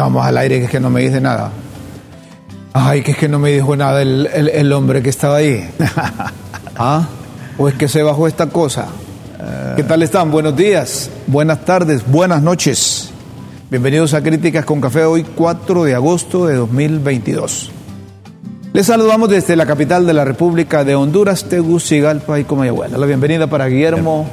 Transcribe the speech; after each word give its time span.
vamos 0.00 0.24
al 0.26 0.36
aire, 0.38 0.58
que 0.58 0.64
es 0.66 0.70
que 0.70 0.80
no 0.80 0.90
me 0.90 1.00
dice 1.02 1.20
nada. 1.20 1.50
Ay, 2.72 3.02
que 3.02 3.12
es 3.12 3.16
que 3.16 3.28
no 3.28 3.38
me 3.38 3.50
dijo 3.50 3.74
nada 3.76 4.02
el, 4.02 4.28
el- 4.32 4.48
el 4.48 4.72
hombre 4.72 5.02
que 5.02 5.10
estaba 5.10 5.36
ahí. 5.36 5.68
¿Ah? 6.76 7.06
¿O 7.58 7.68
es 7.68 7.74
que 7.74 7.88
se 7.88 8.02
bajó 8.02 8.26
esta 8.28 8.46
cosa? 8.48 8.86
¿Qué 9.76 9.82
tal 9.82 10.02
están? 10.02 10.30
Buenos 10.30 10.56
días, 10.56 11.10
buenas 11.26 11.64
tardes, 11.64 12.02
buenas 12.06 12.42
noches. 12.42 13.10
Bienvenidos 13.70 14.12
a 14.14 14.22
Críticas 14.22 14.64
con 14.64 14.80
Café 14.80 15.04
hoy 15.04 15.24
4 15.34 15.84
de 15.84 15.94
agosto 15.94 16.46
de 16.46 16.54
2022. 16.56 17.70
Les 18.72 18.86
saludamos 18.86 19.28
desde 19.30 19.56
la 19.56 19.64
capital 19.66 20.06
de 20.06 20.12
la 20.14 20.24
República 20.24 20.84
de 20.84 20.94
Honduras, 20.94 21.44
Tegucigalpa 21.48 22.38
y 22.38 22.44
Comayagüela. 22.44 22.98
La 22.98 23.06
bienvenida 23.06 23.46
para 23.46 23.66
Guillermo 23.66 24.26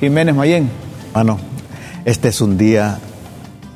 Jiménez 0.00 0.34
Mayén. 0.34 0.70
Mano, 1.14 1.38
este 2.04 2.28
es 2.28 2.40
un 2.40 2.56
día 2.56 2.98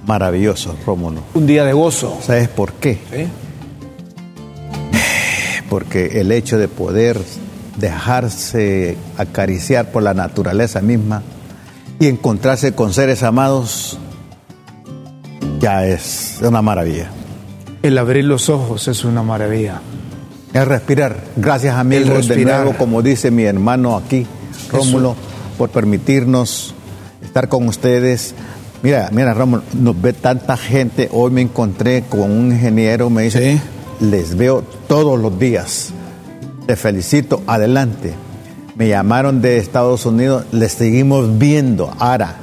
maravilloso, 0.07 0.77
Rómulo. 0.87 1.21
Un 1.35 1.47
día 1.47 1.65
de 1.65 1.73
gozo. 1.73 2.19
¿Sabes 2.23 2.49
por 2.49 2.73
qué? 2.75 2.99
¿sí? 3.13 3.27
Porque 5.69 6.21
el 6.21 6.33
hecho 6.33 6.59
de 6.59 6.69
poder 6.69 7.19
dejarse 7.77 8.97
acariciar 9.19 9.91
por 9.91 10.03
la 10.03 10.15
naturaleza 10.15 10.81
misma 10.81 11.23
y 11.99 12.07
encontrarse 12.07 12.75
con 12.75 12.93
seres 12.93 13.23
amados 13.23 13.99
ya 15.61 15.87
es 15.87 16.39
una 16.43 16.63
maravilla. 16.63 17.11
El 17.83 17.99
abrir 17.99 18.25
los 18.25 18.49
ojos 18.49 18.89
es 18.89 19.05
una 19.05 19.23
maravilla. 19.23 19.81
Es 20.53 20.67
respirar. 20.67 21.17
Gracias 21.37 21.75
amigos 21.75 22.09
de 22.09 22.15
respirar. 22.15 22.65
nuevo, 22.65 22.79
como 22.79 23.03
dice 23.03 23.31
mi 23.31 23.45
hermano 23.45 23.97
aquí, 23.97 24.27
Rómulo, 24.71 25.17
por 25.59 25.71
permitirnos 25.71 26.75
estar 27.23 27.49
con 27.49 27.67
ustedes. 27.67 28.35
Mira, 28.85 29.09
mira, 29.13 29.33
Rómulo, 29.33 29.63
nos 29.73 29.99
ve 29.99 30.13
tanta 30.13 30.59
gente. 30.59 31.09
Hoy 31.11 31.31
me 31.31 31.41
encontré 31.41 32.03
con 32.03 32.31
un 32.31 32.53
ingeniero, 32.53 33.09
me 33.09 33.23
dice, 33.23 33.59
les 33.99 34.37
veo 34.37 34.63
todos 34.87 35.19
los 35.19 35.39
días. 35.39 35.95
Te 36.67 36.77
felicito, 36.77 37.43
adelante. 37.47 38.13
Me 38.77 38.89
llamaron 38.91 39.41
de 39.41 39.57
Estados 39.57 40.05
Unidos, 40.05 40.45
les 40.53 40.73
seguimos 40.73 41.39
viendo. 41.39 41.95
Ahora, 41.99 42.35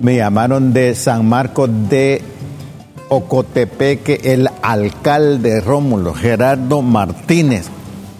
me 0.00 0.14
llamaron 0.14 0.72
de 0.72 0.94
San 0.94 1.28
Marcos 1.28 1.68
de 1.90 2.22
Ocotepeque, 3.08 4.20
el 4.22 4.48
alcalde 4.62 5.60
Rómulo, 5.60 6.14
Gerardo 6.14 6.82
Martínez, 6.82 7.66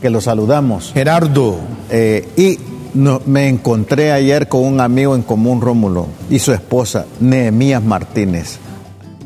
que 0.00 0.10
lo 0.10 0.20
saludamos. 0.20 0.90
Gerardo, 0.92 1.60
Eh, 1.94 2.27
y 2.36 2.58
no- 2.95 3.21
me 3.27 3.48
encontré 3.48 4.12
ayer 4.12 4.48
con 4.48 4.65
un 4.65 4.81
amigo 4.81 5.15
en 5.15 5.23
común, 5.23 5.61
Rómulo, 5.61 6.07
y 6.31 6.39
su 6.39 6.53
esposa, 6.53 7.07
Nehemías 7.21 7.83
Martínez. 7.83 8.59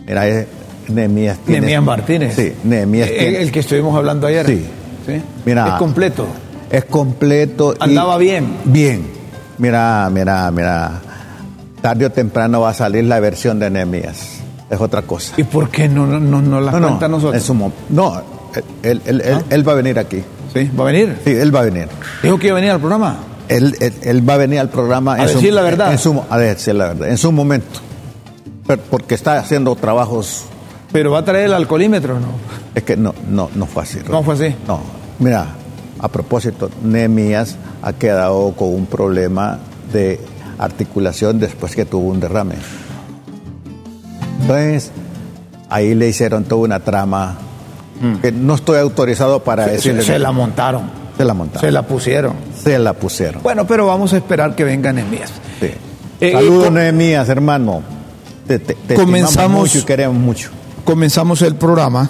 Era 0.06 0.28
eh, 0.28 0.46
Nehemías 0.88 1.38
Nehemías 1.46 1.82
Martínez. 1.82 2.34
Sí, 2.36 2.52
Nehemías 2.64 3.08
el, 3.10 3.16
tiene- 3.18 3.42
el 3.42 3.52
que 3.52 3.60
estuvimos 3.60 3.96
hablando 3.96 4.26
ayer. 4.26 4.46
Sí. 4.46 4.64
¿Sí? 5.06 5.22
Mira. 5.44 5.68
Es 5.68 5.72
completo. 5.74 6.26
Es 6.70 6.84
completo. 6.84 7.74
y- 7.74 7.84
Andaba 7.84 8.18
bien. 8.18 8.46
Bien. 8.64 9.06
Mira, 9.58 10.08
mira, 10.12 10.50
mira. 10.50 11.00
Tarde 11.80 12.06
o 12.06 12.10
temprano 12.10 12.60
va 12.62 12.70
a 12.70 12.74
salir 12.74 13.04
la 13.04 13.20
versión 13.20 13.58
de 13.58 13.70
Nehemías. 13.70 14.38
Es 14.68 14.80
otra 14.80 15.02
cosa. 15.02 15.34
¿Y 15.36 15.44
por 15.44 15.70
qué 15.70 15.88
no, 15.88 16.06
no, 16.06 16.18
no, 16.18 16.42
no 16.42 16.60
la 16.60 16.72
No, 16.72 16.80
no, 16.80 16.86
cuenta 16.88 17.06
a 17.06 17.08
nosotros? 17.08 17.34
en 17.36 17.40
su 17.40 17.54
no, 17.90 18.20
él, 18.82 19.00
él- 19.04 19.20
él- 19.24 19.34
¿Ah? 19.34 19.42
él 19.50 19.68
va 19.68 19.72
a 19.72 19.76
venir 19.76 19.98
aquí. 19.98 20.22
¿Sí? 20.52 20.68
¿Va 20.78 20.82
a 20.88 20.92
venir? 20.92 21.18
Sí, 21.24 21.30
él 21.30 21.54
va 21.54 21.60
a 21.60 21.64
venir. 21.64 21.88
Dijo 22.22 22.38
que 22.38 22.48
iba 22.48 22.56
a 22.56 22.60
venir 22.60 22.72
al 22.72 22.80
programa. 22.80 23.16
Él, 23.48 23.76
él- 23.80 23.94
él 24.02 24.28
va 24.28 24.34
a 24.34 24.36
venir 24.38 24.58
al 24.60 24.68
programa. 24.68 25.14
A 25.14 25.26
decir 25.26 25.52
la 25.52 25.62
verdad. 25.62 25.92
En 25.92 25.98
su, 25.98 26.22
a 26.28 26.38
decir 26.38 26.74
la 26.74 26.88
verdad. 26.88 27.08
En 27.08 27.18
su 27.18 27.30
momento. 27.32 27.80
Pero- 28.66 28.82
porque 28.90 29.14
está 29.14 29.38
haciendo 29.38 29.74
trabajos. 29.76 30.44
Pero 30.92 31.10
va 31.12 31.18
a 31.20 31.24
traer 31.24 31.46
el 31.46 31.54
alcoholímetro, 31.54 32.14
¿no? 32.20 32.26
Es 32.74 32.82
que 32.82 32.96
no, 32.96 33.14
no, 33.28 33.50
no 33.54 33.66
fue 33.66 33.82
así. 33.82 33.98
No 34.08 34.22
fue 34.22 34.34
así. 34.34 34.54
No. 34.66 34.80
Mira, 35.18 35.46
a 35.98 36.08
propósito, 36.08 36.70
Nehemías 36.82 37.56
ha 37.82 37.92
quedado 37.92 38.52
con 38.52 38.68
un 38.74 38.86
problema 38.86 39.58
de 39.92 40.20
articulación 40.58 41.38
después 41.38 41.74
que 41.74 41.84
tuvo 41.84 42.08
un 42.10 42.20
derrame. 42.20 42.54
Entonces, 44.40 44.90
ahí 45.68 45.94
le 45.94 46.08
hicieron 46.08 46.44
toda 46.44 46.62
una 46.62 46.80
trama 46.80 47.36
que 48.20 48.30
no 48.30 48.54
estoy 48.54 48.78
autorizado 48.78 49.42
para 49.42 49.64
Se, 49.64 49.70
decirle. 49.72 50.02
se 50.02 50.18
la 50.18 50.30
montaron. 50.32 50.82
Se 51.16 51.24
la 51.24 51.34
montaron. 51.34 51.60
Se 51.62 51.70
la 51.72 51.82
pusieron. 51.82 52.34
Se 52.62 52.78
la 52.78 52.92
pusieron. 52.94 53.42
Bueno, 53.42 53.66
pero 53.66 53.86
vamos 53.86 54.12
a 54.12 54.16
esperar 54.18 54.54
que 54.54 54.64
vengan 54.64 54.98
envías. 54.98 55.30
Sí. 55.60 55.70
Eh, 56.20 56.32
Saludos, 56.32 56.64
com- 56.66 56.74
Nehemías, 56.74 57.28
hermano. 57.28 57.82
Te, 58.46 58.58
te- 58.58 58.74
te 58.74 58.94
Comenzamos- 58.94 59.60
mucho 59.60 59.78
y 59.78 59.82
queremos 59.82 60.16
mucho. 60.16 60.50
Comenzamos 60.84 61.42
el 61.42 61.56
programa 61.56 62.08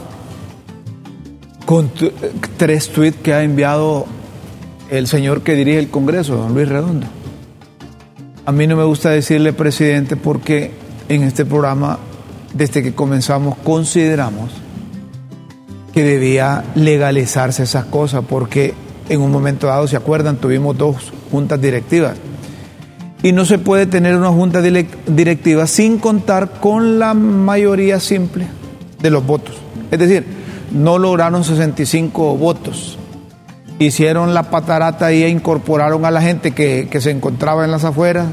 con 1.65 1.89
tu- 1.89 2.12
tres 2.56 2.89
tweets 2.91 3.19
que 3.22 3.33
ha 3.34 3.43
enviado 3.43 4.06
el 4.91 5.06
señor 5.09 5.43
que 5.43 5.55
dirige 5.55 5.78
el 5.78 5.89
Congreso, 5.91 6.37
don 6.37 6.55
Luis 6.55 6.69
Redondo. 6.69 7.06
A 8.45 8.53
mí 8.53 8.66
no 8.66 8.77
me 8.77 8.84
gusta 8.84 9.11
decirle 9.11 9.53
presidente 9.53 10.15
porque 10.16 10.71
en 11.09 11.22
este 11.25 11.45
programa, 11.45 11.99
desde 12.55 12.83
que 12.83 12.95
comenzamos, 12.95 13.56
consideramos 13.65 14.50
que 15.93 16.05
debía 16.05 16.62
legalizarse 16.77 17.65
esas 17.65 17.87
cosas 17.87 18.22
porque 18.28 18.75
en 19.09 19.21
un 19.21 19.31
momento 19.31 19.67
dado, 19.67 19.87
¿se 19.87 19.97
acuerdan? 19.97 20.37
Tuvimos 20.37 20.77
dos 20.77 21.12
juntas 21.31 21.61
directivas. 21.61 22.17
Y 23.22 23.33
no 23.33 23.44
se 23.44 23.59
puede 23.59 23.87
tener 23.87 24.15
una 24.17 24.31
junta 24.31 24.61
direc- 24.61 25.05
directiva 25.06 25.67
sin 25.67 25.99
contar 25.99 26.61
con 26.61 26.99
la 26.99 27.15
mayoría 27.15 27.99
simple 27.99 28.47
de 29.00 29.11
los 29.11 29.27
votos. 29.27 29.56
Es 29.91 29.99
decir, 29.99 30.25
no 30.72 30.99
lograron 30.99 31.43
65 31.45 32.37
votos. 32.37 32.99
Hicieron 33.78 34.33
la 34.33 34.45
patarata 34.45 35.12
y 35.12 35.25
incorporaron 35.25 36.05
a 36.05 36.11
la 36.11 36.22
gente 36.22 36.53
que, 36.53 36.89
que 36.91 37.00
se 37.00 37.11
encontraba 37.11 37.65
en 37.65 37.71
las 37.71 37.84
afueras, 37.84 38.27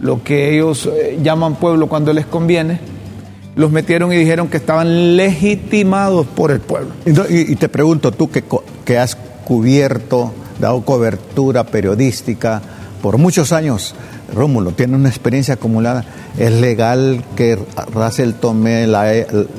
lo 0.00 0.22
que 0.22 0.54
ellos 0.54 0.86
eh, 0.86 1.18
llaman 1.22 1.56
pueblo 1.56 1.88
cuando 1.88 2.12
les 2.12 2.26
conviene. 2.26 2.80
Los 3.56 3.72
metieron 3.72 4.12
y 4.12 4.16
dijeron 4.16 4.48
que 4.48 4.56
estaban 4.56 5.16
legitimados 5.16 6.26
por 6.28 6.52
el 6.52 6.60
pueblo. 6.60 6.90
Y, 7.28 7.56
te 7.56 7.68
pregunto, 7.68 8.12
tú 8.12 8.30
que, 8.30 8.44
que 8.84 8.98
has 8.98 9.16
cubierto, 9.48 10.32
dado 10.60 10.82
cobertura 10.82 11.64
periodística 11.64 12.60
por 13.02 13.16
muchos 13.16 13.50
años, 13.52 13.94
Rómulo, 14.34 14.72
tiene 14.72 14.94
una 14.94 15.08
experiencia 15.08 15.54
acumulada. 15.54 16.04
¿Es 16.36 16.52
legal 16.52 17.24
que 17.34 17.58
Russell 17.94 18.32
Tomé 18.32 18.86
la 18.86 19.10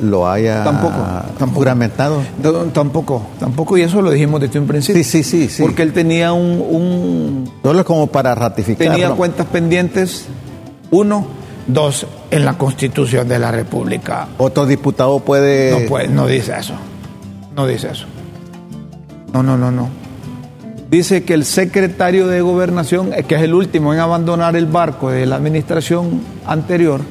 lo 0.04 0.30
haya 0.30 0.64
Tampoco, 0.64 0.94
tampoco. 1.40 1.52
juramentado? 1.60 2.22
No, 2.44 2.52
tampoco, 2.66 3.24
tampoco, 3.40 3.78
y 3.78 3.82
eso 3.82 4.02
lo 4.02 4.12
dijimos 4.12 4.40
desde 4.40 4.60
un 4.60 4.68
principio. 4.68 5.04
Sí, 5.04 5.10
sí, 5.10 5.24
sí, 5.24 5.50
sí. 5.50 5.62
Porque 5.64 5.82
él 5.82 5.92
tenía 5.92 6.32
un, 6.34 6.62
un- 6.62 7.52
Solo 7.64 7.84
como 7.84 8.08
para 8.08 8.36
ratificar. 8.36 8.90
tenía 8.92 9.10
cuentas 9.12 9.48
pendientes, 9.48 10.26
uno, 10.92 11.26
dos, 11.68 12.06
en 12.32 12.46
la 12.46 12.58
Constitución 12.58 13.28
de 13.28 13.40
la 13.40 13.52
República. 13.52 14.28
Otro 14.38 14.66
diputado 14.68 15.20
puede... 15.20 15.72
No 15.82 15.88
puede, 15.88 16.08
no 16.10 16.28
dice 16.28 16.54
eso. 16.60 16.74
No 17.56 17.66
dice 17.66 17.90
eso. 17.92 18.06
No, 19.34 19.44
no, 19.44 19.58
no, 19.58 19.72
no. 19.72 19.90
Dice 20.90 21.24
que 21.24 21.36
el 21.36 21.46
secretario 21.46 22.28
de 22.28 22.42
gobernación, 22.42 23.14
eh, 23.14 23.24
que 23.24 23.36
es 23.36 23.42
el 23.42 23.54
último 23.54 23.94
en 23.94 24.00
abandonar 24.00 24.56
el 24.56 24.66
barco 24.66 25.12
de 25.12 25.26
la 25.28 25.36
administración 25.36 26.22
anterior, 26.48 27.02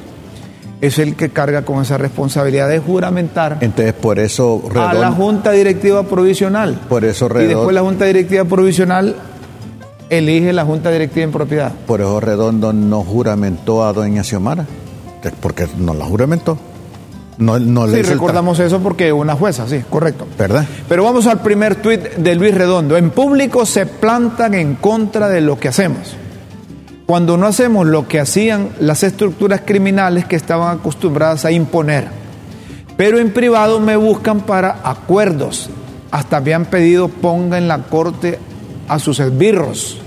es 0.81 0.99
el 0.99 1.15
que 1.15 1.29
carga 1.29 1.63
con 1.63 1.81
esa 1.81 1.97
responsabilidad 1.97 2.69
de 2.69 2.79
juramentar 2.79 3.57
Entonces, 3.61 3.93
por 3.93 4.17
eso 4.19 4.61
a 4.71 4.77
la 4.77 4.91
Redondo, 4.93 5.15
Junta 5.15 5.51
Directiva 5.51 6.03
Provisional. 6.03 6.79
por 6.87 7.03
eso 7.03 7.25
Y 7.25 7.27
después 7.27 7.47
Redondo, 7.47 7.71
la 7.71 7.81
Junta 7.81 8.05
Directiva 8.05 8.45
Provisional 8.45 9.15
elige 10.09 10.53
la 10.53 10.65
Junta 10.65 10.89
Directiva 10.91 11.23
en 11.25 11.31
propiedad. 11.31 11.71
por 11.85 12.01
eso 12.01 12.19
Redondo 12.19 12.73
no 12.73 13.01
juramentó 13.03 13.85
a 13.85 13.93
doña 13.93 14.23
Xiomara. 14.23 14.65
Porque 15.41 15.67
no 15.77 15.93
la 15.93 16.05
juramentó. 16.05 16.57
No, 17.39 17.57
no 17.57 17.87
Sí, 17.87 18.01
recordamos 18.01 18.59
eso 18.59 18.81
porque 18.81 19.13
una 19.13 19.33
jueza, 19.33 19.65
sí, 19.65 19.81
correcto. 19.89 20.27
¿Verdad? 20.37 20.65
Pero 20.89 21.05
vamos 21.05 21.25
al 21.25 21.41
primer 21.41 21.77
tuit 21.77 22.01
de 22.01 22.35
Luis 22.35 22.53
Redondo. 22.53 22.97
En 22.97 23.11
público 23.11 23.65
se 23.65 23.85
plantan 23.85 24.53
en 24.53 24.75
contra 24.75 25.29
de 25.29 25.39
lo 25.39 25.57
que 25.57 25.69
hacemos. 25.69 26.17
Cuando 27.05 27.37
no 27.37 27.47
hacemos 27.47 27.87
lo 27.87 28.09
que 28.09 28.19
hacían 28.19 28.71
las 28.81 29.03
estructuras 29.03 29.61
criminales 29.65 30.25
que 30.25 30.35
estaban 30.35 30.79
acostumbradas 30.79 31.45
a 31.45 31.51
imponer. 31.51 32.09
Pero 32.97 33.19
en 33.19 33.31
privado 33.31 33.79
me 33.79 33.95
buscan 33.95 34.41
para 34.41 34.81
acuerdos. 34.83 35.69
Hasta 36.11 36.41
me 36.41 36.53
han 36.53 36.65
pedido 36.65 37.07
ponga 37.07 37.57
en 37.57 37.69
la 37.69 37.83
corte 37.83 38.37
a 38.89 38.99
sus 38.99 39.17
esbirros. 39.21 40.01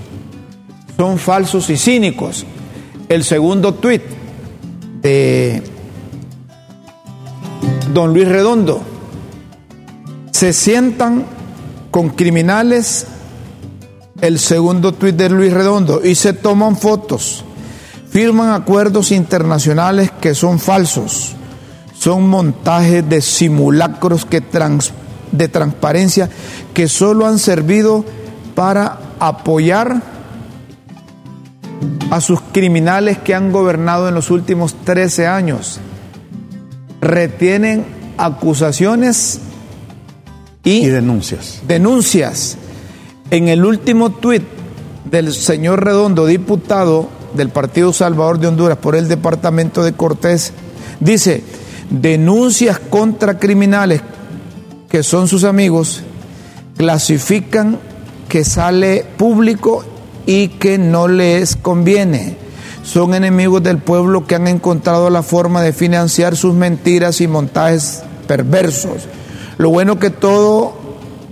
Son 0.97 1.17
falsos 1.17 1.71
y 1.71 1.77
cínicos. 1.77 2.45
El 3.09 3.23
segundo 3.23 3.73
tuit 3.73 4.03
de 5.01 5.72
don 7.93 8.13
Luis 8.13 8.27
Redondo. 8.27 8.81
Se 10.31 10.51
sientan 10.51 11.25
con 11.91 12.09
criminales, 12.09 13.05
el 14.19 14.39
segundo 14.39 14.93
tuit 14.93 15.15
de 15.15 15.29
Luis 15.29 15.53
Redondo, 15.53 16.01
y 16.03 16.15
se 16.15 16.33
toman 16.33 16.75
fotos, 16.75 17.45
firman 18.09 18.49
acuerdos 18.49 19.11
internacionales 19.11 20.11
que 20.19 20.33
son 20.33 20.59
falsos, 20.59 21.33
son 21.97 22.27
montajes 22.27 23.07
de 23.07 23.21
simulacros 23.21 24.25
que 24.25 24.41
de 25.31 25.47
transparencia 25.47 26.29
que 26.73 26.87
solo 26.87 27.27
han 27.27 27.39
servido 27.39 28.03
para 28.55 28.99
apoyar 29.19 30.01
a 32.09 32.21
sus 32.21 32.39
criminales 32.51 33.17
que 33.19 33.35
han 33.35 33.51
gobernado 33.51 34.07
en 34.07 34.15
los 34.15 34.31
últimos 34.31 34.75
13 34.83 35.27
años. 35.27 35.79
Retienen 37.03 37.85
acusaciones 38.17 39.39
y, 40.63 40.87
denuncias. 40.87 41.61
Denuncias. 41.67 42.57
En 43.29 43.49
el 43.49 43.65
último 43.65 44.11
tuit 44.11 44.43
del 45.09 45.33
señor 45.33 45.83
Redondo, 45.83 46.25
diputado 46.25 47.09
del 47.33 47.49
Partido 47.49 47.91
Salvador 47.91 48.39
de 48.39 48.47
Honduras 48.47 48.77
por 48.77 48.95
el 48.95 49.07
departamento 49.07 49.83
de 49.83 49.93
Cortés, 49.93 50.53
dice, 50.99 51.43
denuncias 51.89 52.79
contra 52.79 53.37
criminales 53.37 54.01
que 54.89 55.03
son 55.03 55.27
sus 55.27 55.43
amigos, 55.43 56.03
clasifican 56.77 57.79
que 58.29 58.45
sale 58.45 59.05
público 59.17 59.83
y 60.25 60.49
que 60.49 60.77
no 60.77 61.07
les 61.07 61.55
conviene. 61.55 62.42
Son 62.83 63.13
enemigos 63.13 63.63
del 63.63 63.77
pueblo 63.77 64.27
que 64.27 64.35
han 64.35 64.47
encontrado 64.47 65.09
la 65.09 65.23
forma 65.23 65.61
de 65.61 65.73
financiar 65.73 66.35
sus 66.35 66.53
mentiras 66.53 67.21
y 67.21 67.27
montajes 67.27 68.03
perversos. 68.27 69.07
Lo 69.57 69.69
bueno 69.69 69.99
que 69.99 70.09
todo 70.09 70.73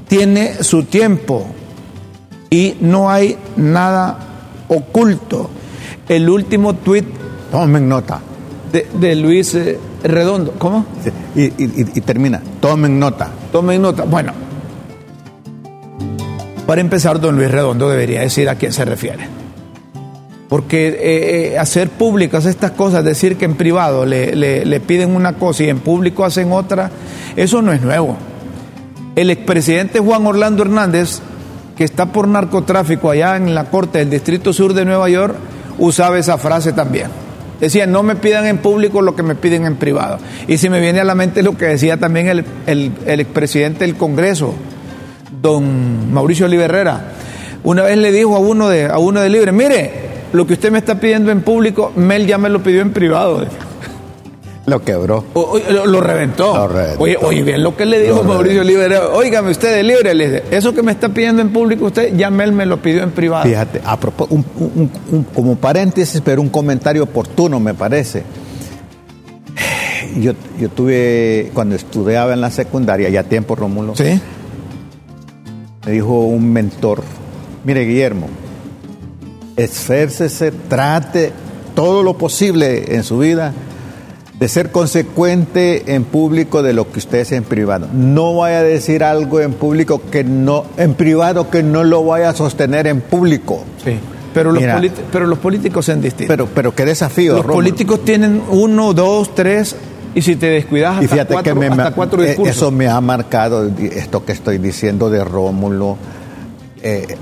tiene 0.08 0.64
su 0.64 0.84
tiempo 0.84 1.46
y 2.50 2.76
no 2.80 3.10
hay 3.10 3.38
nada 3.58 4.18
oculto. 4.70 5.50
El 6.08 6.30
último 6.30 6.76
tuit... 6.76 7.06
Tomen 7.52 7.88
nota. 7.88 8.22
De, 8.72 9.16
Luis 9.16 9.54
eh, 9.56 9.78
Redondo. 10.04 10.54
¿Cómo? 10.58 10.86
Y, 11.36 11.52
y 11.58 12.02
termina. 12.02 12.42
Tomen 12.62 12.98
nota. 12.98 13.30
Tomen 13.52 13.82
nota. 13.82 14.04
Bueno, 14.04 14.32
para 16.66 16.80
empezar, 16.80 17.20
don 17.20 17.36
Luis 17.36 17.52
Redondo 17.52 17.90
debería 17.90 18.22
decir 18.22 18.48
a 18.48 18.56
quién 18.56 18.72
se 18.72 18.86
refiere. 18.86 19.41
Porque 20.52 20.90
eh, 20.90 21.54
eh, 21.54 21.58
hacer 21.58 21.90
públicas 21.90 22.46
estas 22.46 22.72
cosas, 22.72 23.06
decir 23.06 23.38
que 23.38 23.46
en 23.46 23.56
privado 23.56 24.06
le, 24.06 24.82
piden 24.86 25.16
una 25.16 25.32
cosa 25.36 25.64
y 25.64 25.70
en 25.70 25.80
público 25.80 26.26
hacen 26.26 26.52
otra, 26.52 26.92
eso 27.38 27.62
no 27.62 27.72
es 27.72 27.82
nuevo. 27.82 28.18
El 29.16 29.30
expresidente 29.30 30.00
Juan 30.00 30.28
Orlando 30.28 30.64
Hernández, 30.64 31.22
que 31.78 31.86
está 31.86 32.08
por 32.08 32.28
narcotráfico 32.28 33.10
allá 33.10 33.38
en 33.38 33.56
la 33.56 33.70
corte 33.70 34.00
del 34.00 34.10
Distrito 34.10 34.52
Sur 34.52 34.74
de 34.74 34.84
Nueva 34.84 35.08
York, 35.08 35.38
usaba 35.80 36.20
esa 36.20 36.38
frase 36.38 36.74
también. 36.74 37.08
Decía, 37.62 37.88
no 37.88 38.04
me 38.04 38.18
pidan 38.18 38.46
en 38.46 38.58
público 38.58 39.02
lo 39.02 39.16
que 39.16 39.24
me 39.24 39.36
piden 39.36 39.66
en 39.66 39.78
privado. 39.78 40.20
Y 40.50 40.58
si 40.58 40.70
me 40.70 40.82
viene 40.82 41.00
a 41.00 41.06
la 41.06 41.16
mente 41.16 41.44
lo 41.44 41.56
que 41.56 41.68
decía 41.68 41.96
también 41.96 42.28
el, 42.28 42.44
el, 42.68 42.92
el 43.06 43.22
expresidente 43.22 43.86
del 43.86 43.96
Congreso, 43.96 44.54
don 45.42 46.12
Mauricio 46.12 46.50
Liberrera, 46.50 47.14
una 47.64 47.84
vez 47.84 47.98
le 47.98 48.12
dijo 48.12 48.36
a 48.36 48.40
uno 48.40 48.68
de, 48.68 48.88
a 48.88 48.98
uno 48.98 49.22
de 49.22 49.30
Libre, 49.30 49.54
mire, 49.54 50.11
lo 50.34 50.48
que 50.48 50.54
usted 50.54 50.72
me 50.72 50.80
está 50.80 51.00
pidiendo 51.00 51.32
en 51.32 51.42
público, 51.42 51.92
Mel 51.96 52.28
ya 52.28 52.38
me 52.38 52.50
lo 52.50 52.62
pidió 52.62 52.82
en 52.82 52.92
privado. 52.92 53.46
Lo 54.66 54.80
quebró. 54.84 55.26
lo, 55.86 56.02
reventó. 56.02 56.70
Oye, 57.00 57.18
oye, 57.22 57.42
bien 57.42 57.64
lo 57.64 57.76
que 57.76 57.86
le 57.86 58.00
dijo 58.00 58.24
Mauricio 58.24 58.64
Liberrera. 58.64 59.10
Óigame, 59.10 59.52
usted 59.52 59.76
de 59.76 59.84
libre, 59.84 60.14
le 60.14 60.30
dice, 60.30 60.44
eso 60.52 60.74
que 60.74 60.84
me 60.84 60.92
está 60.92 61.10
pidiendo 61.10 61.42
en 61.42 61.52
público 61.52 61.86
usted, 61.86 62.16
ya 62.16 62.30
Mel 62.30 62.52
me 62.52 62.66
lo 62.66 62.82
pidió 62.82 63.02
en 63.02 63.12
privado. 63.12 63.44
Fíjate, 63.44 63.82
a 63.84 63.98
como 65.34 65.56
paréntesis, 65.56 66.22
pero 66.24 66.42
un 66.42 66.50
comentario 66.50 67.04
oportuno 67.04 67.60
me 67.60 67.74
parece. 67.74 68.24
Yo, 70.18 70.34
yo 70.60 70.70
tuve, 70.70 71.52
cuando 71.54 71.76
estudiaba 71.76 72.34
en 72.34 72.42
la 72.42 72.52
secundaria, 72.52 73.10
ya 73.10 73.24
tiempo, 73.24 73.56
Rómulo. 73.56 73.96
Sí 73.96 74.22
me 75.86 75.92
dijo 75.92 76.26
un 76.26 76.52
mentor, 76.52 77.02
mire 77.64 77.86
Guillermo, 77.86 78.28
esfércese, 79.64 80.52
trate 80.52 81.32
todo 81.76 82.04
lo 82.04 82.18
posible 82.18 82.96
en 82.96 83.04
su 83.04 83.20
vida 83.20 83.54
de 84.42 84.48
ser 84.48 84.72
consecuente 84.72 85.94
en 85.94 86.04
público 86.04 86.64
de 86.64 86.74
lo 86.74 86.92
que 86.92 86.98
usted 86.98 87.20
es 87.20 87.32
en 87.32 87.44
privado. 87.44 87.88
No 87.94 88.36
vaya 88.36 88.58
a 88.58 88.64
decir 88.64 89.04
algo 89.04 89.40
en 89.40 89.54
público 89.54 90.02
que 90.10 90.24
no, 90.24 90.66
en 90.78 90.96
privado 90.96 91.52
que 91.52 91.62
no 91.62 91.84
lo 91.84 92.04
vaya 92.04 92.30
a 92.30 92.34
sostener 92.34 92.88
en 92.88 93.02
público. 93.02 93.64
Sí. 93.84 94.00
Pero 94.34 94.52
los, 94.52 94.64
pero 95.12 95.28
los 95.28 95.38
políticos 95.38 95.86
son 95.86 96.02
distintos. 96.02 96.28
Pero, 96.28 96.48
pero 96.48 96.74
qué 96.74 96.86
desafío. 96.86 97.36
Los 97.36 97.46
políticos 97.46 98.04
tienen 98.04 98.42
uno, 98.50 98.94
dos, 98.94 99.36
tres, 99.36 99.76
y 100.16 100.22
si 100.22 100.36
te 100.36 100.48
descuidas 100.48 101.04
hasta, 101.04 101.26
cuatro, 101.26 101.60
que 101.60 101.68
hasta 101.68 101.92
cuatro 101.92 102.24
discursos. 102.24 102.58
Eso 102.58 102.72
me 102.72 102.88
ha 102.88 103.00
marcado 103.00 103.70
esto 103.80 104.26
que 104.26 104.32
estoy 104.32 104.58
diciendo 104.58 105.10
de 105.10 105.24
Rómulo. 105.24 105.98
Eh, 106.82 107.16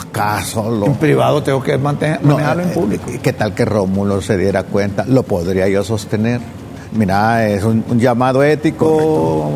¿Acaso 0.00 0.70
lo... 0.70 0.86
En 0.86 0.94
privado 0.94 1.42
tengo 1.42 1.62
que 1.62 1.76
manejarlo 1.76 2.62
en 2.62 2.70
eh, 2.70 2.72
público. 2.72 3.10
¿Qué 3.22 3.32
tal 3.32 3.54
que 3.54 3.64
Rómulo 3.64 4.22
se 4.22 4.36
diera 4.36 4.62
cuenta? 4.62 5.04
¿Lo 5.06 5.22
podría 5.22 5.68
yo 5.68 5.84
sostener? 5.84 6.40
Mira, 6.92 7.48
es 7.48 7.64
un, 7.64 7.84
llamado 7.98 8.42
ético 8.42 9.50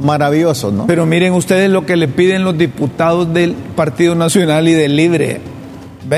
maravilloso, 0.00 0.70
¿no? 0.70 0.86
Pero 0.86 1.06
miren 1.06 1.32
ustedes 1.32 1.70
lo 1.70 1.86
que 1.86 1.96
le 1.96 2.06
piden 2.06 2.44
los 2.44 2.56
diputados 2.56 3.32
del 3.32 3.54
Partido 3.54 4.14
Nacional 4.14 4.68
y 4.68 4.74
del 4.74 4.94
Libre. 4.94 5.40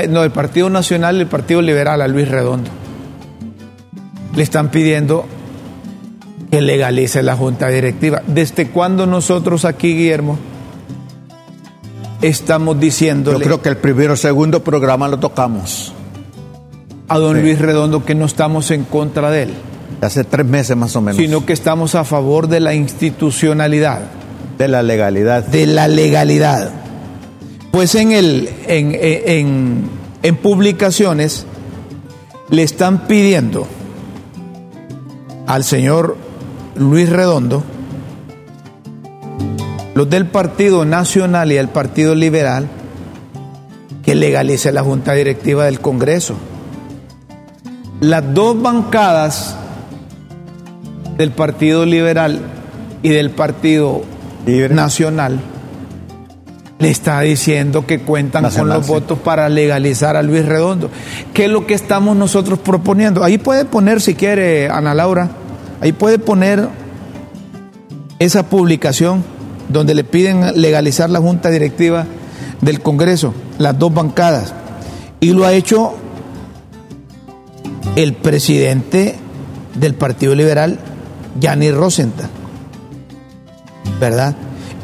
No, 0.09 0.21
del 0.21 0.31
Partido 0.31 0.69
Nacional 0.69 1.15
y 1.15 1.19
del 1.19 1.27
Partido 1.27 1.61
Liberal 1.61 2.01
a 2.01 2.07
Luis 2.07 2.27
Redondo. 2.27 2.69
Le 4.35 4.43
están 4.43 4.69
pidiendo 4.69 5.25
que 6.49 6.61
legalice 6.61 7.23
la 7.23 7.35
junta 7.35 7.69
directiva. 7.69 8.21
¿Desde 8.27 8.67
cuándo 8.67 9.07
nosotros 9.07 9.65
aquí, 9.65 9.95
Guillermo, 9.95 10.37
estamos 12.21 12.79
diciendo... 12.79 13.31
Yo 13.33 13.39
creo 13.39 13.61
que 13.61 13.69
el 13.69 13.77
primero 13.77 14.13
o 14.13 14.17
segundo 14.17 14.63
programa 14.63 15.07
lo 15.07 15.19
tocamos. 15.19 15.93
A 17.07 17.17
don 17.17 17.41
Luis 17.41 17.59
Redondo 17.59 18.05
que 18.05 18.15
no 18.15 18.25
estamos 18.25 18.71
en 18.71 18.83
contra 18.83 19.29
de 19.31 19.43
él. 19.43 19.53
Hace 20.01 20.23
tres 20.23 20.45
meses 20.45 20.75
más 20.77 20.95
o 20.95 21.01
menos. 21.01 21.17
Sino 21.17 21.45
que 21.45 21.53
estamos 21.53 21.95
a 21.95 22.03
favor 22.03 22.47
de 22.47 22.59
la 22.59 22.73
institucionalidad. 22.73 24.01
De 24.57 24.67
la 24.67 24.81
legalidad. 24.81 25.45
De 25.45 25.65
la 25.65 25.87
legalidad. 25.87 26.71
Pues 27.71 27.95
en, 27.95 28.11
el, 28.11 28.49
en, 28.67 28.97
en, 28.99 29.89
en 30.23 30.35
publicaciones 30.37 31.45
le 32.49 32.63
están 32.63 33.07
pidiendo 33.07 33.67
al 35.47 35.63
señor 35.63 36.17
Luis 36.75 37.09
Redondo, 37.09 37.63
los 39.93 40.09
del 40.09 40.25
Partido 40.25 40.85
Nacional 40.85 41.51
y 41.51 41.57
el 41.57 41.67
Partido 41.67 42.15
Liberal, 42.15 42.67
que 44.03 44.15
legalice 44.15 44.71
la 44.71 44.83
Junta 44.83 45.13
Directiva 45.13 45.65
del 45.65 45.79
Congreso. 45.79 46.35
Las 47.99 48.33
dos 48.33 48.61
bancadas 48.61 49.55
del 51.17 51.31
Partido 51.31 51.85
Liberal 51.85 52.39
y 53.03 53.09
del 53.09 53.29
Partido 53.29 54.01
Nacional 54.45 55.39
le 56.79 56.89
está 56.89 57.19
diciendo 57.21 57.85
que 57.85 57.99
cuentan 57.99 58.49
con 58.49 58.67
los 58.67 58.87
votos 58.87 59.19
para 59.19 59.49
legalizar 59.49 60.15
a 60.15 60.23
Luis 60.23 60.45
Redondo. 60.45 60.89
¿Qué 61.31 61.45
es 61.45 61.51
lo 61.51 61.67
que 61.67 61.75
estamos 61.75 62.17
nosotros 62.17 62.57
proponiendo? 62.57 63.23
Ahí 63.23 63.37
puede 63.37 63.65
poner, 63.65 64.01
si 64.01 64.15
quiere, 64.15 64.67
Ana 64.67 64.95
Laura, 64.95 65.29
Ahí 65.81 65.93
puede 65.93 66.19
poner 66.19 66.69
esa 68.19 68.47
publicación 68.47 69.23
donde 69.71 69.95
le 69.95 70.03
piden 70.03 70.61
legalizar 70.61 71.09
la 71.09 71.19
junta 71.19 71.49
directiva 71.49 72.05
del 72.61 72.81
Congreso, 72.81 73.33
las 73.57 73.77
dos 73.77 73.93
bancadas. 73.93 74.53
Y 75.19 75.31
lo 75.31 75.45
ha 75.45 75.53
hecho 75.53 75.93
el 77.95 78.13
presidente 78.13 79.15
del 79.75 79.93
Partido 79.95 80.35
Liberal, 80.35 80.79
Yanni 81.39 81.71
Rosenthal, 81.71 82.29
¿verdad? 83.99 84.35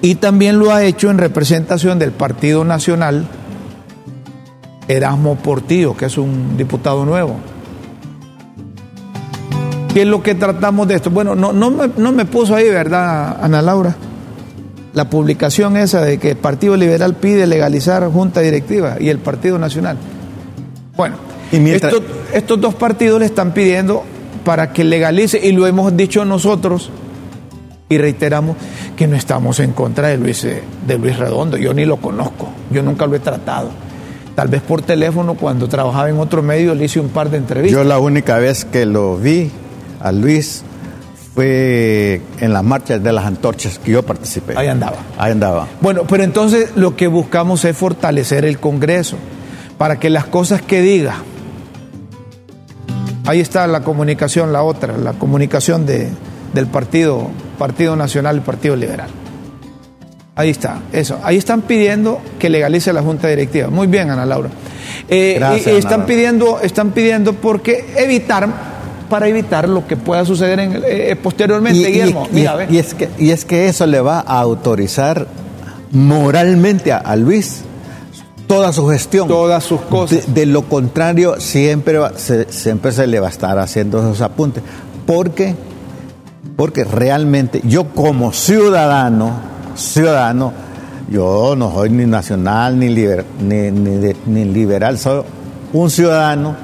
Y 0.02 0.16
también 0.16 0.60
lo 0.60 0.72
ha 0.72 0.84
hecho 0.84 1.10
en 1.10 1.18
representación 1.18 2.00
del 2.00 2.12
Partido 2.12 2.64
Nacional, 2.64 3.28
Erasmo 4.88 5.36
Portillo, 5.36 5.98
que 5.98 6.06
es 6.06 6.18
un 6.18 6.56
diputado 6.56 7.04
nuevo. 7.06 7.36
¿Qué 9.94 10.04
es 10.04 10.08
lo 10.08 10.22
que 10.22 10.36
tratamos 10.36 10.88
de 10.88 10.96
esto? 10.96 11.10
Bueno, 11.10 11.34
no, 11.34 11.52
no, 11.52 11.72
me, 11.72 11.90
no 11.98 12.12
me 12.12 12.26
puso 12.26 12.56
ahí, 12.56 12.70
¿verdad, 12.70 13.38
Ana 13.42 13.62
Laura? 13.62 13.96
La 14.94 15.10
publicación 15.10 15.78
esa 15.78 16.02
de 16.02 16.18
que 16.18 16.32
el 16.32 16.38
Partido 16.38 16.76
Liberal 16.76 17.14
pide 17.16 17.46
legalizar 17.46 18.08
Junta 18.10 18.42
Directiva 18.42 18.98
y 19.00 19.10
el 19.10 19.20
Partido 19.20 19.60
Nacional. 19.60 19.98
Bueno, 20.96 21.18
estos, 21.52 22.60
dos 22.60 22.74
partidos 22.76 23.20
le 23.20 23.26
están 23.26 23.54
pidiendo 23.54 24.04
para 24.44 24.74
que 24.74 24.84
legalice, 24.84 25.40
y 25.46 25.52
lo 25.52 25.68
hemos 25.68 25.96
dicho 25.96 26.26
nosotros, 26.26 26.90
y 27.90 27.98
reiteramos 27.98 28.58
que 28.96 29.08
no 29.08 29.16
estamos 29.16 29.60
en 29.60 29.74
contra 29.74 30.08
de 30.08 30.18
Luis, 30.18 30.44
de 30.44 30.98
Luis 30.98 31.18
Redondo. 31.18 31.58
Yo 31.58 31.74
ni 31.74 31.86
lo 31.86 31.98
conozco, 31.98 32.50
yo 32.72 32.82
nunca 32.82 33.06
lo 33.06 33.16
he 33.16 33.20
tratado. 33.20 33.70
Tal 34.36 34.48
vez 34.50 34.62
por 34.62 34.82
teléfono, 34.82 35.36
cuando 35.36 35.68
trabajaba 35.68 36.10
en 36.10 36.20
otro 36.20 36.42
medio, 36.44 36.76
le 36.76 36.86
hice 36.86 37.00
un 37.00 37.10
par 37.10 37.30
de 37.30 37.38
entrevistas. 37.38 37.80
Yo 37.80 37.84
la 37.84 38.00
única 38.00 38.38
vez 38.38 38.66
que 38.66 38.86
lo 38.86 39.18
vi 39.18 39.50
a 40.00 40.12
Luis 40.12 40.64
Fue 41.38 42.20
en 42.40 42.52
las 42.52 42.64
marchas 42.64 43.04
de 43.04 43.14
las 43.14 43.24
antorchas 43.24 43.78
que 43.78 43.92
yo 43.92 44.02
participé. 44.02 44.58
Ahí 44.58 44.70
andaba. 44.70 44.98
Ahí 45.20 45.34
andaba. 45.34 45.68
Bueno, 45.82 46.02
pero 46.10 46.24
entonces 46.24 46.72
lo 46.76 46.96
que 46.96 47.06
buscamos 47.06 47.64
es 47.64 47.78
fortalecer 47.78 48.44
el 48.44 48.60
Congreso 48.60 49.18
para 49.78 50.00
que 50.00 50.10
las 50.10 50.26
cosas 50.26 50.64
que 50.64 50.82
diga, 50.82 51.18
ahí 53.28 53.40
está 53.40 53.68
la 53.68 53.82
comunicación, 53.82 54.52
la 54.52 54.64
otra, 54.64 54.98
la 54.98 55.14
comunicación 55.14 55.86
de, 55.86 56.10
del 56.56 56.66
partido, 56.66 57.28
Partido 57.60 57.96
Nacional 57.96 58.38
y 58.38 58.40
Partido 58.40 58.76
Liberal. 58.76 59.10
Ahí 60.34 60.50
está, 60.50 60.80
eso. 60.92 61.20
Ahí 61.24 61.38
están 61.38 61.62
pidiendo 61.62 62.20
que 62.40 62.50
legalice 62.50 62.92
la 62.94 63.04
Junta 63.04 63.28
Directiva. 63.28 63.70
Muy 63.70 63.86
bien, 63.86 64.10
Ana 64.10 64.26
Laura. 64.26 64.50
Eh, 65.08 65.36
Gracias, 65.38 65.68
Ana 65.68 65.78
están 65.78 65.92
Laura. 65.92 66.06
pidiendo, 66.08 66.60
están 66.62 66.90
pidiendo 66.94 67.34
porque 67.34 67.86
evitar, 67.96 68.50
para 69.10 69.28
evitar 69.28 69.68
lo 69.70 69.88
que 69.88 69.98
pueda 69.98 70.24
suceder 70.26 70.60
en, 70.60 70.74
el- 70.74 70.84
eh, 70.86 71.16
posteriormente, 71.16 71.88
Guillermo. 71.90 72.28
y- 72.32 72.36
Mira, 72.36 72.66
y 72.70 72.78
es 72.78 72.94
que, 72.94 73.10
y 73.18 73.32
es 73.32 73.46
que 73.46 73.68
eso 73.68 73.86
le 73.86 74.00
va 74.02 74.20
a 74.20 74.40
autorizar 74.40 75.28
moralmente 75.92 76.92
a, 76.92 76.98
a 76.98 77.16
Luis 77.16 77.62
toda 78.48 78.72
su 78.74 78.88
gestión. 78.88 79.28
Todas 79.28 79.64
sus 79.64 79.82
cosas. 79.82 80.26
De, 80.28 80.42
de 80.42 80.46
lo 80.46 80.64
contrario, 80.64 81.40
siempre, 81.40 81.98
va- 81.98 82.14
se, 82.18 82.52
siempre 82.52 82.92
se 82.92 83.08
le 83.08 83.20
va 83.20 83.28
a 83.28 83.30
estar 83.32 83.58
haciendo 83.60 84.00
esos 84.00 84.22
apuntes. 84.22 84.64
Porque, 85.06 85.56
porque 86.56 86.84
realmente 86.84 87.62
yo 87.66 87.86
como 87.90 88.32
ciudadano, 88.34 89.32
ciudadano, 89.76 90.54
yo 91.10 91.56
no 91.58 91.72
soy 91.72 91.90
ni 91.90 92.06
nacional 92.06 92.78
ni, 92.80 92.88
liber- 92.90 93.26
ni, 93.42 93.72
ni 93.72 93.98
de- 93.98 94.16
ni 94.26 94.46
liberal, 94.46 94.98
soy 94.98 95.24
un 95.74 95.90
ciudadano 95.90 96.56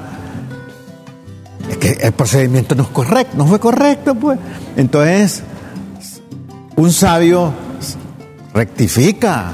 el 1.88 2.12
procedimiento 2.12 2.74
no 2.74 2.82
es 2.84 2.88
correcto, 2.90 3.36
no 3.36 3.46
fue 3.46 3.58
correcto, 3.60 4.14
pues. 4.14 4.38
Entonces, 4.76 5.42
un 6.76 6.92
sabio 6.92 7.52
rectifica 8.52 9.52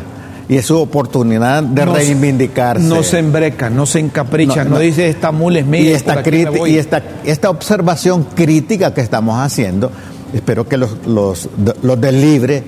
y 0.48 0.56
es 0.56 0.66
su 0.66 0.76
oportunidad 0.78 1.62
de 1.62 1.84
No 1.86 1.94
reivindicarse. 1.94 2.82
No 2.84 3.02
se 3.02 3.18
embreca, 3.18 3.70
no 3.70 3.86
se 3.86 4.00
encapricha, 4.00 4.64
no, 4.64 4.70
No, 4.70 4.76
no. 4.76 4.78
dice 4.80 5.08
esta 5.08 5.30
mula 5.30 5.60
es 5.60 5.66
mía. 5.66 5.80
y 5.82 5.88
esta, 5.92 6.14
aquí 6.14 6.30
me 6.30 6.44
criti- 6.46 6.58
voy". 6.58 6.70
y 6.74 6.78
esta, 6.78 7.02
esta 7.24 7.50
observación 7.50 8.24
crítica 8.34 8.92
que 8.92 9.00
estamos 9.00 9.38
haciendo, 9.38 9.92
espero 10.34 10.66
que 10.68 10.76
los, 10.76 10.96
los, 11.06 11.48
los 11.82 12.00
del 12.00 12.20
libre 12.20 12.64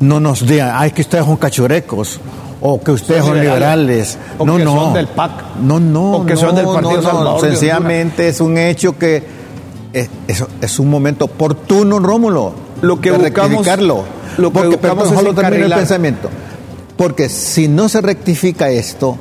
no 0.00 0.18
nos 0.18 0.46
digan, 0.46 0.70
ay, 0.74 0.90
que 0.92 1.02
ustedes 1.02 1.24
son 1.26 1.36
cachurecos. 1.36 2.20
O 2.66 2.80
que 2.80 2.92
ustedes 2.92 3.22
Son 3.22 3.38
liberales, 3.38 4.16
liberales. 4.16 4.18
o 4.38 4.46
no, 4.46 4.56
que 4.56 4.64
no. 4.64 4.74
son 4.74 4.94
del 4.94 5.06
PAC, 5.08 5.30
No, 5.60 5.78
no. 5.80 6.12
o 6.12 6.24
que 6.26 6.32
no, 6.32 6.40
son 6.40 6.54
del 6.56 6.64
Partido 6.64 7.02
no, 7.02 7.38
Sencillamente 7.38 8.28
es 8.28 8.40
un 8.40 8.56
hecho 8.56 8.96
que 8.98 9.22
es, 9.92 10.08
es- 10.26 10.44
es 10.62 10.78
un 10.78 10.88
momento 10.88 11.26
oportuno, 11.26 11.98
Rómulo. 11.98 12.54
Lo 12.80 13.00
que 13.02 13.10
de 13.10 13.18
buscamos- 13.18 13.50
rectificarlo. 13.50 14.04
lo 14.38 14.48
que 14.48 14.54
Porque, 14.54 14.68
buscamos 14.76 15.04
perdón, 15.04 15.14
es 15.14 15.20
solo 15.20 15.34
termino 15.34 15.66
el 15.66 15.74
pensamiento. 15.74 16.30
Porque 16.96 17.28
si 17.28 17.68
no 17.68 17.88
se 17.90 18.00
rectifica 18.00 18.70
esto, 18.70 19.18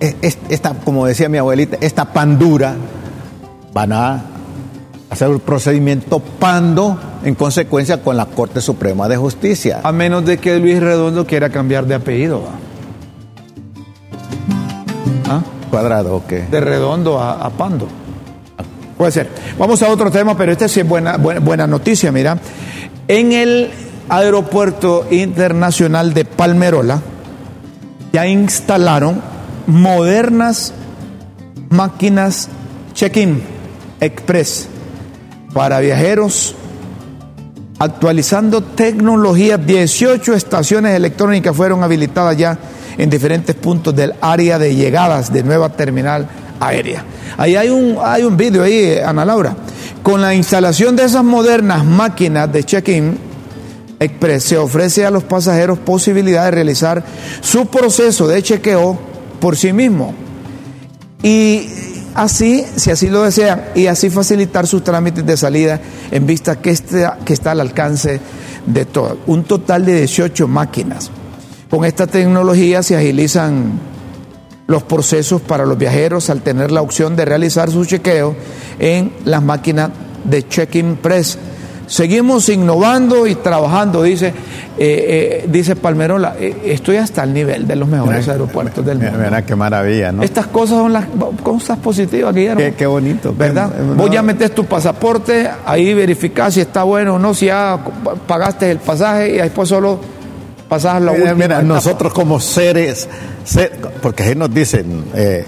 es- 0.00 0.16
es- 0.20 0.38
esta, 0.50 0.74
como 0.74 1.06
decía 1.06 1.28
mi 1.30 1.38
abuelita, 1.38 1.78
esta 1.80 2.12
pandura 2.12 2.76
van 3.72 3.92
a 3.94 4.22
hacer 5.10 5.28
un 5.28 5.40
procedimiento 5.40 6.20
pando 6.20 6.98
en 7.28 7.34
consecuencia 7.34 8.02
con 8.02 8.16
la 8.16 8.26
Corte 8.26 8.60
Suprema 8.60 9.06
de 9.06 9.16
Justicia. 9.16 9.80
A 9.82 9.92
menos 9.92 10.24
de 10.24 10.38
que 10.38 10.58
Luis 10.58 10.80
Redondo 10.80 11.26
quiera 11.26 11.50
cambiar 11.50 11.86
de 11.86 11.94
apellido. 11.94 12.42
¿Ah? 15.28 15.42
Cuadrado, 15.70 16.16
¿o 16.16 16.26
qué? 16.26 16.46
De 16.50 16.60
Redondo 16.60 17.20
a, 17.20 17.32
a 17.32 17.50
Pando. 17.50 17.86
Puede 18.96 19.12
ser. 19.12 19.28
Vamos 19.58 19.82
a 19.82 19.90
otro 19.90 20.10
tema, 20.10 20.36
pero 20.36 20.52
este 20.52 20.68
sí 20.68 20.80
es 20.80 20.88
buena, 20.88 21.18
buena, 21.18 21.40
buena 21.40 21.66
noticia, 21.66 22.10
mira. 22.10 22.38
En 23.06 23.32
el 23.32 23.70
aeropuerto 24.08 25.06
internacional 25.10 26.14
de 26.14 26.24
Palmerola 26.24 27.02
ya 28.12 28.26
instalaron 28.26 29.20
modernas 29.66 30.72
máquinas 31.68 32.48
check-in 32.94 33.42
express 34.00 34.66
para 35.52 35.78
viajeros 35.80 36.56
actualizando 37.78 38.62
tecnología. 38.62 39.56
18 39.56 40.34
estaciones 40.34 40.94
electrónicas 40.94 41.56
fueron 41.56 41.82
habilitadas 41.82 42.36
ya 42.36 42.58
en 42.96 43.08
diferentes 43.08 43.54
puntos 43.54 43.94
del 43.94 44.14
área 44.20 44.58
de 44.58 44.74
llegadas 44.74 45.32
de 45.32 45.42
nueva 45.42 45.68
terminal 45.70 46.28
aérea. 46.60 47.04
Ahí 47.36 47.56
hay 47.56 47.68
un, 47.68 47.98
hay 48.02 48.24
un 48.24 48.36
vídeo 48.36 48.64
ahí, 48.64 48.98
Ana 49.04 49.24
Laura. 49.24 49.56
Con 50.02 50.20
la 50.20 50.34
instalación 50.34 50.96
de 50.96 51.04
esas 51.04 51.24
modernas 51.24 51.84
máquinas 51.84 52.52
de 52.52 52.64
check-in 52.64 53.18
express 54.00 54.44
se 54.44 54.56
ofrece 54.56 55.04
a 55.04 55.10
los 55.10 55.24
pasajeros 55.24 55.78
posibilidad 55.78 56.44
de 56.44 56.50
realizar 56.52 57.04
su 57.40 57.66
proceso 57.66 58.28
de 58.28 58.42
chequeo 58.42 58.98
por 59.40 59.56
sí 59.56 59.72
mismo 59.72 60.14
y 61.22 61.68
así, 62.18 62.66
si 62.76 62.90
así 62.90 63.08
lo 63.08 63.22
desean, 63.22 63.66
y 63.76 63.86
así 63.86 64.10
facilitar 64.10 64.66
sus 64.66 64.82
trámites 64.82 65.24
de 65.24 65.36
salida 65.36 65.80
en 66.10 66.26
vista 66.26 66.56
que, 66.56 66.70
este, 66.70 67.06
que 67.24 67.32
está 67.32 67.52
al 67.52 67.60
alcance 67.60 68.20
de 68.66 68.84
todo. 68.84 69.18
Un 69.28 69.44
total 69.44 69.86
de 69.86 69.98
18 69.98 70.48
máquinas. 70.48 71.10
Con 71.70 71.84
esta 71.84 72.06
tecnología 72.06 72.82
se 72.82 72.96
agilizan 72.96 73.78
los 74.66 74.82
procesos 74.82 75.40
para 75.40 75.64
los 75.64 75.78
viajeros 75.78 76.28
al 76.28 76.42
tener 76.42 76.72
la 76.72 76.82
opción 76.82 77.14
de 77.14 77.24
realizar 77.24 77.70
su 77.70 77.84
chequeo 77.84 78.34
en 78.80 79.12
las 79.24 79.42
máquinas 79.42 79.90
de 80.24 80.46
check-in 80.46 80.96
press. 80.96 81.38
Seguimos 81.88 82.48
innovando 82.50 83.26
y 83.26 83.34
trabajando, 83.34 84.02
dice, 84.02 84.26
eh, 84.28 84.32
eh, 84.78 85.46
dice 85.50 85.74
Palmerola, 85.74 86.36
eh, 86.38 86.54
estoy 86.66 86.98
hasta 86.98 87.24
el 87.24 87.32
nivel 87.32 87.66
de 87.66 87.76
los 87.76 87.88
mejores 87.88 88.28
aeropuertos 88.28 88.84
del 88.84 88.98
Mira, 88.98 89.10
mundo. 89.12 89.24
mira 89.24 89.46
qué 89.46 89.56
maravilla, 89.56 90.12
¿no? 90.12 90.22
Estas 90.22 90.46
cosas 90.48 90.76
son 90.76 90.92
las 90.92 91.06
cosas 91.42 91.78
positivas, 91.78 92.34
Guillermo. 92.34 92.60
Qué, 92.60 92.74
qué 92.74 92.86
bonito. 92.86 93.34
¿Verdad? 93.36 93.70
Qué- 93.74 93.82
Vos 93.96 94.10
ya 94.10 94.22
metes 94.22 94.54
tu 94.54 94.66
pasaporte, 94.66 95.48
ahí 95.64 95.94
verificás 95.94 96.52
si 96.54 96.60
está 96.60 96.82
bueno 96.82 97.14
o 97.14 97.18
no, 97.18 97.32
si 97.32 97.46
ya 97.46 97.78
pagaste 98.26 98.70
el 98.70 98.78
pasaje 98.78 99.30
y 99.30 99.38
después 99.38 99.70
solo 99.70 99.98
pasás 100.68 101.00
la 101.00 101.12
Mira, 101.12 101.22
última. 101.24 101.34
mira, 101.34 101.46
etapa. 101.46 101.62
nosotros 101.62 102.12
como 102.12 102.38
seres, 102.38 103.08
ser- 103.44 103.72
porque 104.02 104.24
ahí 104.24 104.34
nos 104.34 104.52
dicen, 104.52 105.04
eh, 105.14 105.46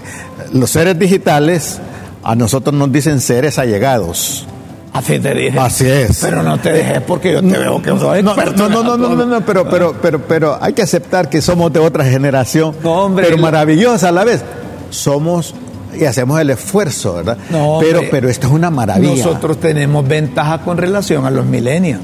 los 0.53 0.71
seres 0.71 0.97
digitales, 0.97 1.77
a 2.23 2.33
nosotros 2.35 2.73
nos 2.73 2.91
dicen 2.91 3.21
seres 3.21 3.59
allegados. 3.59 4.47
Así 4.93 5.19
te 5.19 5.33
dije. 5.33 5.57
Así 5.57 5.87
es. 5.87 6.19
Pero 6.21 6.43
no 6.43 6.57
te 6.59 6.71
dejes 6.73 7.01
porque 7.01 7.31
yo 7.33 7.41
te 7.41 7.57
veo 7.57 7.81
que 7.81 7.89
sos 7.91 8.01
No, 8.01 8.15
experto. 8.15 8.67
no, 8.69 8.83
no, 8.83 8.97
no, 8.97 9.09
no, 9.09 9.15
no, 9.15 9.25
no, 9.25 9.41
pero, 9.45 9.69
pero, 9.69 9.95
pero, 10.01 10.19
pero 10.21 10.57
hay 10.61 10.73
que 10.73 10.81
aceptar 10.81 11.29
que 11.29 11.41
somos 11.41 11.71
de 11.71 11.79
otra 11.79 12.03
generación, 12.03 12.75
No, 12.83 13.05
hombre, 13.05 13.23
pero 13.25 13.37
lo- 13.37 13.43
maravillosa 13.43 14.09
a 14.09 14.11
la 14.11 14.23
vez. 14.25 14.43
Somos 14.89 15.55
y 15.97 16.03
hacemos 16.05 16.39
el 16.41 16.49
esfuerzo, 16.49 17.15
¿verdad? 17.15 17.37
No, 17.49 17.77
pero, 17.79 17.99
hombre. 17.99 18.07
pero 18.11 18.29
esto 18.29 18.47
es 18.47 18.53
una 18.53 18.69
maravilla. 18.69 19.25
Nosotros 19.25 19.57
tenemos 19.59 20.05
ventaja 20.07 20.59
con 20.61 20.77
relación 20.77 21.25
a 21.25 21.31
los 21.31 21.45
milenios. 21.45 22.01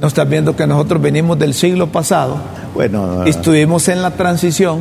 No 0.00 0.06
estás 0.06 0.28
viendo 0.28 0.54
que 0.54 0.66
nosotros 0.68 1.02
venimos 1.02 1.36
del 1.38 1.54
siglo 1.54 1.88
pasado, 1.88 2.36
bueno, 2.74 3.24
estuvimos 3.24 3.88
en 3.88 4.02
la 4.02 4.12
transición, 4.12 4.80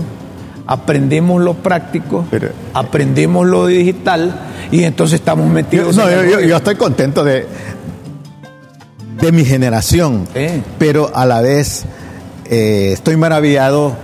aprendimos 0.68 1.42
lo 1.42 1.54
práctico, 1.56 2.26
Pero- 2.30 2.50
aprendimos 2.74 3.48
lo 3.48 3.66
digital 3.68 4.36
y 4.72 4.84
entonces 4.84 5.20
estamos 5.20 5.48
yo, 5.48 5.54
metidos 5.54 5.96
no, 5.96 6.10
en 6.10 6.30
yo, 6.48 6.58
estoy 6.58 6.76
contento 6.76 7.24
de, 7.24 7.46
de 9.22 9.32
mi 9.32 9.46
generación, 9.46 10.28
pero 10.78 11.12
a 11.16 11.26
la 11.26 11.42
vez 11.42 11.86
eh, 12.50 12.92
estoy 12.94 13.16
maravillado 13.18 13.96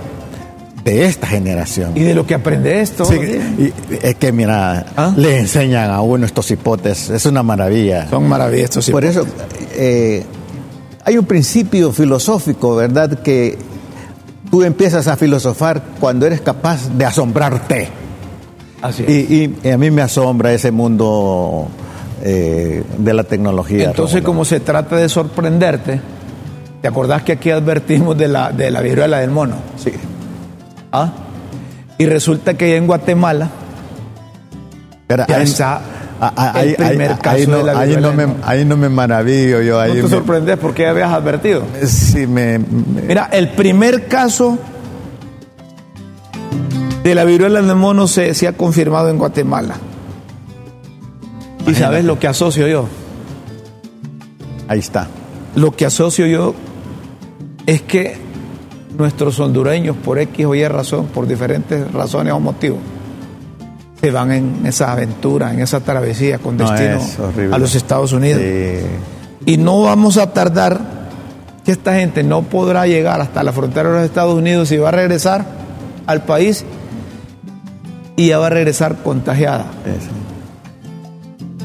de 0.83 1.05
esta 1.05 1.27
generación. 1.27 1.91
y 1.95 2.01
de 2.03 2.13
lo 2.13 2.25
que 2.27 2.33
aprendes 2.35 2.93
Sí, 3.07 3.17
días. 3.17 3.43
y- 3.57 3.73
es 4.05 4.15
que 4.15 4.31
mira, 4.31 4.85
¿Ah? 4.97 5.13
le 5.15 5.39
enseñan 5.39 5.91
a 5.91 6.01
uno 6.01 6.25
estos 6.25 6.49
hipotes, 6.51 7.09
es 7.09 7.25
una 7.25 7.41
maravilla. 7.43 8.09
Son 8.09 8.27
maravillosos. 8.27 8.89
Por 8.89 9.05
eso 9.05 9.25
eh, 9.75 10.25
hay 11.05 11.17
un 11.17 11.25
principio 11.25 11.91
filosófico, 11.93 12.75
¿verdad? 12.75 13.21
Que 13.21 13.57
tú 14.53 14.61
empiezas 14.61 15.07
a 15.07 15.17
filosofar 15.17 15.81
cuando 15.99 16.27
eres 16.27 16.41
capaz 16.41 16.87
de 16.95 17.03
asombrarte. 17.05 17.89
Así 18.83 19.03
es. 19.03 19.09
Y, 19.09 19.55
y 19.63 19.67
a 19.71 19.79
mí 19.79 19.89
me 19.89 20.03
asombra 20.03 20.53
ese 20.53 20.69
mundo 20.69 21.69
eh, 22.21 22.83
de 22.99 23.13
la 23.15 23.23
tecnología. 23.23 23.85
Entonces, 23.85 24.21
como 24.21 24.45
se 24.45 24.59
trata 24.59 24.95
de 24.95 25.09
sorprenderte, 25.09 25.99
¿te 26.83 26.87
acordás 26.87 27.23
que 27.23 27.31
aquí 27.31 27.49
advertimos 27.49 28.15
de 28.15 28.27
la, 28.27 28.51
de 28.51 28.69
la 28.69 28.81
viruela 28.81 29.21
del 29.21 29.31
mono? 29.31 29.55
Sí. 29.75 29.91
¿Ah? 30.91 31.11
Y 31.97 32.05
resulta 32.05 32.53
que 32.53 32.77
en 32.77 32.85
Guatemala 32.85 33.49
ya 35.09 35.41
está 35.41 35.81
ahí- 36.19 36.75
primer 36.75 37.11
ahí- 37.11 37.17
caso 37.17 37.35
ahí 37.37 37.47
no, 37.47 37.77
ahí 37.77 37.97
no 37.97 38.13
me, 38.13 38.27
ahí 38.43 38.65
no 38.65 38.77
me 38.77 38.89
maravillo 38.89 39.61
yo. 39.61 39.79
Ahí 39.79 39.89
¿No 39.89 39.95
te 39.97 40.03
me- 40.03 40.09
sorprendes 40.09 40.57
porque 40.57 40.87
habías 40.87 41.11
advertido? 41.11 41.63
Sí, 41.85 42.27
me, 42.27 42.59
me- 42.59 43.01
Mira, 43.07 43.29
el 43.31 43.49
primer 43.49 44.07
caso 44.07 44.57
de 47.03 47.15
la 47.15 47.25
viruela 47.25 47.61
del 47.61 47.75
mono 47.75 48.07
se, 48.07 48.33
se 48.33 48.47
ha 48.47 48.53
confirmado 48.53 49.09
en 49.09 49.17
Guatemala. 49.17 49.75
¿Y 51.67 51.73
sabes 51.75 52.03
lo 52.05 52.19
que 52.19 52.27
asocio 52.27 52.67
yo? 52.67 52.87
Ahí 54.67 54.79
está. 54.79 55.07
Lo 55.55 55.71
que 55.71 55.85
asocio 55.85 56.25
yo 56.27 56.55
es 57.65 57.81
que 57.81 58.17
nuestros 58.97 59.39
hondureños, 59.39 59.95
por 59.97 60.19
X 60.19 60.45
o 60.45 60.55
Y 60.55 60.67
razón, 60.67 61.07
por 61.07 61.27
diferentes 61.27 61.91
razones 61.91 62.33
o 62.33 62.39
motivos, 62.39 62.79
se 64.03 64.11
van 64.11 64.33
en 64.33 64.65
esa 64.65 64.91
aventura, 64.91 65.53
en 65.53 65.61
esa 65.61 65.79
travesía 65.79 66.37
con 66.37 66.57
destino 66.57 66.99
a 67.53 67.57
los 67.57 67.73
Estados 67.73 68.11
Unidos. 68.11 68.41
Y 69.45 69.55
no 69.55 69.81
vamos 69.83 70.17
a 70.17 70.33
tardar 70.33 70.77
que 71.63 71.71
esta 71.71 71.95
gente 71.95 72.21
no 72.21 72.41
podrá 72.41 72.85
llegar 72.85 73.21
hasta 73.21 73.41
la 73.43 73.53
frontera 73.53 73.87
de 73.87 73.95
los 73.95 74.03
Estados 74.03 74.37
Unidos 74.37 74.73
y 74.73 74.77
va 74.77 74.89
a 74.89 74.91
regresar 74.91 75.45
al 76.05 76.21
país 76.25 76.65
y 78.17 78.27
ya 78.27 78.39
va 78.39 78.47
a 78.47 78.49
regresar 78.49 78.97
contagiada. 79.03 79.67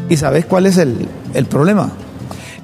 ¿Y 0.08 0.16
sabes 0.16 0.46
cuál 0.46 0.66
es 0.66 0.76
el, 0.76 1.08
problema? 1.50 1.90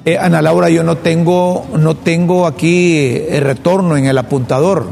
Eh, 0.05 0.17
Ana 0.17 0.41
Laura, 0.41 0.69
yo 0.69 0.85
no 0.85 0.95
tengo, 0.99 1.65
no 1.77 1.97
tengo 1.97 2.47
aquí 2.47 3.17
el 3.27 3.43
retorno 3.43 3.97
en 3.97 4.05
el 4.05 4.17
apuntador. 4.17 4.87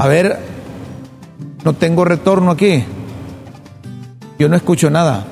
A 0.00 0.08
ver, 0.08 0.51
no 1.64 1.72
tengo 1.74 2.04
retorno 2.04 2.50
aquí. 2.50 2.84
Yo 4.38 4.48
no 4.48 4.56
escucho 4.56 4.90
nada. 4.90 5.24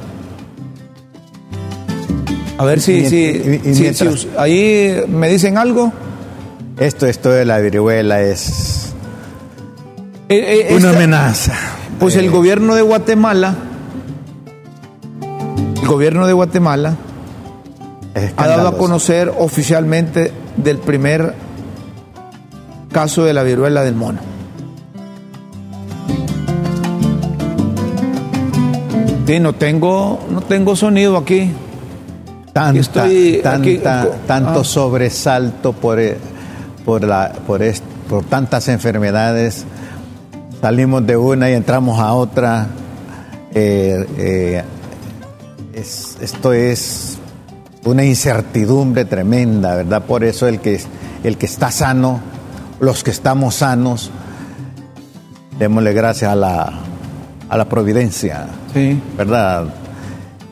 A 2.59 2.65
ver 2.65 2.81
si, 2.81 3.07
si, 3.09 3.63
ahí 4.39 5.03
me 5.09 5.29
dicen 5.29 5.59
algo. 5.59 5.93
Esto, 6.79 7.07
esto 7.07 7.31
de 7.31 7.45
la 7.45 7.59
viruela 7.59 8.23
es 8.23 8.95
eh, 10.29 10.69
eh, 10.71 10.75
una 10.75 10.91
amenaza. 10.91 11.55
Pues 11.99 12.17
el 12.17 12.31
gobierno 12.31 12.75
de 12.75 12.83
Guatemala 12.83 13.57
gobierno 15.91 16.29
de 16.29 16.33
Guatemala 16.33 16.95
ha 18.37 18.47
dado 18.47 18.69
a 18.69 18.79
conocer 18.79 19.33
oficialmente 19.37 20.31
del 20.57 20.79
primer 20.79 21.35
caso 22.93 23.25
de 23.25 23.35
la 23.35 23.43
viruela 23.43 23.83
del 23.83 23.97
mono. 23.97 24.30
Sí, 29.31 29.39
no 29.39 29.53
tengo, 29.53 30.19
no 30.29 30.41
tengo 30.41 30.75
sonido 30.75 31.17
aquí. 31.17 31.53
Estoy 32.75 33.41
tanto 34.27 34.61
ah. 34.61 34.65
sobresalto 34.65 35.73
por, 35.73 36.01
eh, 36.01 36.17
por, 36.85 37.05
la, 37.05 37.31
por, 37.47 37.61
por 38.09 38.25
tantas 38.25 38.67
enfermedades. 38.67 39.67
Salimos 40.61 41.07
de 41.07 41.17
una 41.17 41.49
y 41.49 41.53
entramos 41.53 42.01
a 42.01 42.13
otra. 42.15 42.67
Eh, 43.55 44.05
eh, 44.19 44.65
esto 45.75 46.53
es 46.53 47.17
una 47.85 48.05
incertidumbre 48.05 49.05
tremenda, 49.05 49.77
¿verdad? 49.77 50.03
Por 50.07 50.25
eso 50.25 50.49
el 50.49 50.59
que, 50.59 50.81
el 51.23 51.37
que 51.37 51.47
está 51.47 51.71
sano, 51.71 52.19
los 52.81 53.05
que 53.05 53.13
estamos 53.13 53.55
sanos, 53.55 54.11
démosle 55.57 55.93
gracias 55.93 56.33
a 56.33 56.35
la, 56.35 56.81
a 57.51 57.57
la 57.57 57.69
providencia, 57.69 58.47
sí. 58.73 58.99
¿verdad? 59.19 59.67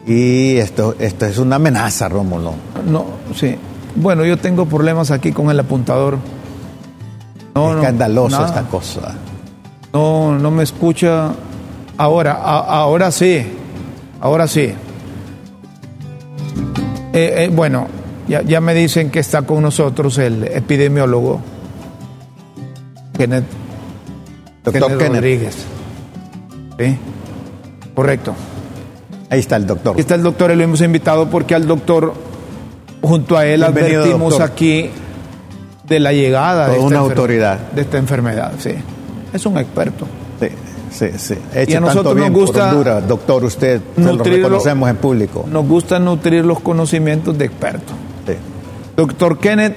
Y 0.04 0.56
esto, 0.56 0.96
esto 0.98 1.26
es 1.26 1.38
una 1.38 1.56
amenaza, 1.56 2.08
Rómulo. 2.08 2.54
No, 2.90 3.04
sí. 3.34 3.56
Bueno, 3.94 4.24
yo 4.24 4.36
tengo 4.36 4.66
problemas 4.66 5.10
aquí 5.12 5.30
con 5.30 5.48
el 5.50 5.60
apuntador. 5.60 6.18
No, 7.54 7.76
Escandaloso 7.76 8.44
esta 8.44 8.62
cosa. 8.62 9.14
No, 9.92 10.36
no 10.36 10.50
me 10.50 10.64
escucha. 10.64 11.30
Ahora, 11.96 12.32
ahora 12.32 13.10
sí. 13.12 13.46
Ahora 14.20 14.48
sí. 14.48 14.72
Eh, 17.12 17.44
eh, 17.44 17.50
bueno, 17.52 17.86
ya, 18.28 18.60
me 18.60 18.74
dicen 18.74 19.10
que 19.10 19.20
está 19.20 19.42
con 19.42 19.62
nosotros 19.62 20.18
el 20.18 20.44
epidemiólogo 20.44 21.40
Kenneth, 23.16 23.44
Doctor 24.64 24.98
Kenneth, 24.98 25.14
Rodríguez. 25.14 25.77
¿Sí? 26.78 26.96
Correcto. 27.94 28.34
Ahí 29.30 29.40
está 29.40 29.56
el 29.56 29.66
doctor. 29.66 29.96
Ahí 29.96 30.00
está 30.00 30.14
el 30.14 30.22
doctor 30.22 30.50
y 30.50 30.56
lo 30.56 30.62
hemos 30.62 30.80
invitado 30.80 31.28
porque 31.28 31.54
al 31.54 31.66
doctor, 31.66 32.14
junto 33.02 33.36
a 33.36 33.44
él, 33.46 33.62
advertimos 33.62 34.40
aquí 34.40 34.90
de 35.86 36.00
la 36.00 36.12
llegada 36.12 36.68
de 36.68 36.78
una 36.78 36.98
autoridad 36.98 37.58
de 37.72 37.82
esta 37.82 37.98
enfermedad. 37.98 38.52
Sí, 38.58 38.70
es 39.32 39.46
un 39.46 39.58
experto. 39.58 40.06
Sí. 40.40 40.48
Sí, 40.90 41.10
sí. 41.18 41.34
y 41.66 41.74
a 41.74 41.80
nosotros 41.80 42.16
nos 42.16 42.30
gusta, 42.30 42.72
doctor, 43.02 43.44
usted 43.44 43.80
lo 43.96 44.16
reconocemos 44.22 44.88
en 44.88 44.96
público. 44.96 45.44
Nos 45.50 45.66
gusta 45.66 45.98
nutrir 45.98 46.44
los 46.44 46.60
conocimientos 46.60 47.36
de 47.36 47.44
expertos. 47.46 47.94
Doctor 48.96 49.38
Kenneth, 49.38 49.76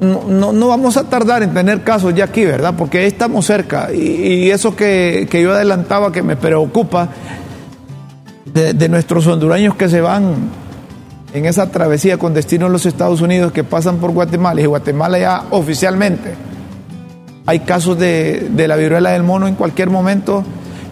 no, 0.00 0.52
no, 0.52 0.68
vamos 0.68 0.96
a 0.96 1.04
tardar 1.04 1.42
en 1.42 1.54
tener 1.54 1.82
casos 1.82 2.14
ya 2.14 2.24
aquí, 2.24 2.44
¿verdad? 2.44 2.74
Porque 2.76 3.06
estamos 3.06 3.46
cerca. 3.46 3.92
Y, 3.92 4.50
eso 4.50 4.76
que, 4.76 5.28
yo 5.30 5.52
adelantaba 5.52 6.12
que 6.12 6.22
me 6.22 6.36
preocupa 6.36 7.08
de, 8.44 8.74
de 8.74 8.88
nuestros 8.88 9.26
hondureños 9.26 9.74
que 9.74 9.88
se 9.88 10.00
van 10.00 10.34
en 11.34 11.46
esa 11.46 11.70
travesía 11.70 12.16
con 12.16 12.32
destino 12.34 12.66
a 12.66 12.68
los 12.68 12.86
Estados 12.86 13.20
Unidos, 13.20 13.52
que 13.52 13.64
pasan 13.64 13.98
por 13.98 14.12
Guatemala 14.12 14.60
y 14.60 14.66
Guatemala 14.66 15.18
ya 15.18 15.44
oficialmente 15.50 16.48
hay 17.48 17.60
casos 17.60 17.98
de, 17.98 18.46
la 18.54 18.76
viruela 18.76 19.12
del 19.12 19.22
mono 19.22 19.48
en 19.48 19.54
cualquier 19.54 19.88
momento. 19.88 20.44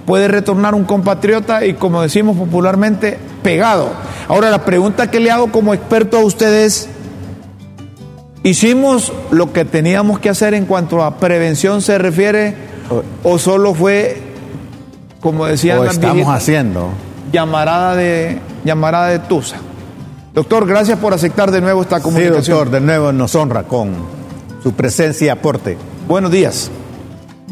Puede 0.07 0.27
retornar 0.27 0.75
un 0.75 0.85
compatriota 0.85 1.67
y, 1.67 1.75
como 1.75 2.01
decimos 2.01 2.35
popularmente, 2.35 3.19
pegado. 3.43 3.91
Ahora, 4.27 4.49
la 4.49 4.65
pregunta 4.65 5.11
que 5.11 5.21
le 5.21 5.31
hago 5.31 5.53
como 5.53 5.75
experto 5.75 6.17
a 6.17 6.25
ustedes, 6.25 6.89
¿hicimos 8.47 9.13
lo 9.33 9.53
que 9.53 9.65
teníamos 9.65 10.21
que 10.21 10.29
hacer 10.29 10.55
en 10.55 10.67
cuanto 10.67 11.03
a 11.03 11.19
prevención 11.19 11.83
se 11.83 11.99
refiere 11.99 12.55
o 13.25 13.39
solo 13.39 13.75
fue, 13.75 14.19
como 15.21 15.47
decían 15.47 15.79
o 15.79 15.85
estamos 15.85 16.29
haciendo 16.29 16.91
llamarada 17.33 17.97
de 17.97 18.39
llamarada 18.65 19.09
de 19.09 19.19
Tusa? 19.19 19.57
Doctor, 20.33 20.67
gracias 20.67 20.99
por 20.99 21.13
aceptar 21.13 21.51
de 21.51 21.61
nuevo 21.61 21.83
esta 21.83 22.01
comunicación. 22.01 22.45
Sí, 22.45 22.51
doctor, 22.53 22.71
de 22.71 22.81
nuevo 22.81 23.13
nos 23.13 23.35
honra 23.35 23.65
con 23.65 23.95
su 24.63 24.73
presencia 24.73 25.27
y 25.27 25.29
aporte. 25.31 25.77
Buenos 26.07 26.31
días. 26.31 26.71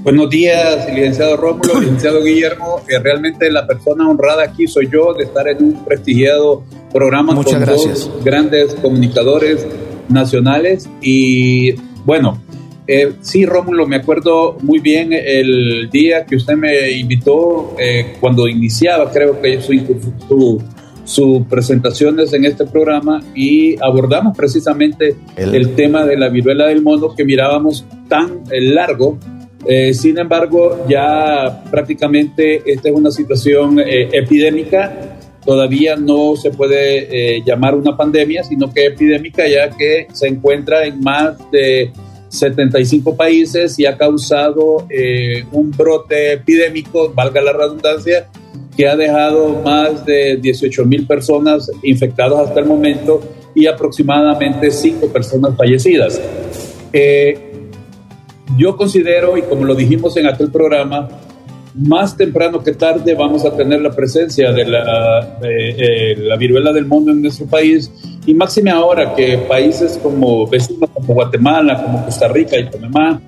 Buenos 0.03 0.29
días, 0.29 0.87
licenciado 0.93 1.37
Rómulo, 1.39 1.75
licenciado 1.81 2.23
Guillermo. 2.23 2.83
Que 2.87 2.99
realmente 2.99 3.51
la 3.51 3.67
persona 3.67 4.09
honrada 4.09 4.45
aquí 4.45 4.69
soy 4.69 4.89
yo 4.93 5.15
de 5.15 5.25
estar 5.25 5.49
en 5.49 5.65
un 5.65 5.85
prestigiado 5.85 6.63
programa 6.93 7.35
con 7.35 7.65
dos 7.65 8.11
grandes 8.23 8.75
comunicadores 8.75 9.67
nacionales. 10.09 10.89
Y 11.01 11.73
bueno, 12.05 12.41
eh, 12.87 13.15
sí, 13.21 13.47
Rómulo, 13.47 13.87
me 13.87 13.97
acuerdo 13.97 14.59
muy 14.61 14.79
bien 14.79 15.13
el 15.13 15.89
día 15.91 16.27
que 16.27 16.37
usted 16.37 16.55
me 16.55 16.91
invitó 16.91 17.75
eh, 17.79 18.17
cuando 18.21 18.47
iniciaba, 18.47 19.11
creo 19.11 19.41
que 19.41 19.61
su, 19.63 20.63
su, 21.05 21.47
presentaciones 21.49 22.35
en 22.35 22.45
este 22.45 22.67
programa 22.67 23.23
y 23.35 23.77
abordamos 23.83 24.37
precisamente 24.37 25.17
el, 25.37 25.75
tema 25.75 26.05
de 26.05 26.19
la 26.19 26.29
viruela 26.29 26.67
del 26.67 26.83
mono 26.83 27.15
que 27.15 27.25
mirábamos 27.25 27.87
tan 28.09 28.43
largo. 28.51 29.19
Eh, 29.67 29.95
sin 29.95 30.19
embargo, 30.19 30.85
ya 30.87 31.65
prácticamente 31.71 32.71
esta 32.71 32.91
es 32.91 32.95
una 32.95 33.11
situación 33.11 33.81
epidémica. 33.81 35.17
Todavía 35.45 35.97
no 35.97 36.37
se 36.37 36.51
puede 36.51 37.37
eh, 37.37 37.43
llamar 37.45 37.75
una 37.75 37.97
pandemia, 37.97 38.45
sino 38.45 38.73
que 38.73 38.87
epidémica 38.87 39.47
ya 39.47 39.71
que 39.71 40.07
se 40.13 40.29
encuentra 40.29 40.87
en 40.87 41.01
más 41.01 41.37
de 41.51 41.93
75 42.29 43.17
países 43.17 43.79
y 43.79 43.87
ha 43.87 43.97
causado 43.97 44.89
un 45.53 45.71
brote 45.71 46.33
epidémico, 46.33 47.13
valga 47.15 47.41
la 47.41 47.53
redundancia, 47.53 48.29
que 48.77 48.89
ha 48.89 48.97
dejado 48.97 49.61
más 49.63 50.05
de 50.05 50.37
18 50.37 50.85
mil 50.85 51.07
personas 51.07 51.71
infectadas 51.83 52.49
hasta 52.49 52.61
el 52.61 52.67
momento 52.67 53.21
y 53.55 53.67
aproximadamente 53.67 54.71
5 54.71 55.09
personas 55.09 55.57
fallecidas. 55.57 56.21
Eh, 56.93 57.39
yo 58.57 58.77
considero, 58.77 59.37
y 59.37 59.43
como 59.43 59.65
lo 59.65 59.75
dijimos 59.75 60.17
en 60.17 60.27
aquel 60.27 60.51
programa, 60.51 61.09
más 61.75 62.17
temprano 62.17 62.63
que 62.63 62.73
tarde 62.73 63.15
vamos 63.15 63.45
a 63.45 63.55
tener 63.57 63.81
la 63.81 63.91
presencia 63.91 64.53
de 64.53 64.65
la, 64.65 65.39
eh, 65.43 66.15
la 66.17 66.37
viruela 66.37 66.73
del 66.73 66.87
mundo 66.87 67.11
en 67.11 67.23
nuestro 67.23 67.47
país 67.47 67.91
y 68.25 68.33
máxime 68.33 68.71
ahora 68.71 69.15
que 69.15 69.39
países 69.39 69.99
como 70.03 70.47
vecinos 70.47 70.89
como 70.91 71.15
Guatemala, 71.15 71.83
como 71.83 72.05
Costa 72.05 72.29
Rica 72.29 72.57
y 72.57 72.65
Panamá 72.65 73.21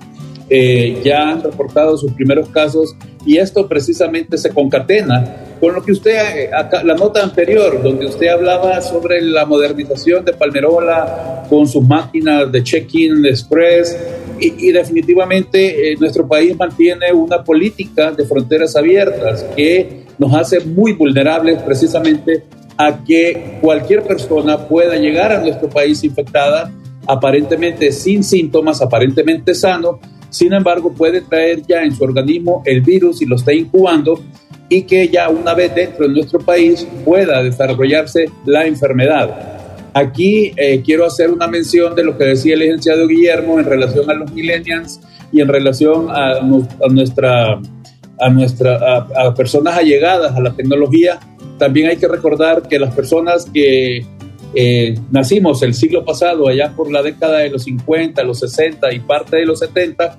eh, 0.49 1.01
ya 1.03 1.29
han 1.29 1.43
reportado 1.43 1.97
sus 1.97 2.13
primeros 2.13 2.47
casos 2.49 2.95
y 3.25 3.37
esto 3.37 3.67
precisamente 3.67 4.37
se 4.37 4.51
concatena 4.51 5.43
con 5.59 5.73
lo 5.73 5.83
que 5.83 5.91
usted, 5.91 6.15
eh, 6.37 6.49
la 6.85 6.93
nota 6.93 7.21
anterior, 7.21 7.83
donde 7.83 8.05
usted 8.05 8.29
hablaba 8.29 8.79
sobre 8.81 9.21
la 9.21 9.45
modernización 9.45 10.23
de 10.23 10.31
Palmerola 10.31 11.43
con 11.49 11.67
sus 11.67 11.85
máquinas 11.85 12.49
de 12.49 12.63
check-in 12.63 13.25
express 13.25 13.97
y, 14.39 14.71
definitivamente 14.71 15.91
eh, 15.91 15.95
nuestro 15.99 16.27
país 16.27 16.55
mantiene 16.57 17.11
una 17.13 17.43
política 17.43 18.11
de 18.11 18.25
fronteras 18.25 18.75
abiertas 18.75 19.43
que 19.55 20.05
nos 20.17 20.33
hace 20.33 20.59
muy 20.61 20.93
vulnerables 20.93 21.61
precisamente 21.61 22.43
a 22.77 23.03
que 23.03 23.57
cualquier 23.61 24.03
persona 24.03 24.67
pueda 24.67 24.95
llegar 24.95 25.31
a 25.31 25.41
nuestro 25.41 25.69
país 25.69 26.03
infectada, 26.03 26.71
aparentemente 27.07 27.91
sin 27.91 28.23
síntomas, 28.23 28.81
aparentemente 28.81 29.55
sano, 29.55 29.99
sin 30.29 30.53
embargo 30.53 30.93
puede 30.93 31.21
traer 31.21 31.63
ya 31.67 31.83
en 31.83 31.95
su 31.95 32.03
organismo 32.03 32.61
el 32.65 32.81
virus 32.81 33.21
y 33.21 33.25
lo 33.25 33.35
está 33.35 33.53
incubando 33.53 34.21
y 34.69 34.83
que 34.83 35.07
ya 35.07 35.29
una 35.29 35.53
vez 35.53 35.73
dentro 35.73 36.07
de 36.07 36.13
nuestro 36.13 36.39
país 36.39 36.85
pueda 37.05 37.41
desarrollarse 37.41 38.29
la 38.45 38.65
enfermedad. 38.65 39.56
Aquí 39.97 40.53
eh, 40.57 40.83
quiero 40.85 41.07
hacer 41.07 41.31
una 41.31 41.47
mención 41.47 41.95
de 41.95 42.03
lo 42.03 42.15
que 42.19 42.25
decía 42.25 42.53
el 42.53 42.59
licenciado 42.59 43.07
Guillermo 43.07 43.57
en 43.57 43.65
relación 43.65 44.07
a 44.11 44.13
los 44.13 44.31
millennials 44.31 44.99
y 45.31 45.41
en 45.41 45.47
relación 45.47 46.07
a, 46.11 46.39
nuestra 46.87 47.59
a 48.19 48.29
nuestra 48.29 49.07
a, 49.15 49.33
personas 49.33 49.75
allegadas 49.75 50.35
a 50.35 50.39
la 50.39 50.53
tecnología. 50.53 51.19
También 51.57 51.89
hay 51.89 51.97
que 51.97 52.07
recordar 52.07 52.67
que 52.67 52.77
las 52.77 52.93
personas 52.93 53.49
que 53.51 54.05
eh, 54.53 54.99
nacimos 55.09 55.63
el 55.63 55.73
siglo 55.73 56.05
pasado, 56.05 56.47
allá 56.47 56.73
por 56.75 56.91
la 56.91 57.01
década 57.01 57.39
de 57.39 57.49
los 57.49 57.63
50, 57.63 58.23
los 58.23 58.39
60 58.41 58.93
y 58.93 58.99
parte 58.99 59.37
de 59.37 59.45
los 59.47 59.57
70, 59.57 60.15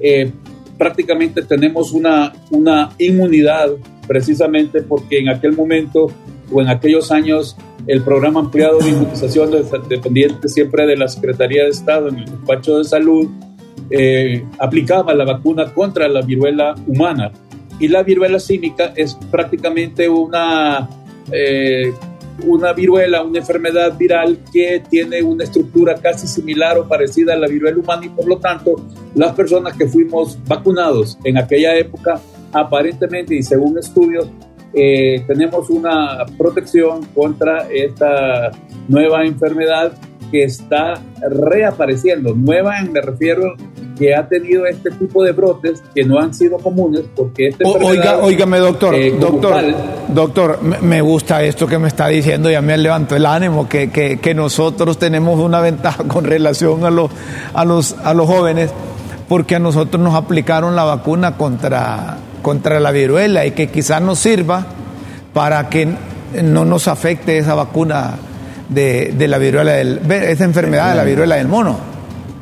eh, 0.00 0.32
prácticamente 0.78 1.42
tenemos 1.42 1.92
una, 1.92 2.32
una 2.50 2.92
inmunidad 2.96 3.72
precisamente 4.06 4.80
porque 4.80 5.18
en 5.18 5.28
aquel 5.28 5.52
momento 5.52 6.10
o 6.50 6.60
en 6.60 6.68
aquellos 6.68 7.10
años 7.10 7.56
el 7.86 8.02
programa 8.02 8.40
ampliado 8.40 8.78
de 8.78 8.90
inmunización 8.90 9.50
dependiente 9.88 10.48
siempre 10.48 10.86
de 10.86 10.96
la 10.96 11.08
Secretaría 11.08 11.64
de 11.64 11.70
Estado 11.70 12.08
en 12.08 12.18
el 12.18 12.24
despacho 12.26 12.78
de 12.78 12.84
salud 12.84 13.28
eh, 13.90 14.44
aplicaba 14.58 15.14
la 15.14 15.24
vacuna 15.24 15.72
contra 15.72 16.08
la 16.08 16.20
viruela 16.20 16.74
humana. 16.86 17.32
Y 17.80 17.88
la 17.88 18.02
viruela 18.02 18.38
cínica 18.40 18.92
es 18.96 19.14
prácticamente 19.30 20.08
una 20.08 20.88
eh, 21.30 21.92
una 22.46 22.72
viruela, 22.72 23.22
una 23.22 23.38
enfermedad 23.38 23.96
viral 23.96 24.38
que 24.52 24.82
tiene 24.88 25.22
una 25.22 25.44
estructura 25.44 25.96
casi 25.96 26.26
similar 26.26 26.78
o 26.78 26.86
parecida 26.86 27.34
a 27.34 27.36
la 27.36 27.48
viruela 27.48 27.78
humana 27.78 28.06
y 28.06 28.08
por 28.10 28.26
lo 28.26 28.38
tanto 28.38 28.76
las 29.14 29.32
personas 29.32 29.76
que 29.76 29.88
fuimos 29.88 30.38
vacunados 30.46 31.18
en 31.24 31.36
aquella 31.36 31.76
época 31.76 32.20
aparentemente 32.52 33.34
y 33.34 33.42
según 33.42 33.78
estudios 33.78 34.28
eh, 34.74 35.24
tenemos 35.26 35.70
una 35.70 36.24
protección 36.36 37.04
contra 37.14 37.68
esta 37.70 38.50
nueva 38.88 39.24
enfermedad 39.24 39.92
que 40.30 40.44
está 40.44 41.00
reapareciendo. 41.30 42.34
Nueva, 42.34 42.74
me 42.90 43.00
refiero 43.00 43.54
que 43.98 44.14
ha 44.14 44.28
tenido 44.28 44.64
este 44.66 44.90
tipo 44.92 45.24
de 45.24 45.32
brotes 45.32 45.82
que 45.94 46.04
no 46.04 46.20
han 46.20 46.32
sido 46.32 46.58
comunes 46.58 47.02
porque 47.16 47.48
este 47.48 47.64
Oiga, 47.66 48.18
oígame 48.18 48.58
doctor, 48.58 48.94
eh, 48.94 49.12
doctor, 49.18 49.64
doctor, 50.08 50.62
me 50.62 51.00
gusta 51.00 51.42
esto 51.42 51.66
que 51.66 51.78
me 51.78 51.88
está 51.88 52.06
diciendo, 52.06 52.48
ya 52.50 52.62
me 52.62 52.78
levanto 52.78 53.16
el 53.16 53.26
ánimo, 53.26 53.68
que, 53.68 53.90
que, 53.90 54.18
que, 54.18 54.34
nosotros 54.34 54.98
tenemos 54.98 55.40
una 55.40 55.60
ventaja 55.60 56.04
con 56.04 56.24
relación 56.24 56.84
a 56.84 56.90
los, 56.90 57.10
a 57.52 57.64
los, 57.64 57.96
a 58.04 58.14
los 58.14 58.26
jóvenes, 58.26 58.70
porque 59.28 59.56
a 59.56 59.58
nosotros 59.58 60.00
nos 60.00 60.14
aplicaron 60.14 60.76
la 60.76 60.84
vacuna 60.84 61.36
contra, 61.36 62.18
contra 62.42 62.80
la 62.80 62.90
viruela 62.90 63.46
y 63.46 63.52
que 63.52 63.68
quizás 63.68 64.00
nos 64.02 64.18
sirva 64.18 64.66
para 65.32 65.68
que 65.68 65.88
no 66.42 66.64
nos 66.64 66.88
afecte 66.88 67.38
esa 67.38 67.54
vacuna 67.54 68.16
de, 68.68 69.12
de 69.16 69.28
la 69.28 69.38
viruela 69.38 69.72
del, 69.72 70.00
esa 70.10 70.44
enfermedad 70.44 70.90
de 70.90 70.96
la 70.96 71.04
viruela 71.04 71.36
del 71.36 71.48
mono. 71.48 71.78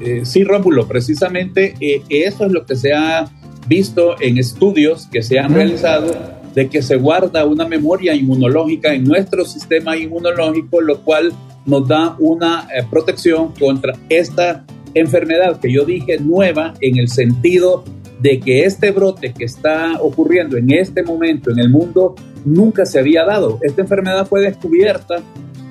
Eh, 0.00 0.22
sí, 0.24 0.44
Rómulo, 0.44 0.86
precisamente 0.86 1.74
eh, 1.80 2.02
eso 2.10 2.44
es 2.44 2.52
lo 2.52 2.66
que 2.66 2.76
se 2.76 2.92
ha 2.92 3.28
visto 3.66 4.20
en 4.20 4.38
estudios 4.38 5.08
que 5.10 5.22
se 5.22 5.38
han 5.38 5.54
realizado 5.54 6.12
de 6.54 6.68
que 6.68 6.82
se 6.82 6.96
guarda 6.96 7.44
una 7.44 7.66
memoria 7.66 8.14
inmunológica 8.14 8.94
en 8.94 9.04
nuestro 9.04 9.44
sistema 9.44 9.96
inmunológico, 9.96 10.80
lo 10.80 11.00
cual 11.02 11.32
nos 11.66 11.86
da 11.86 12.16
una 12.18 12.68
eh, 12.74 12.82
protección 12.90 13.52
contra 13.58 13.94
esta 14.08 14.64
enfermedad 14.94 15.60
que 15.60 15.70
yo 15.70 15.84
dije 15.84 16.18
nueva 16.18 16.74
en 16.80 16.98
el 16.98 17.08
sentido 17.08 17.84
de 18.20 18.40
que 18.40 18.64
este 18.64 18.90
brote 18.90 19.32
que 19.32 19.44
está 19.44 20.00
ocurriendo 20.00 20.56
en 20.56 20.72
este 20.72 21.02
momento 21.02 21.50
en 21.50 21.58
el 21.58 21.68
mundo 21.68 22.14
nunca 22.44 22.86
se 22.86 22.98
había 22.98 23.24
dado. 23.24 23.58
Esta 23.62 23.82
enfermedad 23.82 24.26
fue 24.26 24.40
descubierta 24.40 25.16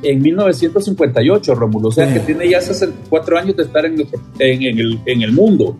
en 0.03 0.21
1958, 0.21 1.55
Romulo, 1.55 1.87
o 1.87 1.91
sea 1.91 2.11
que 2.13 2.19
tiene 2.19 2.49
ya 2.49 2.61
64 2.61 3.37
años 3.37 3.55
de 3.55 3.63
estar 3.63 3.85
en, 3.85 3.99
el, 4.39 4.99
en 5.05 5.21
el 5.21 5.31
mundo. 5.31 5.79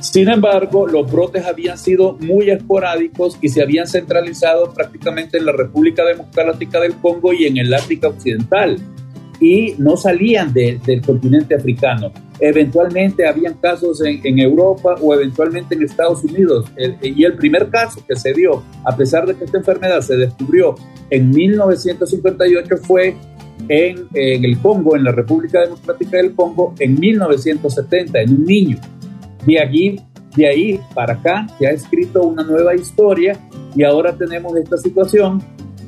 Sin 0.00 0.30
embargo, 0.30 0.86
los 0.86 1.10
brotes 1.12 1.44
habían 1.44 1.76
sido 1.76 2.16
muy 2.20 2.48
esporádicos 2.48 3.36
y 3.42 3.50
se 3.50 3.62
habían 3.62 3.86
centralizado 3.86 4.72
prácticamente 4.72 5.36
en 5.36 5.44
la 5.44 5.52
República 5.52 6.04
Democrática 6.06 6.80
del 6.80 6.94
Congo 6.94 7.34
y 7.34 7.44
en 7.44 7.58
el 7.58 7.74
África 7.74 8.08
Occidental 8.08 8.78
y 9.40 9.74
no 9.78 9.96
salían 9.96 10.52
del 10.52 11.02
continente 11.04 11.54
africano. 11.54 12.12
Eventualmente 12.38 13.26
habían 13.26 13.54
casos 13.54 14.02
en, 14.04 14.38
Europa 14.38 14.96
o 15.00 15.14
eventualmente 15.14 15.74
en 15.74 15.82
Estados 15.82 16.22
Unidos. 16.24 16.70
y 17.02 17.24
el 17.24 17.34
primer 17.34 17.70
caso 17.70 18.04
que 18.06 18.16
se 18.16 18.32
dio, 18.34 18.62
a 18.84 18.96
pesar 18.96 19.26
de 19.26 19.34
que 19.34 19.44
esta 19.44 19.58
enfermedad 19.58 20.00
se 20.02 20.16
descubrió 20.16 20.74
en 21.08 21.30
1958, 21.30 22.76
fue 22.78 23.16
en, 23.68 24.08
el 24.14 24.58
Congo, 24.58 24.96
en 24.96 25.04
la 25.04 25.12
República 25.12 25.60
Democrática 25.60 26.18
del 26.18 26.34
Congo, 26.34 26.74
en 26.78 26.98
1970, 26.98 28.20
en 28.20 28.30
un 28.30 28.44
niño. 28.44 28.78
De 29.46 29.58
allí, 29.58 30.00
de 30.36 30.46
ahí 30.46 30.80
para 30.94 31.14
acá, 31.14 31.46
se 31.58 31.66
ha 31.66 31.70
escrito 31.70 32.22
una 32.22 32.42
nueva 32.42 32.74
historia 32.74 33.38
y 33.74 33.84
ahora 33.84 34.16
tenemos 34.16 34.56
esta 34.56 34.76
situación 34.76 35.42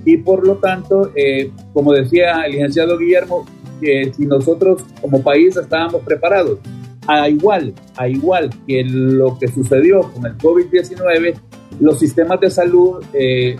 y 0.05 0.17
por 0.19 0.47
lo 0.47 0.57
tanto, 0.57 1.13
eh, 1.15 1.51
como 1.73 1.93
decía 1.93 2.43
el 2.45 2.53
licenciado 2.53 2.99
Guillermo, 2.99 3.45
que 3.81 4.13
si 4.15 4.27
nosotros 4.27 4.83
como 5.01 5.23
país 5.23 5.57
estábamos 5.57 6.03
preparados, 6.03 6.59
a 7.07 7.29
igual, 7.29 7.75
a 7.97 8.09
igual 8.09 8.51
que 8.67 8.85
lo 8.85 9.37
que 9.39 9.49
sucedió 9.49 10.03
con 10.13 10.27
el 10.27 10.39
COVID-19, 10.39 11.35
los 11.81 11.99
sistemas 11.99 12.41
de 12.41 12.51
salud 12.51 13.05
eh, 13.13 13.57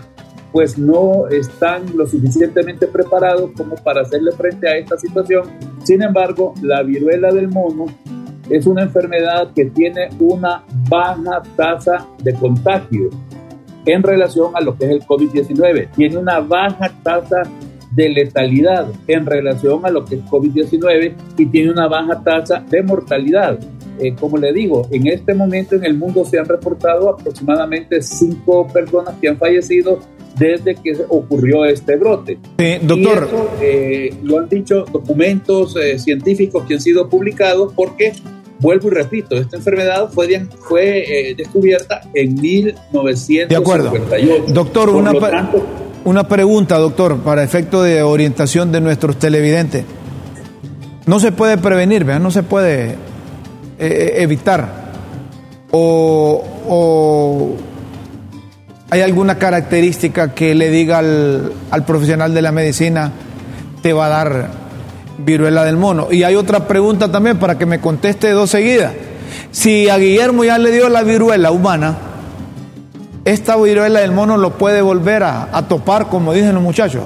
pues 0.53 0.77
no 0.77 1.27
están 1.29 1.97
lo 1.97 2.05
suficientemente 2.05 2.87
preparados 2.87 3.51
como 3.57 3.75
para 3.75 4.01
hacerle 4.01 4.31
frente 4.33 4.69
a 4.69 4.77
esta 4.77 4.97
situación. 4.97 5.49
Sin 5.83 6.01
embargo, 6.03 6.53
la 6.61 6.83
viruela 6.83 7.31
del 7.31 7.49
mono 7.49 7.87
es 8.49 8.67
una 8.67 8.83
enfermedad 8.83 9.51
que 9.53 9.65
tiene 9.65 10.09
una 10.19 10.63
baja 10.87 11.41
tasa 11.57 12.07
de 12.23 12.33
contagio 12.35 13.09
en 13.85 14.03
relación 14.03 14.55
a 14.55 14.61
lo 14.61 14.77
que 14.77 14.85
es 14.85 14.91
el 14.91 15.01
COVID-19. 15.01 15.89
Tiene 15.95 16.17
una 16.17 16.39
baja 16.39 16.91
tasa 17.03 17.43
de 17.91 18.09
letalidad 18.09 18.87
en 19.07 19.25
relación 19.25 19.85
a 19.85 19.89
lo 19.89 20.03
que 20.05 20.15
es 20.15 20.21
COVID-19 20.25 21.13
y 21.37 21.45
tiene 21.47 21.71
una 21.71 21.87
baja 21.87 22.23
tasa 22.23 22.63
de 22.69 22.81
mortalidad. 22.81 23.59
Eh, 23.99 24.15
como 24.19 24.37
le 24.37 24.51
digo, 24.51 24.87
en 24.91 25.07
este 25.07 25.33
momento 25.35 25.75
en 25.75 25.83
el 25.83 25.93
mundo 25.93 26.25
se 26.25 26.39
han 26.39 26.45
reportado 26.45 27.09
aproximadamente 27.09 28.01
cinco 28.01 28.67
personas 28.67 29.15
que 29.21 29.29
han 29.29 29.37
fallecido 29.37 29.99
desde 30.37 30.75
que 30.75 30.97
ocurrió 31.09 31.65
este 31.65 31.95
brote. 31.95 32.39
doctor. 32.81 33.29
Eh, 33.61 34.13
lo 34.23 34.39
han 34.39 34.49
dicho 34.49 34.85
documentos 34.91 35.75
eh, 35.75 35.99
científicos 35.99 36.63
que 36.67 36.75
han 36.75 36.81
sido 36.81 37.07
publicados 37.07 37.73
porque, 37.75 38.13
vuelvo 38.59 38.87
y 38.89 38.91
repito, 38.91 39.35
esta 39.35 39.57
enfermedad 39.57 40.09
fue, 40.11 40.47
fue 40.59 41.29
eh, 41.29 41.35
descubierta 41.35 42.01
en 42.13 42.35
1958. 42.35 43.47
De 43.49 43.55
acuerdo. 43.55 43.93
Doctor, 44.53 44.89
una, 44.89 45.11
una 46.05 46.27
pregunta, 46.27 46.77
doctor, 46.77 47.17
para 47.19 47.43
efecto 47.43 47.83
de 47.83 48.01
orientación 48.01 48.71
de 48.71 48.81
nuestros 48.81 49.17
televidentes. 49.17 49.85
No 51.05 51.19
se 51.19 51.31
puede 51.31 51.57
prevenir, 51.57 52.05
¿verdad? 52.05 52.21
No 52.21 52.31
se 52.31 52.43
puede 52.43 52.95
evitar. 53.79 54.69
o, 55.71 56.43
o 56.67 57.57
¿Hay 58.93 59.01
alguna 59.01 59.39
característica 59.39 60.35
que 60.35 60.53
le 60.53 60.69
diga 60.69 60.99
al, 60.99 61.83
profesional 61.87 62.35
de 62.35 62.43
la 62.43 62.51
medicina 62.51 63.11
te 63.81 63.91
va 63.91 64.05
a 64.05 64.09
dar 64.09 64.49
viruela 65.17 65.63
del 65.65 65.77
mono? 65.77 66.07
Y 66.11 66.23
hay 66.23 66.35
otra 66.35 66.67
pregunta 66.67 67.11
también 67.11 67.37
para 67.37 67.57
que 67.57 67.65
me 67.65 67.79
conteste 67.79 68.31
dos 68.31 68.49
seguidas. 68.49 68.93
Si 69.51 69.89
a 69.89 69.97
Guillermo 69.97 70.43
ya 70.43 70.57
le 70.57 70.71
dio 70.71 70.89
la 70.89 71.03
viruela 71.03 71.51
humana, 71.51 71.97
¿esta 73.25 73.55
viruela 73.57 73.99
del 73.99 74.11
mono 74.11 74.37
lo 74.37 74.57
puede 74.57 74.81
volver 74.81 75.23
a, 75.23 75.65
topar, 75.67 76.07
como 76.07 76.33
dicen 76.33 76.55
los 76.55 76.63
muchachos? 76.63 77.03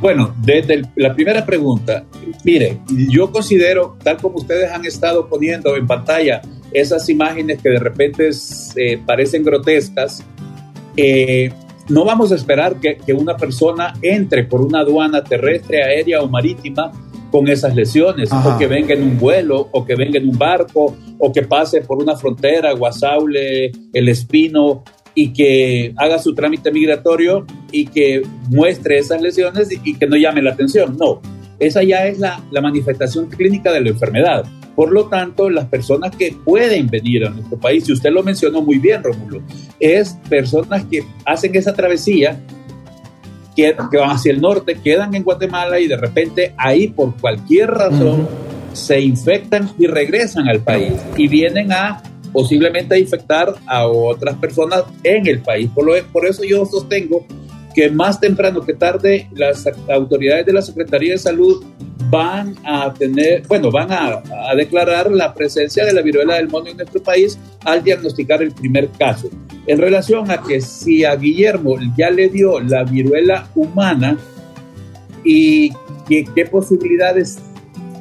Bueno, 0.00 0.34
desde 0.42 0.82
la 0.96 1.14
primera 1.14 1.46
pregunta, 1.46 2.04
mire, 2.44 2.80
yo 2.88 3.32
considero, 3.32 3.96
tal 4.02 4.18
como 4.18 4.36
ustedes 4.36 4.70
han 4.70 4.84
estado 4.84 5.28
poniendo 5.28 5.76
en 5.76 5.86
pantalla 5.86 6.42
esas 6.72 7.08
imágenes 7.08 7.62
que 7.62 7.70
de 7.70 7.78
repente 7.78 8.30
eh, 8.76 9.00
parecen 9.06 9.44
grotescas, 9.44 10.22
eh, 10.96 11.52
no 11.88 12.04
vamos 12.04 12.32
a 12.32 12.34
esperar 12.34 12.76
que, 12.80 12.98
una 13.12 13.36
persona 13.36 13.94
entre 14.02 14.44
por 14.44 14.60
una 14.60 14.80
aduana 14.80 15.22
terrestre, 15.22 15.82
aérea 15.82 16.22
o 16.22 16.28
marítima 16.28 16.92
con 17.30 17.48
esas 17.48 17.74
lesiones, 17.74 18.30
o 18.32 18.58
que 18.58 18.66
venga 18.66 18.94
en 18.94 19.02
un 19.02 19.18
vuelo, 19.18 19.68
o 19.72 19.84
que 19.84 19.96
venga 19.96 20.18
en 20.18 20.28
un 20.28 20.38
barco, 20.38 20.96
o 21.18 21.32
que 21.32 21.42
pase 21.42 21.80
por 21.80 22.00
una 22.00 22.16
frontera, 22.16 22.72
Guasaule, 22.72 23.72
El 23.92 24.08
Espino, 24.08 24.84
y 25.14 25.32
que 25.32 25.92
haga 25.96 26.18
su 26.18 26.34
trámite 26.34 26.70
migratorio 26.70 27.46
y 27.70 27.86
que 27.86 28.22
muestre 28.50 28.98
esas 28.98 29.20
lesiones 29.20 29.68
y, 29.84 29.94
que 29.94 30.06
no 30.06 30.16
llame 30.16 30.42
la 30.42 30.52
atención. 30.52 30.96
No, 30.96 31.20
esa 31.58 31.82
ya 31.82 32.06
es 32.06 32.18
la, 32.18 32.42
la 32.50 32.60
manifestación 32.60 33.26
clínica 33.26 33.72
de 33.72 33.80
la 33.80 33.90
enfermedad. 33.90 34.44
Por 34.74 34.92
lo 34.92 35.06
tanto, 35.06 35.50
las 35.50 35.66
personas 35.66 36.14
que 36.16 36.36
pueden 36.44 36.88
venir 36.88 37.26
a 37.26 37.30
nuestro 37.30 37.58
país, 37.58 37.88
y 37.88 37.92
usted 37.92 38.10
lo 38.10 38.22
mencionó 38.22 38.60
muy 38.60 38.78
bien, 38.78 39.02
Rómulo, 39.02 39.42
es 39.78 40.18
personas 40.28 40.84
que 40.84 41.04
hacen 41.24 41.54
esa 41.54 41.72
travesía, 41.74 42.40
que, 43.54 43.74
que, 43.90 43.96
van 43.96 44.10
hacia 44.10 44.32
el 44.32 44.40
norte, 44.40 44.78
quedan 44.82 45.14
en 45.14 45.22
Guatemala 45.22 45.78
y 45.78 45.86
de 45.86 45.96
repente 45.96 46.54
ahí 46.56 46.88
por 46.88 47.14
cualquier 47.20 47.70
razón 47.70 48.28
se 48.72 49.00
infectan 49.00 49.70
y 49.78 49.86
regresan 49.86 50.48
al 50.48 50.60
país 50.60 50.94
y 51.16 51.28
vienen 51.28 51.72
a 51.72 52.02
posiblemente 52.32 52.96
a 52.96 52.98
infectar 52.98 53.54
a 53.66 53.86
otras 53.86 54.34
personas 54.36 54.82
en 55.04 55.26
el 55.28 55.40
país. 55.40 55.70
Por, 55.72 55.86
lo, 55.86 55.92
por 56.12 56.26
eso 56.26 56.42
yo 56.42 56.66
sostengo 56.66 57.24
que 57.74 57.90
más 57.90 58.20
temprano 58.20 58.60
que 58.62 58.74
tarde 58.74 59.28
las 59.32 59.68
autoridades 59.88 60.46
de 60.46 60.52
la 60.52 60.62
Secretaría 60.62 61.12
de 61.12 61.18
Salud 61.18 61.64
van 62.10 62.54
a 62.64 62.94
tener, 62.94 63.46
bueno, 63.48 63.70
van 63.70 63.90
a, 63.90 64.22
declarar 64.56 65.10
la 65.10 65.34
presencia 65.34 65.84
de 65.84 65.92
la 65.92 66.00
viruela 66.00 66.36
del 66.36 66.48
mono 66.48 66.68
en 66.68 66.76
nuestro 66.76 67.02
país 67.02 67.38
al 67.64 67.82
diagnosticar 67.82 68.42
el 68.42 68.52
primer 68.52 68.88
caso. 68.90 69.28
En 69.66 69.78
relación 69.78 70.30
a 70.30 70.40
que 70.40 70.60
si 70.60 71.04
a 71.04 71.16
Guillermo 71.16 71.76
ya 71.96 72.10
le 72.10 72.28
dio 72.28 72.60
la 72.60 72.84
viruela 72.84 73.48
humana 73.54 74.16
y 75.24 75.72
qué 76.08 76.46
posibilidades 76.50 77.38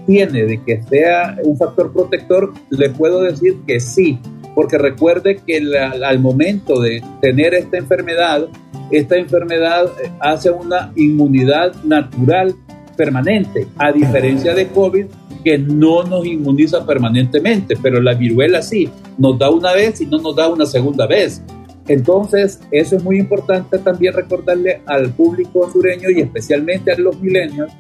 tiene 0.06 0.44
de 0.44 0.62
que 0.62 0.84
sea 0.84 1.38
un 1.44 1.58
factor 1.58 1.92
protector, 1.92 2.54
le 2.70 2.90
puedo 2.90 3.22
decir 3.22 3.58
que 3.66 3.80
sí, 3.80 4.20
porque 4.54 4.78
recuerde 4.78 5.40
que 5.46 5.62
al 6.04 6.20
momento 6.20 6.80
de 6.82 7.02
tener 7.22 7.54
esta 7.54 7.78
enfermedad, 7.78 8.48
esta 8.94 9.18
enfermedad 9.18 9.86
eh, 10.04 10.12
hace 10.20 10.52
una 10.52 10.92
inmunidad 10.96 11.74
natural 11.84 12.56
permanente, 12.96 13.68
a 13.78 13.92
diferencia 13.92 14.54
de 14.54 14.68
COVID, 14.68 15.06
que 15.44 15.58
no 15.58 16.04
nos 16.04 16.26
inmuniza 16.26 16.86
permanentemente, 16.86 17.76
pero 17.82 18.02
la 18.02 18.14
viruela 18.14 18.62
sí, 18.62 18.90
nos 19.18 19.38
da 19.40 19.50
una 19.50 19.74
vez 19.74 20.00
y 20.02 20.06
no 20.06 20.20
nos 20.20 20.36
da 20.36 20.48
una 20.48 20.66
segunda 20.66 21.08
vez. 21.08 21.42
Entonces, 21.88 22.62
eso 22.72 22.96
es 22.96 23.04
muy 23.04 23.18
importante 23.18 23.78
también 23.80 24.14
recordarle 24.14 24.82
al 24.86 25.10
público 25.12 25.62
hondureño 25.62 26.10
y 26.12 26.22
especialmente 26.22 26.92
a 26.92 26.98
los 26.98 27.20
milenios 27.20 27.72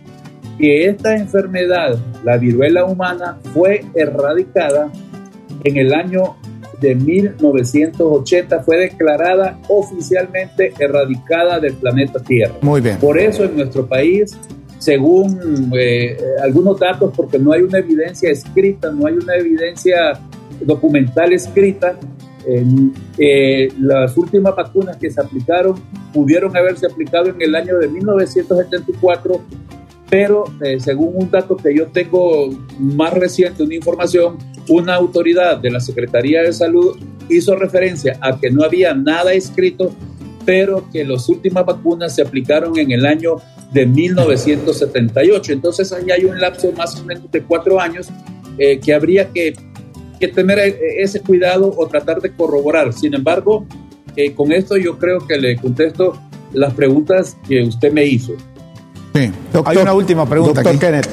que 0.58 0.88
esta 0.88 1.15
enfermedad, 1.15 1.97
la 2.23 2.38
viruela 2.38 2.86
humana, 2.86 3.38
fue 3.54 3.86
erradicada 3.95 4.91
en 5.63 5.78
el 5.78 5.93
año 5.93 6.36
de 6.79 6.95
1980 6.95 8.63
fue 8.63 8.77
declarada 8.77 9.59
oficialmente 9.67 10.73
erradicada 10.79 11.59
del 11.59 11.73
planeta 11.73 12.19
Tierra. 12.19 12.55
Muy 12.62 12.81
bien. 12.81 12.97
Por 12.97 13.19
eso 13.19 13.43
en 13.43 13.55
nuestro 13.55 13.86
país, 13.86 14.38
según 14.79 15.71
eh, 15.77 16.17
algunos 16.41 16.79
datos, 16.79 17.13
porque 17.15 17.39
no 17.39 17.51
hay 17.51 17.62
una 17.62 17.79
evidencia 17.79 18.29
escrita, 18.31 18.91
no 18.91 19.07
hay 19.07 19.15
una 19.15 19.36
evidencia 19.36 20.19
documental 20.62 21.33
escrita, 21.33 21.95
eh, 22.45 23.69
las 23.79 24.17
últimas 24.17 24.53
vacunas 24.53 24.97
que 24.97 25.09
se 25.09 25.21
aplicaron 25.21 25.75
pudieron 26.13 26.55
haberse 26.57 26.86
aplicado 26.86 27.29
en 27.29 27.41
el 27.41 27.55
año 27.55 27.77
de 27.79 27.88
1974 27.88 29.41
pero 30.13 30.43
eh, 30.62 30.79
según 30.79 31.15
un 31.15 31.31
dato 31.31 31.57
que 31.57 31.75
yo 31.75 31.88
tengo 31.88 32.47
más 32.77 33.13
reciente, 33.13 33.63
una 33.63 33.73
información, 33.73 34.38
una 34.67 34.95
autoridad 34.95 35.58
de 35.58 35.71
la 35.71 35.80
Secretaría 35.80 36.41
de 36.41 36.54
Salud 36.54 36.97
hizo 37.30 37.56
referencia 37.56 38.17
a 38.21 38.39
que 38.39 38.49
no 38.49 38.63
había 38.63 38.93
nada 38.93 39.34
escrito, 39.34 39.93
pero 40.45 40.89
que 40.91 41.04
las 41.06 41.28
últimas 41.30 41.65
vacunas 41.65 42.15
se 42.15 42.21
aplicaron 42.21 42.78
en 42.78 42.91
el 42.91 43.06
año 43.06 43.38
de 43.71 43.86
1978. 43.86 45.54
Entonces 45.54 45.91
ahí 45.91 46.12
hay 46.12 46.26
un 46.26 46.39
lapso 46.39 46.71
más 46.73 46.99
o 46.99 47.06
menos 47.06 47.32
de 47.32 47.41
cuatro 47.43 47.80
años 47.80 48.10
eh, 48.58 48.80
que 48.80 48.93
habría 48.93 49.30
que, 49.30 49.54
que, 50.19 50.28
tener 50.28 50.60
eh, 50.60 50.80
ese 50.99 51.21
cuidado 51.21 51.73
o 51.76 51.88
tratar 51.88 52.21
de 52.21 52.32
corroborar. 52.32 52.93
Sin 52.93 53.13
embargo, 53.13 53.65
con 54.36 54.52
esto 54.52 54.78
yo 54.78 54.97
creo 54.99 55.26
que 55.26 55.38
le 55.38 55.56
contesto 55.58 56.19
las 56.54 56.73
preguntas 56.73 57.36
que 57.47 57.63
usted 57.63 57.91
me 57.91 58.06
hizo. 58.06 58.34
Sí. 59.13 59.32
Hay 59.65 59.78
una 59.78 59.93
última 59.93 60.28
pregunta. 60.28 60.62
Doctor 60.62 60.80
Kenneth, 60.80 61.10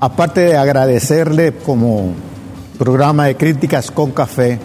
aparte 0.00 0.40
de 0.40 0.56
agradecerle 0.56 1.52
como 1.52 2.14
programa 2.78 3.26
de 3.26 3.36
críticas 3.36 3.90
con 3.90 4.12
café, 4.12 4.58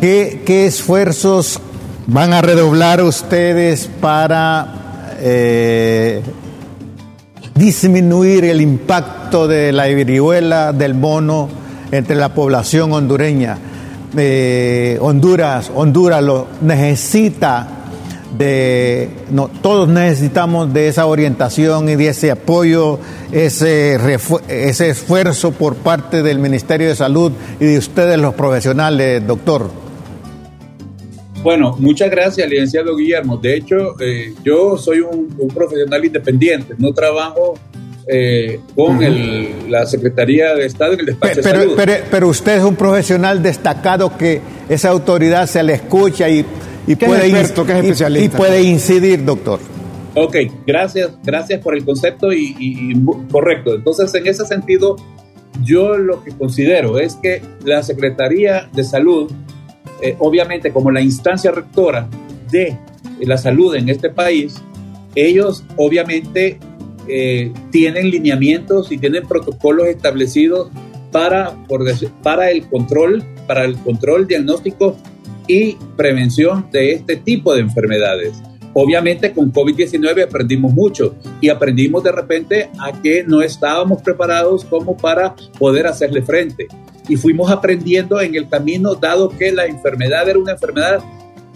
¿qué, 0.00 0.66
esfuerzos 0.66 1.60
van 2.08 2.32
a 2.32 2.42
redoblar 2.42 3.00
ustedes 3.02 3.88
para 4.00 5.14
eh, 5.20 6.22
disminuir 7.54 8.44
el 8.44 8.60
impacto 8.60 9.46
de 9.46 9.70
la 9.70 9.86
viruela 9.86 10.72
del 10.72 10.94
mono 10.94 11.48
entre 11.92 12.16
la 12.16 12.34
población 12.34 12.92
hondureña? 12.92 13.56
Eh, 14.16 14.98
Honduras, 15.00 15.70
Honduras 15.72 16.22
lo 16.22 16.48
necesita 16.62 17.81
de 18.36 19.10
no, 19.30 19.48
todos 19.48 19.88
necesitamos 19.88 20.72
de 20.72 20.88
esa 20.88 21.06
orientación 21.06 21.88
y 21.88 21.96
de 21.96 22.08
ese 22.08 22.30
apoyo, 22.30 22.98
ese, 23.30 23.98
ese 24.48 24.90
esfuerzo 24.90 25.52
por 25.52 25.76
parte 25.76 26.22
del 26.22 26.38
Ministerio 26.38 26.88
de 26.88 26.94
Salud 26.94 27.32
y 27.60 27.66
de 27.66 27.78
ustedes 27.78 28.18
los 28.18 28.34
profesionales, 28.34 29.26
doctor. 29.26 29.70
Bueno, 31.42 31.76
muchas 31.78 32.10
gracias, 32.10 32.48
licenciado 32.48 32.96
Guillermo. 32.96 33.36
De 33.36 33.56
hecho, 33.56 34.00
eh, 34.00 34.32
yo 34.44 34.78
soy 34.78 35.00
un, 35.00 35.28
profesional 35.52 36.04
independiente, 36.04 36.74
no 36.78 36.92
trabajo 36.92 37.54
eh, 38.06 38.60
con 38.76 39.00
la 39.68 39.84
Secretaría 39.86 40.54
de 40.54 40.66
Estado 40.66 40.92
en 40.94 41.00
el 41.00 41.06
despacho 41.06 41.40
pero, 41.42 41.58
de 41.58 41.64
salud. 41.64 41.74
Pero, 41.76 42.04
pero, 42.10 42.28
usted 42.28 42.58
es 42.58 42.64
un 42.64 42.76
profesional 42.76 43.42
destacado 43.42 44.16
que 44.16 44.40
esa 44.68 44.90
autoridad 44.90 45.48
se 45.48 45.64
le 45.64 45.74
escucha 45.74 46.28
y 46.28 46.44
y 46.86 46.96
puede, 46.96 47.28
y, 47.28 48.28
puede 48.28 48.62
incidir, 48.62 49.24
doctor. 49.24 49.60
Ok, 50.14 50.36
gracias, 50.66 51.12
gracias 51.22 51.60
por 51.60 51.76
el 51.76 51.84
concepto 51.84 52.32
y, 52.32 53.00
correcto. 53.30 53.74
Entonces, 53.74 54.14
en 54.14 54.26
ese 54.26 54.44
sentido, 54.44 54.96
yo 55.62 55.96
lo 55.96 56.22
que 56.22 56.32
considero 56.32 56.98
es 56.98 57.14
que 57.14 57.40
la 57.64 57.82
Secretaría 57.82 58.68
de 58.72 58.84
Salud, 58.84 59.30
eh, 60.02 60.16
obviamente 60.18 60.72
como 60.72 60.90
la 60.90 61.00
instancia 61.00 61.50
rectora 61.50 62.08
de 62.50 62.76
la 63.20 63.38
salud 63.38 63.74
en 63.76 63.88
este 63.88 64.10
país, 64.10 64.56
ellos 65.14 65.64
obviamente 65.76 66.58
eh, 67.08 67.52
tienen 67.70 68.10
lineamientos 68.10 68.90
y 68.90 68.98
tienen 68.98 69.26
protocolos 69.26 69.86
establecidos 69.86 70.70
para, 71.10 71.52
por, 71.68 71.84
para 72.22 72.50
el 72.50 72.66
control, 72.66 73.22
para 73.46 73.64
el 73.64 73.76
control 73.76 74.26
diagnóstico 74.26 74.96
y 75.46 75.74
prevención 75.96 76.66
de 76.70 76.92
este 76.92 77.16
tipo 77.16 77.54
de 77.54 77.60
enfermedades. 77.60 78.42
Obviamente 78.74 79.32
con 79.32 79.52
COVID-19 79.52 80.24
aprendimos 80.24 80.72
mucho 80.72 81.14
y 81.40 81.50
aprendimos 81.50 82.02
de 82.02 82.12
repente 82.12 82.70
a 82.78 82.92
que 83.02 83.22
no 83.24 83.42
estábamos 83.42 84.00
preparados 84.02 84.64
como 84.64 84.96
para 84.96 85.34
poder 85.58 85.86
hacerle 85.86 86.22
frente. 86.22 86.68
Y 87.08 87.16
fuimos 87.16 87.50
aprendiendo 87.50 88.20
en 88.20 88.34
el 88.34 88.48
camino, 88.48 88.94
dado 88.94 89.28
que 89.28 89.52
la 89.52 89.66
enfermedad 89.66 90.28
era 90.28 90.38
una 90.38 90.52
enfermedad 90.52 91.02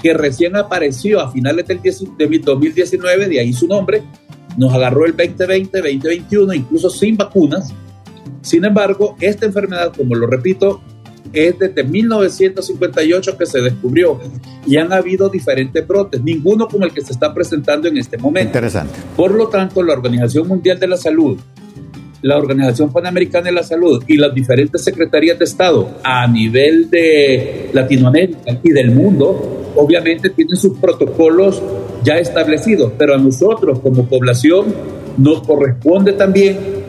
que 0.02 0.12
recién 0.12 0.56
apareció 0.56 1.20
a 1.20 1.30
finales 1.30 1.66
del 1.66 1.80
2019, 1.80 3.28
de 3.28 3.40
ahí 3.40 3.52
su 3.52 3.66
nombre, 3.66 4.02
nos 4.56 4.72
agarró 4.72 5.06
el 5.06 5.16
2020, 5.16 5.78
2021, 5.78 6.52
incluso 6.52 6.90
sin 6.90 7.16
vacunas. 7.16 7.72
Sin 8.42 8.64
embargo, 8.64 9.16
esta 9.20 9.46
enfermedad, 9.46 9.92
como 9.96 10.14
lo 10.14 10.26
repito, 10.26 10.82
es 11.32 11.58
desde 11.58 11.84
1958 11.84 13.38
que 13.38 13.46
se 13.46 13.60
descubrió 13.60 14.18
y 14.66 14.76
han 14.76 14.92
habido 14.92 15.28
diferentes 15.28 15.86
brotes, 15.86 16.22
ninguno 16.22 16.68
como 16.68 16.84
el 16.84 16.92
que 16.92 17.02
se 17.02 17.12
está 17.12 17.32
presentando 17.32 17.88
en 17.88 17.98
este 17.98 18.18
momento. 18.18 18.48
Interesante. 18.48 18.94
Por 19.16 19.34
lo 19.34 19.48
tanto, 19.48 19.82
la 19.82 19.92
Organización 19.92 20.48
Mundial 20.48 20.78
de 20.78 20.88
la 20.88 20.96
Salud, 20.96 21.38
la 22.22 22.36
Organización 22.36 22.92
Panamericana 22.92 23.46
de 23.46 23.52
la 23.52 23.62
Salud 23.62 24.02
y 24.06 24.16
las 24.16 24.34
diferentes 24.34 24.82
secretarías 24.82 25.38
de 25.38 25.44
Estado 25.44 25.98
a 26.02 26.26
nivel 26.26 26.90
de 26.90 27.70
Latinoamérica 27.72 28.58
y 28.62 28.70
del 28.70 28.90
mundo, 28.90 29.72
obviamente 29.76 30.30
tienen 30.30 30.56
sus 30.56 30.78
protocolos 30.78 31.62
ya 32.02 32.18
establecidos, 32.18 32.92
pero 32.98 33.14
a 33.14 33.18
nosotros 33.18 33.80
como 33.80 34.06
población 34.06 34.74
nos 35.18 35.46
corresponde 35.46 36.12
también 36.12 36.85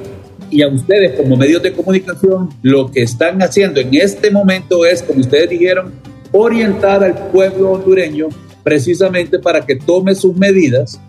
y 0.49 0.61
a 0.61 0.67
ustedes 0.67 1.19
como 1.19 1.35
medios 1.35 1.61
de 1.61 1.73
comunicación, 1.73 2.49
lo 2.61 2.91
que 2.91 3.03
están 3.03 3.41
haciendo 3.41 3.79
en 3.79 3.93
este 3.93 4.31
momento 4.31 4.85
es, 4.85 5.03
como 5.03 5.19
ustedes 5.19 5.49
dijeron, 5.49 5.93
orientar 6.31 7.03
al 7.03 7.13
pueblo 7.29 7.71
hondureño 7.71 8.27
precisamente 8.63 9.39
para 9.39 9.65
que 9.65 9.75
tome 9.75 10.15
sus 10.15 10.35
medidas 10.35 10.99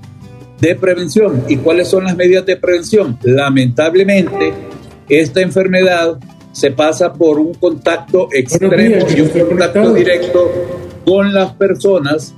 de 0.60 0.74
prevención. 0.74 1.44
¿Y 1.48 1.56
cuáles 1.56 1.88
son 1.88 2.04
las 2.04 2.16
medidas 2.16 2.46
de 2.46 2.56
prevención? 2.56 3.18
Lamentablemente, 3.22 4.52
esta 5.08 5.40
enfermedad 5.40 6.18
se 6.52 6.70
pasa 6.70 7.12
por 7.12 7.38
un 7.38 7.54
contacto 7.54 8.28
extremo 8.32 9.06
y 9.16 9.20
un 9.20 9.28
contacto 9.28 9.94
directo 9.94 10.50
con 11.04 11.32
las 11.32 11.52
personas 11.54 12.34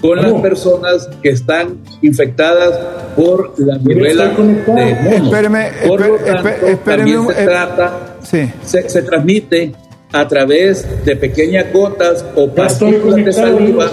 con 0.00 0.16
las 0.20 0.32
personas 0.40 1.08
que 1.22 1.30
están 1.30 1.78
infectadas 2.02 2.78
por 3.16 3.54
la 3.58 3.78
viruela 3.78 4.28
de 4.28 4.42
mono. 4.66 4.80
Espéreme, 4.80 5.70
por 5.86 6.00
lo 6.06 6.16
tanto, 6.16 7.32
se 7.32 7.44
trata, 7.44 8.16
se, 8.22 9.02
transmite 9.02 9.72
a 10.12 10.26
través 10.26 11.04
de 11.04 11.16
pequeñas 11.16 11.72
gotas 11.72 12.24
o 12.34 12.48
partículas 12.48 13.24
de 13.24 13.32
saliva, 13.32 13.90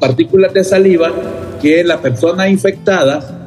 partículas 0.00 0.52
de 0.52 0.64
saliva 0.64 1.12
que 1.60 1.84
la 1.84 2.00
persona 2.00 2.48
infectada 2.48 3.38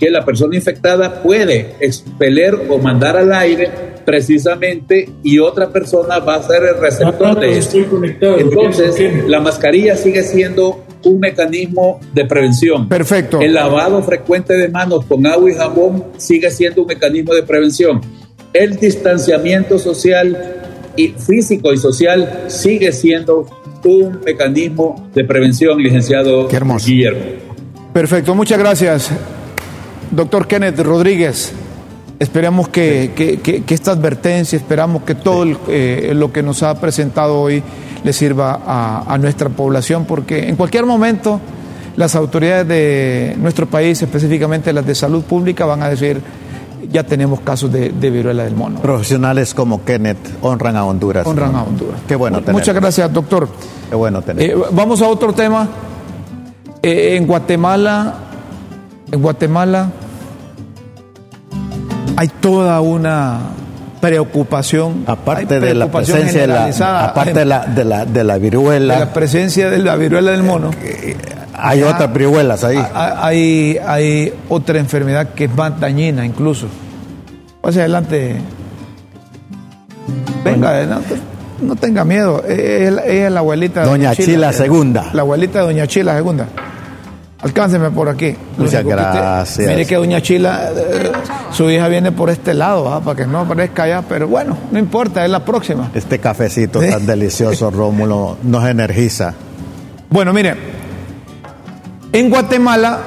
que 0.00 0.10
la 0.10 0.24
persona 0.24 0.56
infectada 0.56 1.22
puede 1.22 1.74
expeler 1.78 2.54
o 2.70 2.78
mandar 2.78 3.18
al 3.18 3.32
aire 3.34 3.89
precisamente 4.10 5.08
y 5.22 5.38
otra 5.38 5.70
persona 5.70 6.18
va 6.18 6.34
a 6.34 6.42
ser 6.42 6.64
el 6.64 6.80
receptor 6.80 7.38
de 7.38 7.58
eso. 7.58 7.78
Entonces, 8.38 9.28
la 9.28 9.38
mascarilla 9.38 9.96
sigue 9.96 10.24
siendo 10.24 10.84
un 11.04 11.20
mecanismo 11.20 12.00
de 12.12 12.24
prevención. 12.24 12.88
Perfecto. 12.88 13.40
El 13.40 13.54
lavado 13.54 14.02
frecuente 14.02 14.54
de 14.54 14.68
manos 14.68 15.04
con 15.04 15.24
agua 15.28 15.48
y 15.48 15.54
jabón 15.54 16.06
sigue 16.16 16.50
siendo 16.50 16.82
un 16.82 16.88
mecanismo 16.88 17.32
de 17.34 17.44
prevención. 17.44 18.00
El 18.52 18.80
distanciamiento 18.80 19.78
social 19.78 20.56
y 20.96 21.10
físico 21.10 21.72
y 21.72 21.76
social 21.76 22.46
sigue 22.48 22.90
siendo 22.90 23.46
un 23.84 24.18
mecanismo 24.26 25.08
de 25.14 25.22
prevención, 25.22 25.80
licenciado 25.80 26.48
Guillermo. 26.48 27.20
Perfecto, 27.92 28.34
muchas 28.34 28.58
gracias. 28.58 29.12
Doctor 30.10 30.48
Kenneth 30.48 30.80
Rodríguez, 30.80 31.52
esperamos 32.20 32.68
que, 32.68 33.64
esta 33.68 33.90
advertencia, 33.90 34.56
esperamos 34.56 35.02
que 35.02 35.16
todo 35.16 35.44
eh, 35.66 36.12
lo 36.14 36.32
que 36.32 36.42
nos 36.42 36.62
ha 36.62 36.80
presentado 36.80 37.40
hoy 37.40 37.62
le 38.04 38.12
sirva 38.12 38.60
a, 38.64 39.18
nuestra 39.18 39.48
población, 39.48 40.04
porque 40.04 40.48
en 40.48 40.56
cualquier 40.56 40.86
momento 40.86 41.40
las 41.96 42.14
autoridades 42.14 42.68
de 42.68 43.36
nuestro 43.38 43.66
país, 43.66 44.00
específicamente 44.00 44.72
las 44.72 44.86
de 44.86 44.94
salud 44.94 45.22
pública, 45.24 45.66
van 45.66 45.82
a 45.82 45.88
decir, 45.88 46.22
ya 46.92 47.02
tenemos 47.02 47.40
casos 47.40 47.72
de, 47.72 47.90
viruela 47.90 48.44
del 48.44 48.54
mono. 48.54 48.80
Profesionales 48.80 49.52
como 49.52 49.84
Kenneth 49.84 50.18
honran 50.40 50.76
a 50.76 50.84
Honduras. 50.84 51.26
Honran 51.26 51.56
a 51.56 51.64
Honduras. 51.64 52.00
Qué 52.06 52.16
bueno 52.16 52.38
tener. 52.38 52.52
Muchas 52.52 52.74
gracias, 52.74 53.12
doctor. 53.12 53.48
Qué 53.88 53.96
bueno 53.96 54.22
tener. 54.22 54.50
Eh, 54.50 54.54
vamos 54.72 55.02
a 55.02 55.08
otro 55.08 55.32
tema. 55.32 55.68
Eh, 56.82 57.16
en 57.16 57.26
Guatemala 57.26 58.14
en 59.12 59.22
Guatemala 59.22 59.90
hay 62.20 62.28
toda 62.28 62.82
una 62.82 63.38
preocupación. 63.98 65.04
Aparte 65.06 65.58
de 65.58 65.72
la 65.74 65.90
presencia 65.90 66.42
de 66.42 66.46
la, 66.48 67.04
aparte 67.06 67.32
de 67.32 67.44
la, 67.46 67.64
de 68.04 68.24
la, 68.24 68.36
viruela. 68.36 68.98
la 68.98 69.12
presencia 69.14 69.70
de 69.70 69.78
la 69.78 69.96
viruela 69.96 70.32
del 70.32 70.42
mono. 70.42 70.70
Eh, 70.82 71.16
hay 71.54 71.82
otras 71.82 72.12
viruelas 72.12 72.62
ahí. 72.62 72.78
Hay, 72.94 73.78
hay 73.86 74.34
otra 74.50 74.78
enfermedad 74.78 75.30
que 75.30 75.44
es 75.44 75.54
más 75.54 75.80
dañina 75.80 76.26
incluso. 76.26 76.66
Pase 77.62 77.80
adelante. 77.80 78.36
Venga, 80.44 81.00
no, 81.62 81.74
tenga 81.74 82.04
miedo. 82.04 82.44
Es 82.44 83.32
la 83.32 83.40
abuelita. 83.40 83.86
Doña 83.86 84.14
Chila 84.14 84.52
Segunda. 84.52 85.06
La 85.14 85.22
abuelita 85.22 85.60
de 85.60 85.64
Doña 85.64 85.86
Chila 85.86 86.16
Segunda. 86.16 86.48
Alcánceme 87.42 87.90
por 87.90 88.08
aquí. 88.08 88.36
Muchas 88.58 88.84
gracias. 88.84 89.66
mire 89.66 89.86
que 89.86 89.96
Doña 89.96 90.20
Chila, 90.20 90.72
eh, 90.76 91.12
su 91.50 91.70
hija 91.70 91.88
viene 91.88 92.12
por 92.12 92.28
este 92.28 92.52
lado, 92.52 92.92
¿ah? 92.92 93.00
para 93.00 93.16
que 93.16 93.26
no 93.26 93.40
aparezca 93.40 93.84
allá, 93.84 94.02
pero 94.06 94.28
bueno, 94.28 94.56
no 94.70 94.78
importa, 94.78 95.24
es 95.24 95.30
la 95.30 95.42
próxima. 95.42 95.90
Este 95.94 96.18
cafecito 96.18 96.80
tan 96.80 97.06
delicioso, 97.06 97.70
Rómulo, 97.70 98.36
nos 98.42 98.68
energiza. 98.68 99.32
Bueno, 100.10 100.34
mire, 100.34 100.54
en 102.12 102.28
Guatemala 102.28 102.98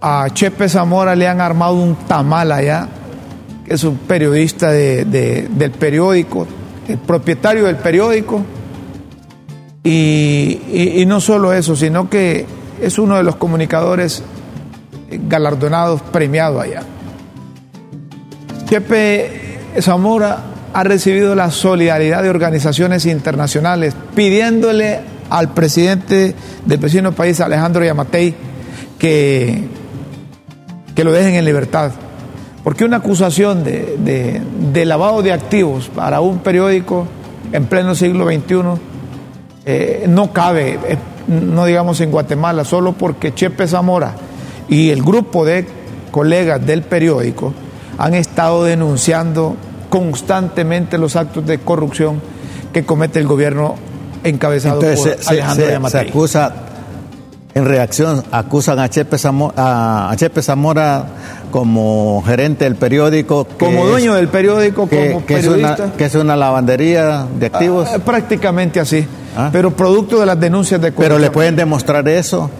a 0.00 0.28
Chepe 0.32 0.68
Zamora 0.68 1.16
le 1.16 1.26
han 1.26 1.40
armado 1.40 1.74
un 1.74 1.96
tamal 2.06 2.52
allá, 2.52 2.86
que 3.66 3.74
es 3.74 3.82
un 3.82 3.96
periodista 3.96 4.70
del 4.70 5.72
periódico, 5.76 6.46
el 6.86 6.98
propietario 6.98 7.64
del 7.64 7.76
periódico. 7.76 8.42
y 9.82 11.04
no 11.08 11.20
solo 11.20 11.52
eso, 11.52 11.74
sino 11.74 12.08
que 12.08 12.46
es 12.80 12.98
uno 12.98 13.16
de 13.16 13.22
los 13.22 13.36
comunicadores 13.36 14.22
galardonados, 15.10 16.02
premiado 16.02 16.60
allá. 16.60 16.82
Chepe 18.66 19.58
Zamora 19.80 20.38
ha 20.72 20.82
recibido 20.84 21.34
la 21.34 21.50
solidaridad 21.50 22.22
de 22.22 22.30
organizaciones 22.30 23.06
internacionales 23.06 23.94
pidiéndole 24.14 25.00
al 25.30 25.52
presidente 25.54 26.34
del 26.64 26.78
vecino 26.78 27.12
país, 27.12 27.40
Alejandro 27.40 27.84
Yamatei, 27.84 28.34
que, 28.98 29.64
que 30.94 31.04
lo 31.04 31.12
dejen 31.12 31.34
en 31.34 31.44
libertad. 31.44 31.92
Porque 32.62 32.84
una 32.84 32.96
acusación 32.96 33.62
de, 33.62 34.84
lavado 34.84 35.22
de 35.22 35.32
activos 35.32 35.88
para 35.88 36.20
un 36.20 36.40
periódico 36.40 37.06
en 37.52 37.66
pleno 37.66 37.94
siglo 37.94 38.26
XXI 38.26 38.56
eh, 39.64 40.04
no 40.08 40.32
cabe 40.32 40.78
no 41.28 41.64
digamos 41.64 42.00
en 42.00 42.10
Guatemala, 42.10 42.64
solo 42.64 42.92
porque 42.92 43.34
Chepe 43.34 43.66
Zamora 43.66 44.14
y 44.68 44.90
el 44.90 45.02
grupo 45.02 45.44
de 45.44 45.66
colegas 46.10 46.64
del 46.64 46.82
periódico 46.82 47.52
han 47.98 48.14
estado 48.14 48.64
denunciando 48.64 49.56
constantemente 49.88 50.98
los 50.98 51.16
actos 51.16 51.46
de 51.46 51.58
corrupción 51.58 52.20
que 52.72 52.84
comete 52.84 53.18
el 53.18 53.26
gobierno 53.26 53.76
encabezado 54.24 54.80
por 54.80 54.88
Alejandro 55.26 55.88
se, 55.88 55.98
acusa, 55.98 56.54
en 57.54 57.64
reacción, 57.64 58.22
acusan 58.32 58.78
a 58.78 58.88
Chepe, 58.90 59.16
Zamora, 59.16 60.10
a 60.10 60.16
Chepe 60.16 60.42
Zamora 60.42 61.06
como 61.50 62.22
gerente 62.26 62.64
del 62.64 62.76
periódico. 62.76 63.46
como 63.58 63.86
dueño 63.86 64.14
del 64.14 64.28
periódico, 64.28 64.86
como 64.88 65.20
periodista. 65.22 65.72
Es 65.72 65.80
una, 65.80 65.92
que 65.92 66.04
es 66.04 66.14
una 66.16 66.36
lavandería 66.36 67.26
de 67.38 67.46
activos. 67.46 67.88
Ah, 67.90 67.98
prácticamente 67.98 68.80
así. 68.80 69.06
Ah. 69.36 69.50
Pero 69.52 69.70
producto 69.70 70.18
de 70.18 70.26
las 70.26 70.40
denuncias 70.40 70.80
de 70.80 70.88
corrupción. 70.92 71.08
Pero 71.08 71.18
le 71.18 71.30
pueden 71.30 71.56
demostrar 71.56 72.08
eso. 72.08 72.50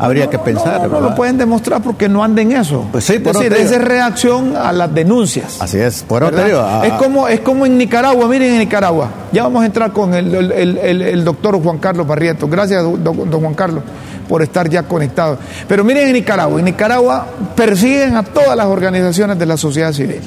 Habría 0.00 0.30
que 0.30 0.38
pensar. 0.38 0.88
No, 0.88 1.00
lo 1.00 1.14
pueden 1.14 1.36
demostrar 1.36 1.82
porque 1.82 2.08
no 2.08 2.24
anden 2.24 2.52
en 2.52 2.58
eso. 2.58 2.86
Pues 2.90 3.04
sí, 3.04 3.18
por 3.18 3.36
es 3.36 3.50
decir, 3.50 3.76
es 3.76 3.84
reacción 3.84 4.56
a 4.56 4.72
las 4.72 4.94
denuncias. 4.94 5.60
Así 5.60 5.78
es, 5.78 6.02
por 6.02 6.24
otro 6.24 6.42
es, 6.82 6.92
como, 6.94 7.28
es 7.28 7.40
como 7.40 7.66
en 7.66 7.76
Nicaragua, 7.76 8.26
miren 8.26 8.52
en 8.54 8.58
Nicaragua. 8.60 9.10
Ya 9.30 9.42
vamos 9.42 9.62
a 9.62 9.66
entrar 9.66 9.92
con 9.92 10.14
el, 10.14 11.22
doctor 11.22 11.62
Juan 11.62 11.76
Carlos 11.76 12.06
Barrieto. 12.06 12.48
Gracias, 12.48 12.82
don, 12.82 13.30
Juan 13.30 13.52
Carlos, 13.52 13.84
por 14.26 14.42
estar 14.42 14.70
ya 14.70 14.84
conectado. 14.84 15.36
Pero 15.68 15.84
miren 15.84 16.06
en 16.06 16.14
Nicaragua. 16.14 16.58
En 16.58 16.64
Nicaragua 16.64 17.26
persiguen 17.54 18.16
a 18.16 18.22
todas 18.22 18.56
las 18.56 18.66
organizaciones 18.66 19.38
de 19.38 19.44
la 19.44 19.58
sociedad 19.58 19.92
civil. 19.92 20.20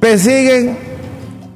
Persiguen 0.00 0.76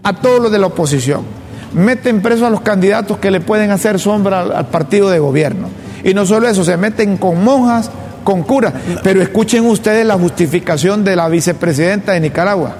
a 0.05 0.13
todos 0.13 0.41
los 0.41 0.53
de 0.53 0.59
la 0.61 0.67
oposición 0.69 1.44
meten 1.75 2.23
preso 2.23 2.47
a 2.47 2.51
los 2.51 2.61
candidatos 2.61 3.19
que 3.19 3.31
le 3.31 3.41
pueden 3.41 3.71
hacer 3.71 3.99
sombra 3.99 4.41
al, 4.41 4.67
partido 4.67 5.11
de 5.11 5.19
gobierno. 5.19 5.69
Y 6.03 6.15
no 6.15 6.27
solo 6.27 6.49
eso, 6.49 6.65
se 6.65 6.77
meten 6.77 7.17
con 7.17 7.43
monjas, 7.43 7.91
con 8.23 8.43
curas. 8.43 8.73
Pero 9.03 9.23
escuchen 9.23 9.67
ustedes 9.67 10.07
la 10.07 10.15
justificación 10.15 11.05
de 11.05 11.17
la 11.17 11.29
vicepresidenta 11.29 12.13
de 12.13 12.21
Nicaragua, 12.21 12.75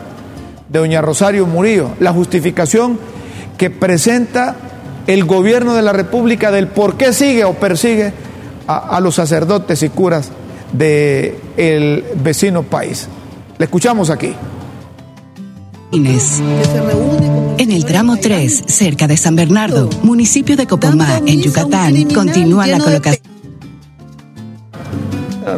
de 0.69 0.79
doña 0.79 1.01
Rosario 1.01 1.47
Murillo, 1.47 1.91
la 2.01 2.13
justificación 2.13 2.99
que 3.59 3.71
presenta 3.71 4.57
el 5.07 5.25
gobierno 5.25 5.75
de 5.75 5.83
la 5.83 5.93
República 5.93 6.51
del 6.51 6.69
por 6.69 6.97
qué 6.97 7.13
sigue 7.13 7.45
o 7.45 7.55
persigue 7.55 8.13
a, 8.67 8.99
los 9.01 9.17
sacerdotes 9.17 9.83
y 9.83 9.91
curas 9.91 10.31
del 10.73 11.37
el 11.57 12.05
vecino 12.17 12.63
país. 12.63 13.09
Le 13.59 13.65
escuchamos 13.67 14.11
aquí. 14.11 14.35
Inés. 15.95 16.43
En 17.57 17.71
el 17.71 17.85
tramo 17.85 18.17
3, 18.17 18.65
cerca 18.67 19.07
de 19.07 19.17
San 19.17 19.37
Bernardo, 19.37 19.89
municipio 20.03 20.57
de 20.57 20.67
Copomá, 20.67 21.19
en 21.25 21.41
Yucatán, 21.41 21.95
continúa 22.13 22.67
la 22.67 22.81
colocación. 22.81 23.23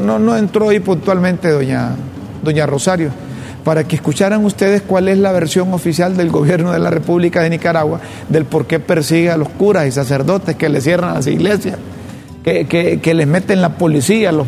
No, 0.05 0.18
no 0.18 0.37
entró 0.37 0.68
ahí 0.68 0.80
puntualmente 0.80 1.49
doña, 1.49 1.93
doña 2.43 2.66
Rosario, 2.66 3.11
para 3.64 3.84
que 3.84 3.97
escucharan 3.97 4.45
ustedes 4.45 4.82
cuál 4.82 5.09
es 5.09 5.16
la 5.16 5.32
versión 5.32 5.72
oficial 5.72 6.16
del 6.18 6.28
gobierno 6.28 6.72
de 6.72 6.80
la 6.80 6.91
República 6.91 7.41
de 7.43 7.49
Nicaragua 7.49 8.01
del 8.28 8.45
por 8.45 8.66
qué 8.66 8.78
persigue 8.78 9.30
a 9.30 9.39
los 9.39 9.49
curas 9.49 9.87
y 9.87 9.93
sacerdotes 9.93 10.57
que 10.57 10.68
le 10.68 10.82
cierran 10.82 11.14
las 11.14 11.26
iglesias, 11.26 11.78
que, 12.45 13.12
les 13.14 13.26
meten 13.26 13.62
la 13.62 13.78
policía, 13.78 14.32
los, 14.32 14.47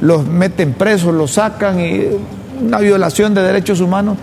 los 0.00 0.26
meten 0.26 0.72
presos, 0.74 1.12
los 1.12 1.32
sacan 1.32 1.80
y 1.80 2.02
una 2.62 2.78
violación 2.78 3.34
de 3.34 3.42
derechos 3.42 3.80
humanos 3.80 4.16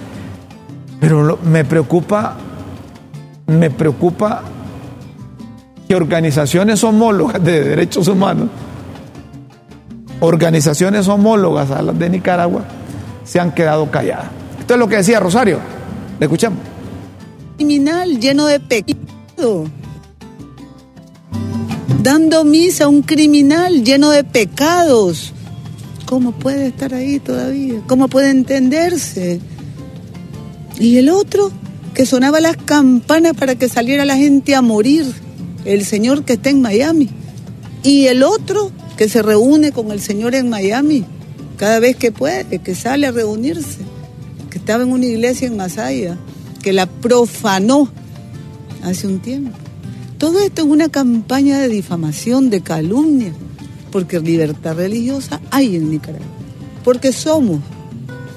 pero 1.02 1.40
me 1.44 1.66
preocupa, 1.66 2.36
me 3.48 3.72
preocupa 3.72 4.44
que 5.88 5.96
organizaciones 5.96 6.84
homólogas 6.84 7.44
de 7.44 7.64
derechos 7.64 8.08
humanos, 8.08 8.50
organizaciones 10.20 11.08
homólogas 11.08 11.72
a 11.72 11.82
las 11.82 11.98
de 11.98 12.08
Nicaragua, 12.08 12.66
se 13.24 13.40
han 13.40 13.52
quedado 13.52 13.90
calladas. 13.90 14.28
Esto 14.60 14.76
es 14.76 14.80
lo 14.80 14.88
que 14.88 14.98
decía 14.98 15.20
Rosario. 15.20 15.58
Le 16.20 16.26
escuchamos. 16.28 16.60
Criminal 17.56 18.20
lleno 18.20 18.46
de 18.46 18.60
pecado. 18.60 19.66
Dando 22.04 22.44
misa 22.44 22.84
a 22.84 22.88
un 22.90 23.02
criminal 23.02 23.84
lleno 23.84 24.12
de 24.12 24.24
pecados. 24.24 25.34
¿Cómo 26.06 26.32
puede 26.32 26.68
estar 26.68 26.94
ahí 26.94 27.20
todavía? 27.20 27.82
¿Cómo 27.88 28.08
puede 28.08 28.30
entenderse? 28.30 29.42
Y 30.80 30.98
el 30.98 31.10
otro, 31.10 31.52
que 31.94 32.06
sonaba 32.06 32.40
las 32.40 32.58
campanas 32.58 33.34
para 33.36 33.56
que 33.56 33.70
saliera 33.70 34.06
la 34.06 34.18
gente 34.18 34.56
a 34.56 34.62
morir, 34.62 35.06
el 35.66 35.86
señor 35.86 36.24
que 36.24 36.34
está 36.34 36.50
en 36.50 36.62
Miami. 36.62 37.10
Y 37.84 38.08
el 38.08 38.24
otro, 38.24 38.72
que 38.98 39.10
se 39.10 39.22
reúne 39.22 39.72
con 39.72 39.92
el 39.92 40.02
señor 40.02 40.36
en 40.36 40.50
Miami, 40.50 41.06
cada 41.58 41.80
vez 41.80 41.96
que 41.96 42.12
puede, 42.12 42.60
que 42.60 42.76
sale 42.76 43.08
a 43.08 43.12
reunirse, 43.12 43.80
que 44.50 44.58
estaba 44.58 44.84
en 44.84 44.92
una 44.92 45.06
iglesia 45.06 45.48
en 45.48 45.58
Masaya, 45.58 46.18
que 46.62 46.74
la 46.74 46.86
profanó 46.86 47.90
hace 48.84 49.08
un 49.08 49.20
tiempo. 49.20 49.58
Todo 50.18 50.40
esto 50.40 50.62
es 50.62 50.68
una 50.68 50.90
campaña 50.90 51.60
de 51.60 51.68
difamación, 51.68 52.50
de 52.50 52.62
calumnia, 52.62 53.34
porque 53.92 54.20
libertad 54.20 54.76
religiosa 54.76 55.42
hay 55.52 55.76
en 55.76 55.90
Nicaragua, 55.90 56.26
porque 56.84 57.12
somos 57.12 57.60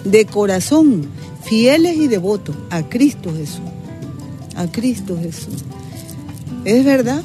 de 0.05 0.24
corazón 0.24 1.07
fieles 1.45 1.97
y 1.97 2.09
devotos 2.09 2.57
a 2.70 2.82
Cristo 2.82 3.32
Jesús, 3.34 3.61
a 4.57 4.66
Cristo 4.66 5.16
Jesús. 5.20 5.64
Es 6.64 6.84
verdad, 6.84 7.22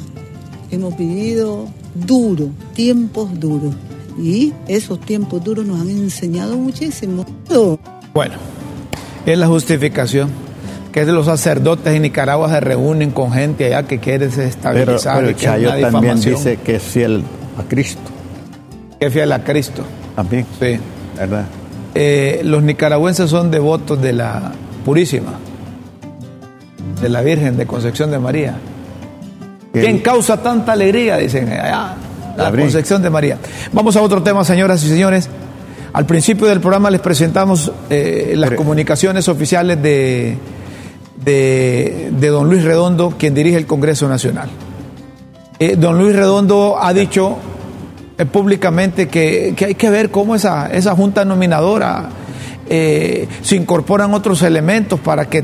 hemos 0.72 0.98
vivido 0.98 1.68
duro, 1.96 2.50
tiempos 2.74 3.40
duros, 3.40 3.74
y 4.18 4.54
esos 4.68 5.00
tiempos 5.00 5.44
duros 5.44 5.66
nos 5.66 5.80
han 5.80 5.90
enseñado 5.90 6.58
muchísimo. 6.58 7.26
Bueno, 8.14 8.36
es 9.26 9.38
la 9.38 9.48
justificación 9.48 10.30
que 10.92 11.06
los 11.06 11.26
sacerdotes 11.26 11.94
en 11.94 12.02
Nicaragua 12.02 12.50
se 12.50 12.60
reúnen 12.60 13.12
con 13.12 13.32
gente 13.32 13.66
allá 13.66 13.88
que 13.88 14.00
quiere 14.00 14.28
desestabilizar. 14.28 15.24
Pero, 15.24 15.38
pero 15.38 15.92
también 15.92 16.20
dice 16.20 16.58
que 16.58 16.76
es 16.76 16.84
fiel 16.84 17.24
a 17.58 17.64
Cristo. 17.64 18.02
Que 19.00 19.06
es 19.06 19.14
fiel 19.14 19.32
a 19.32 19.44
Cristo. 19.44 19.84
También. 20.16 20.46
Sí. 20.60 20.80
¿Verdad? 21.16 21.46
Eh, 21.96 22.42
los 22.44 22.64
nicaragüenses 22.64 23.30
son 23.30 23.52
devotos 23.52 24.02
de 24.02 24.14
la 24.14 24.52
Purísima, 24.86 25.34
de 27.02 27.10
la 27.10 27.22
Virgen 27.22 27.58
de 27.58 27.66
Concepción 27.66 28.12
de 28.12 28.20
María. 28.20 28.56
¿Quién 29.72 30.00
causa 30.00 30.42
tanta 30.42 30.74
alegría? 30.74 31.18
Dicen 31.18 31.52
allá 31.52 31.96
la 32.38 32.52
concepción 32.52 33.02
de 33.02 33.10
María. 33.10 33.38
Vamos 33.74 33.96
a 33.96 34.02
otro 34.02 34.24
tema, 34.24 34.44
señoras 34.44 34.84
y 34.84 34.90
señores. 34.90 35.30
Al 35.92 36.06
principio 36.06 36.48
del 36.48 36.60
programa 36.60 36.90
les 36.90 37.02
presentamos 37.02 37.72
eh, 37.90 38.34
las 38.36 38.52
comunicaciones 38.52 39.28
oficiales 39.28 39.82
de, 39.82 40.38
de, 41.24 42.30
don 42.30 42.48
Luis 42.50 42.64
Redondo, 42.64 43.16
quien 43.18 43.34
dirige 43.34 43.58
el 43.58 43.66
Congreso 43.66 44.08
Nacional. 44.08 44.50
Eh, 45.58 45.76
don 45.78 45.98
Luis 45.98 46.16
Redondo 46.16 46.78
ha 46.80 46.94
dicho 46.94 47.38
públicamente 48.26 49.08
que, 49.08 49.56
hay 49.66 49.76
que 49.76 49.90
ver 49.90 50.12
cómo 50.12 50.36
esa, 50.36 50.68
esa 50.68 50.96
junta 50.96 51.26
nominadora 51.26 52.10
se 52.68 53.56
incorporan 53.56 54.14
otros 54.14 54.44
elementos 54.44 55.00
para 55.00 55.26
que 55.26 55.44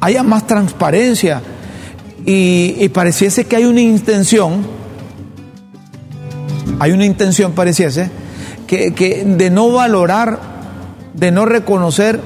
haya 0.00 0.24
más 0.24 0.46
transparencia 0.46 1.40
y, 2.26 2.74
y 2.78 2.88
pareciese 2.88 3.44
que 3.44 3.54
hay 3.54 3.64
una 3.64 3.80
intención 3.80 4.78
hay 6.80 6.92
una 6.92 7.04
intención, 7.04 7.52
pareciese, 7.52 8.10
que, 8.66 9.24
de 9.26 9.50
no 9.50 9.72
valorar, 9.72 10.38
de 11.14 11.30
no 11.30 11.44
reconocer, 11.44 12.20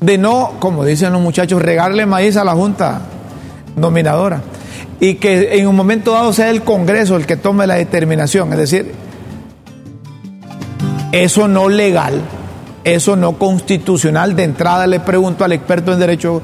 de 0.00 0.18
no, 0.18 0.54
como 0.58 0.84
dicen 0.84 1.12
los 1.12 1.22
muchachos, 1.22 1.62
regarle 1.62 2.06
maíz 2.06 2.36
a 2.36 2.44
la 2.44 2.52
Junta 2.52 3.02
nominadora. 3.76 4.42
Y 4.98 5.14
que 5.14 5.58
en 5.58 5.66
un 5.66 5.76
momento 5.76 6.12
dado 6.12 6.32
sea 6.32 6.50
el 6.50 6.62
Congreso 6.62 7.16
el 7.16 7.26
que 7.26 7.36
tome 7.36 7.66
la 7.66 7.74
determinación. 7.74 8.52
Es 8.52 8.58
decir, 8.58 8.92
eso 11.12 11.48
no 11.48 11.68
legal, 11.68 12.20
eso 12.84 13.16
no 13.16 13.38
constitucional. 13.38 14.36
De 14.36 14.44
entrada 14.44 14.86
le 14.86 15.00
pregunto 15.00 15.44
al 15.44 15.52
experto 15.52 15.92
en 15.92 15.98
Derecho 15.98 16.40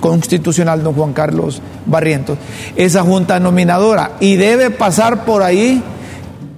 Constitucional, 0.00 0.82
don 0.82 0.94
Juan 0.94 1.12
Carlos 1.12 1.60
Barrientos, 1.86 2.38
esa 2.76 3.02
junta 3.02 3.40
nominadora. 3.40 4.12
Y 4.20 4.36
debe 4.36 4.70
pasar 4.70 5.24
por 5.24 5.42
ahí 5.42 5.82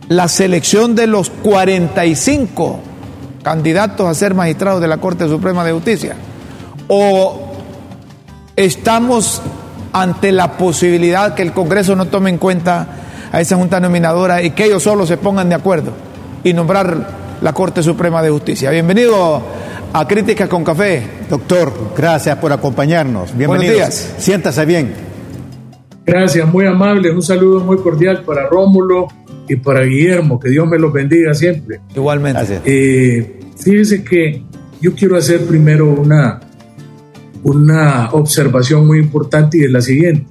la 0.09 0.29
selección 0.29 0.95
de 0.95 1.07
los 1.07 1.31
45 1.31 2.81
candidatos 3.43 4.09
a 4.09 4.15
ser 4.15 4.35
magistrados 4.35 4.81
de 4.81 4.89
la 4.89 4.99
Corte 4.99 5.29
Suprema 5.29 5.65
de 5.65 5.73
Justicia? 5.73 6.17
¿O 6.89 7.53
estamos 8.57 9.43
ante 10.01 10.33
la 10.33 10.57
posibilidad 10.59 11.35
que 11.35 11.43
el 11.43 11.53
Congreso 11.53 11.97
no 11.97 12.07
tome 12.07 12.31
en 12.31 12.39
cuenta 12.39 12.87
a 13.33 13.41
esa 13.41 13.57
Junta 13.57 13.81
Nominadora 13.81 14.43
y 14.43 14.51
que 14.51 14.65
ellos 14.65 14.83
solo 14.83 15.07
se 15.07 15.17
pongan 15.17 15.49
de 15.49 15.55
acuerdo 15.55 15.93
y 16.45 16.53
nombrar 16.53 17.37
la 17.41 17.53
Corte 17.53 17.83
Suprema 17.83 18.23
de 18.23 18.31
Justicia? 18.31 18.71
Bienvenido 18.71 19.43
a 19.93 20.07
Críticas 20.07 20.49
con 20.49 20.65
Café. 20.65 21.03
Doctor, 21.31 21.73
gracias 21.97 22.37
por 22.39 22.53
acompañarnos. 22.53 23.37
Bienvenidos. 23.37 23.77
Buenos 23.77 23.97
días. 23.97 24.15
Siéntase 24.19 24.65
bien. 24.67 24.93
Gracias, 26.05 26.47
muy 26.47 26.67
amable. 26.67 27.11
Un 27.11 27.23
saludo 27.23 27.61
muy 27.61 27.79
cordial 27.79 28.23
para 28.23 28.47
Rómulo, 28.47 29.09
y 29.49 29.57
para 29.57 29.83
Guillermo, 29.83 30.39
que 30.41 30.51
Dios 30.51 30.67
me 30.67 30.79
los 30.79 30.93
bendiga 30.93 31.35
siempre. 31.35 31.81
Igualmente. 31.95 32.61
Eh, 32.65 33.41
fíjese 33.59 34.03
que 34.03 34.43
yo 34.81 34.95
quiero 34.95 35.17
hacer 35.17 35.47
primero 35.47 35.87
una, 35.87 36.41
una 37.43 38.11
observación 38.13 38.87
muy 38.87 38.99
importante 38.99 39.59
y 39.59 39.65
es 39.65 39.71
la 39.71 39.81
siguiente. 39.81 40.27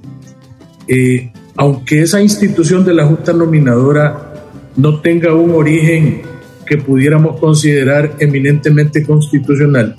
Eh, 0.88 1.32
aunque 1.56 2.02
esa 2.02 2.20
institución 2.20 2.84
de 2.84 2.94
la 2.94 3.06
Junta 3.06 3.32
Nominadora 3.32 4.34
no 4.76 5.00
tenga 5.00 5.34
un 5.34 5.52
origen 5.52 6.22
que 6.66 6.76
pudiéramos 6.76 7.40
considerar 7.40 8.16
eminentemente 8.18 9.04
constitucional, 9.04 9.96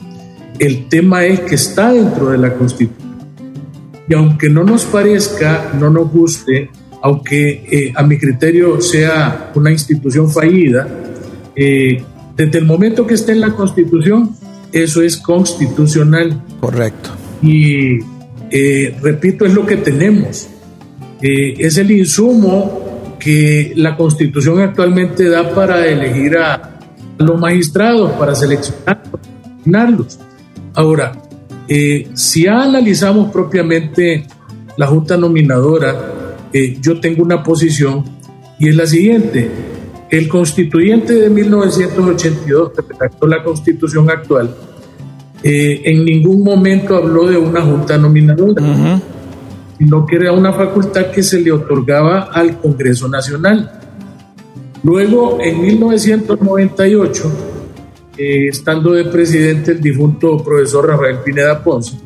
el 0.59 0.87
tema 0.89 1.25
es 1.25 1.39
que 1.41 1.55
está 1.55 1.93
dentro 1.93 2.29
de 2.29 2.37
la 2.37 2.53
Constitución. 2.53 3.07
Y 4.07 4.13
aunque 4.13 4.49
no 4.49 4.63
nos 4.63 4.85
parezca, 4.85 5.73
no 5.79 5.89
nos 5.89 6.11
guste, 6.11 6.69
aunque 7.01 7.65
eh, 7.69 7.93
a 7.95 8.03
mi 8.03 8.17
criterio 8.17 8.81
sea 8.81 9.51
una 9.55 9.71
institución 9.71 10.29
fallida, 10.31 10.87
eh, 11.55 12.01
desde 12.35 12.59
el 12.59 12.65
momento 12.65 13.05
que 13.05 13.15
esté 13.15 13.31
en 13.33 13.41
la 13.41 13.51
Constitución, 13.51 14.35
eso 14.71 15.01
es 15.01 15.17
constitucional. 15.17 16.41
Correcto. 16.59 17.11
Y 17.41 17.99
eh, 18.51 18.95
repito, 19.01 19.45
es 19.45 19.53
lo 19.53 19.65
que 19.65 19.77
tenemos. 19.77 20.47
es 21.21 21.77
el 21.77 21.91
insumo 21.91 23.15
que 23.19 23.73
la 23.75 23.97
Constitución 23.97 24.61
actualmente 24.61 25.27
da 25.27 25.49
para 25.53 25.85
elegir 25.85 26.37
a, 26.37 26.79
los 27.17 27.39
magistrados, 27.39 28.11
para 28.11 28.35
seleccionarlos. 28.35 30.19
Ahora, 30.75 31.13
si 32.13 32.47
analizamos 32.47 33.31
propiamente 33.31 34.27
la 34.77 34.85
Junta 34.85 35.17
Nominadora, 35.17 36.35
eh, 36.53 36.77
yo 36.79 36.99
tengo 36.99 37.23
una 37.23 37.43
posición 37.43 38.05
y 38.59 38.69
es 38.69 38.75
la 38.75 38.85
siguiente. 38.85 39.49
El 40.09 40.27
constituyente 40.29 41.13
de 41.13 41.29
1982 41.29 42.71
que 42.71 42.81
redactó 42.81 43.27
la 43.27 43.43
constitución 43.43 44.09
actual 44.09 44.55
eh, 45.43 45.81
en 45.85 46.03
ningún 46.03 46.43
momento 46.43 46.95
habló 46.95 47.27
de 47.27 47.37
una 47.37 47.61
junta 47.61 47.97
nominadora, 47.97 49.01
sino 49.77 50.05
que 50.05 50.15
era 50.15 50.31
una 50.31 50.51
facultad 50.51 51.11
que 51.11 51.21
se 51.21 51.39
le 51.39 51.51
otorgaba 51.51 52.29
al 52.33 52.57
Congreso 52.57 53.07
Nacional. 53.07 53.79
Luego, 54.83 55.39
en 55.41 55.61
1998, 55.61 57.31
eh, 58.17 58.47
estando 58.47 58.93
de 58.93 59.05
presidente 59.05 59.71
el 59.71 59.81
difunto 59.81 60.43
profesor 60.43 60.87
Rafael 60.87 61.17
Pineda 61.23 61.63
Ponce, 61.63 61.97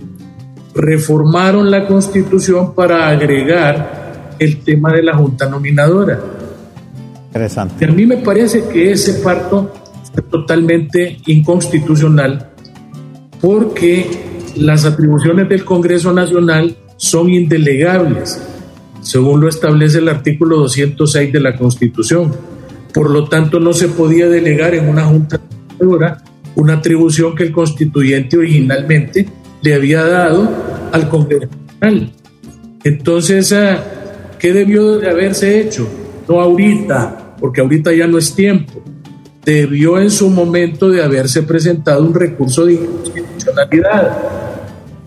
reformaron 0.74 1.72
la 1.72 1.88
constitución 1.88 2.74
para 2.74 3.08
agregar 3.08 4.36
el 4.40 4.58
tema 4.64 4.92
de 4.92 5.04
la 5.04 5.16
junta 5.16 5.48
nominadora. 5.48 6.20
Interesante. 7.32 7.86
Y 7.86 7.90
a 7.90 7.92
mí 7.92 8.06
me 8.06 8.18
parece 8.18 8.68
que 8.68 8.92
ese 8.92 9.16
parto 9.16 9.74
es 10.04 10.24
totalmente 10.30 11.18
inconstitucional 11.28 12.50
porque 13.40 14.06
las 14.58 14.86
atribuciones 14.86 15.48
del 15.50 15.64
Congreso 15.64 16.14
Nacional 16.14 16.76
son 16.98 17.30
indelegables, 17.30 18.40
según 19.02 19.42
lo 19.42 19.48
establece 19.48 20.00
el 20.00 20.10
artículo 20.10 20.58
206 20.58 21.32
de 21.32 21.40
la 21.40 21.56
Constitución. 21.56 22.32
Por 22.94 23.10
lo 23.10 23.28
tanto, 23.30 23.60
no 23.60 23.74
se 23.74 23.88
podía 23.88 24.28
delegar 24.28 24.76
en 24.76 24.90
una 24.90 25.06
junta 25.06 25.40
una 26.54 26.74
atribución 26.74 27.34
que 27.36 27.44
el 27.44 27.52
constituyente 27.52 28.38
originalmente 28.38 29.26
le 29.64 29.74
había 29.74 30.04
dado 30.06 30.48
al 30.92 31.10
Congreso 31.10 31.50
Nacional. 31.80 32.12
Entonces, 32.84 33.52
ah, 33.54 33.84
¿Qué 34.42 34.54
debió 34.54 34.98
de 34.98 35.08
haberse 35.08 35.62
hecho? 35.62 35.88
No 36.28 36.42
ahorita, 36.42 37.21
porque 37.42 37.60
ahorita 37.60 37.92
ya 37.94 38.08
no 38.08 38.18
es 38.18 38.34
tiempo. 38.34 38.82
Debió 39.44 40.00
en 40.00 40.12
su 40.12 40.30
momento 40.30 40.90
de 40.90 41.04
haberse 41.04 41.42
presentado 41.42 42.04
un 42.04 42.14
recurso 42.14 42.66
de 42.66 42.74
inconstitucionalidad. 42.74 44.18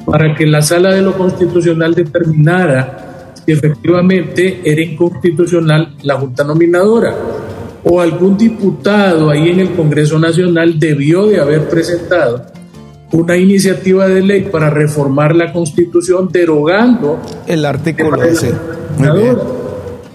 para 0.05 0.35
que 0.35 0.45
la 0.45 0.61
sala 0.61 0.93
de 0.93 1.01
lo 1.01 1.17
constitucional 1.17 1.95
determinara 1.95 3.33
si 3.47 3.53
efectivamente 3.53 4.61
era 4.63 4.83
inconstitucional 4.83 5.95
la 6.03 6.17
Junta 6.17 6.45
Nominadora 6.45 7.15
o 7.85 8.01
algún 8.01 8.37
diputado 8.37 9.31
ahí 9.31 9.49
en 9.51 9.61
el 9.61 9.71
Congreso 9.71 10.19
Nacional 10.19 10.79
debió 10.79 11.27
de 11.27 11.41
haber 11.41 11.69
presentado 11.69 12.45
una 13.13 13.37
iniciativa 13.37 14.09
de 14.09 14.23
ley 14.23 14.49
para 14.51 14.71
reformar 14.71 15.37
la 15.37 15.53
Constitución 15.53 16.29
derogando 16.33 17.21
el 17.47 17.65
artículo 17.65 18.23
ese. 18.23 18.53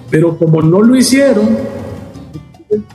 Pero 0.09 0.38
como 0.38 0.61
no 0.61 0.82
lo 0.82 0.95
hicieron, 0.95 1.78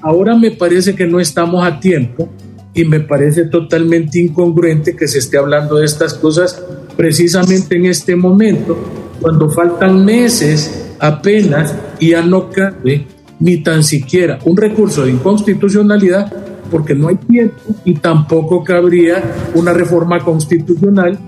ahora 0.03 0.37
me 0.37 0.51
parece 0.51 0.95
que 0.95 1.07
no 1.07 1.21
estamos 1.21 1.67
a 1.67 1.81
tiempo 1.81 2.29
y 2.75 2.85
me 2.85 3.01
parece 3.01 3.45
totalmente 3.45 4.19
incongruente 4.19 4.97
que 4.97 5.07
se 5.07 5.19
esté 5.19 5.39
hablando 5.39 5.77
de 5.77 5.85
estas 5.85 6.15
cosas 6.15 6.61
precisamente 6.97 7.77
en 7.77 7.87
este 7.87 8.17
momento, 8.17 8.77
cuando 9.21 9.49
faltan 9.49 10.05
meses 10.05 10.93
apenas 10.99 11.75
y 12.01 12.11
ya 12.11 12.23
no 12.23 12.51
cabe 12.51 13.07
ni 13.41 13.59
tan 13.59 13.83
siquiera 13.83 14.39
un 14.45 14.57
recurso 14.57 15.05
de 15.05 15.13
inconstitucionalidad 15.13 16.33
porque 16.71 16.95
no 16.95 17.09
hay 17.09 17.17
tiempo 17.17 17.61
y 17.85 17.95
tampoco 17.95 18.65
cabría 18.65 19.23
una 19.55 19.73
reforma 19.73 20.19
constitucional 20.21 21.19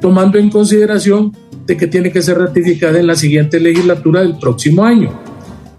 tomando 0.00 0.38
en 0.38 0.50
consideración 0.50 1.32
de 1.66 1.76
que 1.76 1.86
tiene 1.86 2.12
que 2.12 2.22
ser 2.22 2.38
ratificada 2.38 2.98
en 2.98 3.06
la 3.06 3.16
siguiente 3.16 3.60
legislatura 3.60 4.20
del 4.20 4.38
próximo 4.38 4.84
año. 4.84 5.10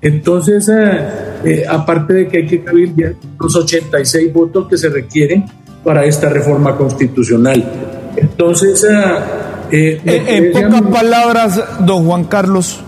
Entonces, 0.01 0.69
eh, 0.69 0.99
eh, 1.43 1.65
aparte 1.67 2.13
de 2.13 2.27
que 2.27 2.38
hay 2.38 2.47
que 2.47 2.63
cabildear 2.63 3.13
los 3.39 3.55
86 3.55 4.33
votos 4.33 4.67
que 4.67 4.77
se 4.77 4.89
requieren 4.89 5.45
para 5.83 6.05
esta 6.05 6.29
reforma 6.29 6.75
constitucional. 6.75 7.63
Entonces, 8.15 8.85
eh, 9.71 10.01
en, 10.03 10.51
pocas 10.51 10.81
palabras, 10.81 11.63
don 11.85 12.05
Juan 12.05 12.23
Carlos, 12.25 12.79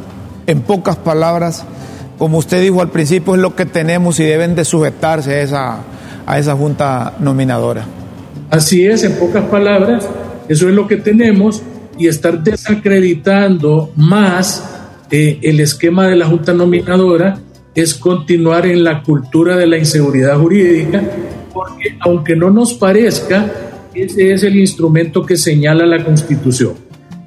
en 0.48 0.62
pocas 0.62 0.96
palabras, 0.98 1.66
como 2.18 2.38
usted 2.40 2.62
dijo 2.62 2.82
al 2.82 2.90
principio, 2.90 3.36
es 3.36 3.42
lo 3.42 3.56
que 3.56 3.66
tenemos 3.66 4.20
y 4.20 4.24
deben 4.24 4.56
de 4.56 4.66
sujetarse 4.66 5.36
a 5.36 5.42
esa, 5.42 5.78
a 6.26 6.40
esa 6.40 6.56
junta 6.56 7.14
nominadora. 7.20 7.86
Así 8.50 8.86
es, 8.86 9.04
en 9.04 9.14
pocas 9.14 9.46
palabras, 9.46 10.08
eso 10.48 10.68
es 10.68 10.76
lo 10.76 10.88
que 10.88 10.98
tenemos 10.98 11.62
y 11.98 12.08
estar 12.08 12.42
desacreditando 12.42 13.92
más 13.96 14.64
eh, 15.12 15.40
el 15.44 15.60
esquema 15.60 16.08
de 16.08 16.16
la 16.16 16.26
Junta 16.26 16.54
Nominadora 16.54 17.38
es 17.82 17.94
continuar 17.94 18.66
en 18.66 18.84
la 18.84 19.04
cultura 19.04 19.56
de 19.58 19.68
la 19.68 19.78
inseguridad 19.78 20.38
jurídica, 20.38 21.02
porque 21.54 21.96
aunque 22.00 22.36
no 22.36 22.50
nos 22.50 22.74
parezca, 22.74 23.52
ese 23.94 24.34
es 24.34 24.44
el 24.44 24.58
instrumento 24.58 25.26
que 25.26 25.38
señala 25.38 25.86
la 25.86 26.04
Constitución. 26.04 26.74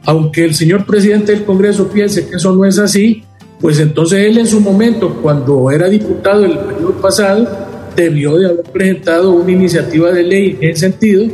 Aunque 0.04 0.44
el 0.44 0.54
señor 0.54 0.84
presidente 0.86 1.32
del 1.32 1.44
Congreso 1.44 1.88
piense 1.88 2.28
que 2.28 2.36
eso 2.36 2.54
no 2.54 2.64
es 2.64 2.78
así, 2.78 3.24
pues 3.60 3.78
entonces 3.78 4.26
él 4.26 4.38
en 4.38 4.46
su 4.46 4.60
momento, 4.60 5.20
cuando 5.22 5.70
era 5.70 5.88
diputado 5.88 6.44
el 6.44 6.58
periodo 6.58 6.94
pasado, 7.00 7.48
debió 7.94 8.36
de 8.36 8.46
haber 8.46 8.64
presentado 8.64 9.32
una 9.32 9.52
iniciativa 9.52 10.10
de 10.10 10.22
ley 10.22 10.58
en 10.60 10.70
ese 10.70 10.80
sentido 10.80 11.26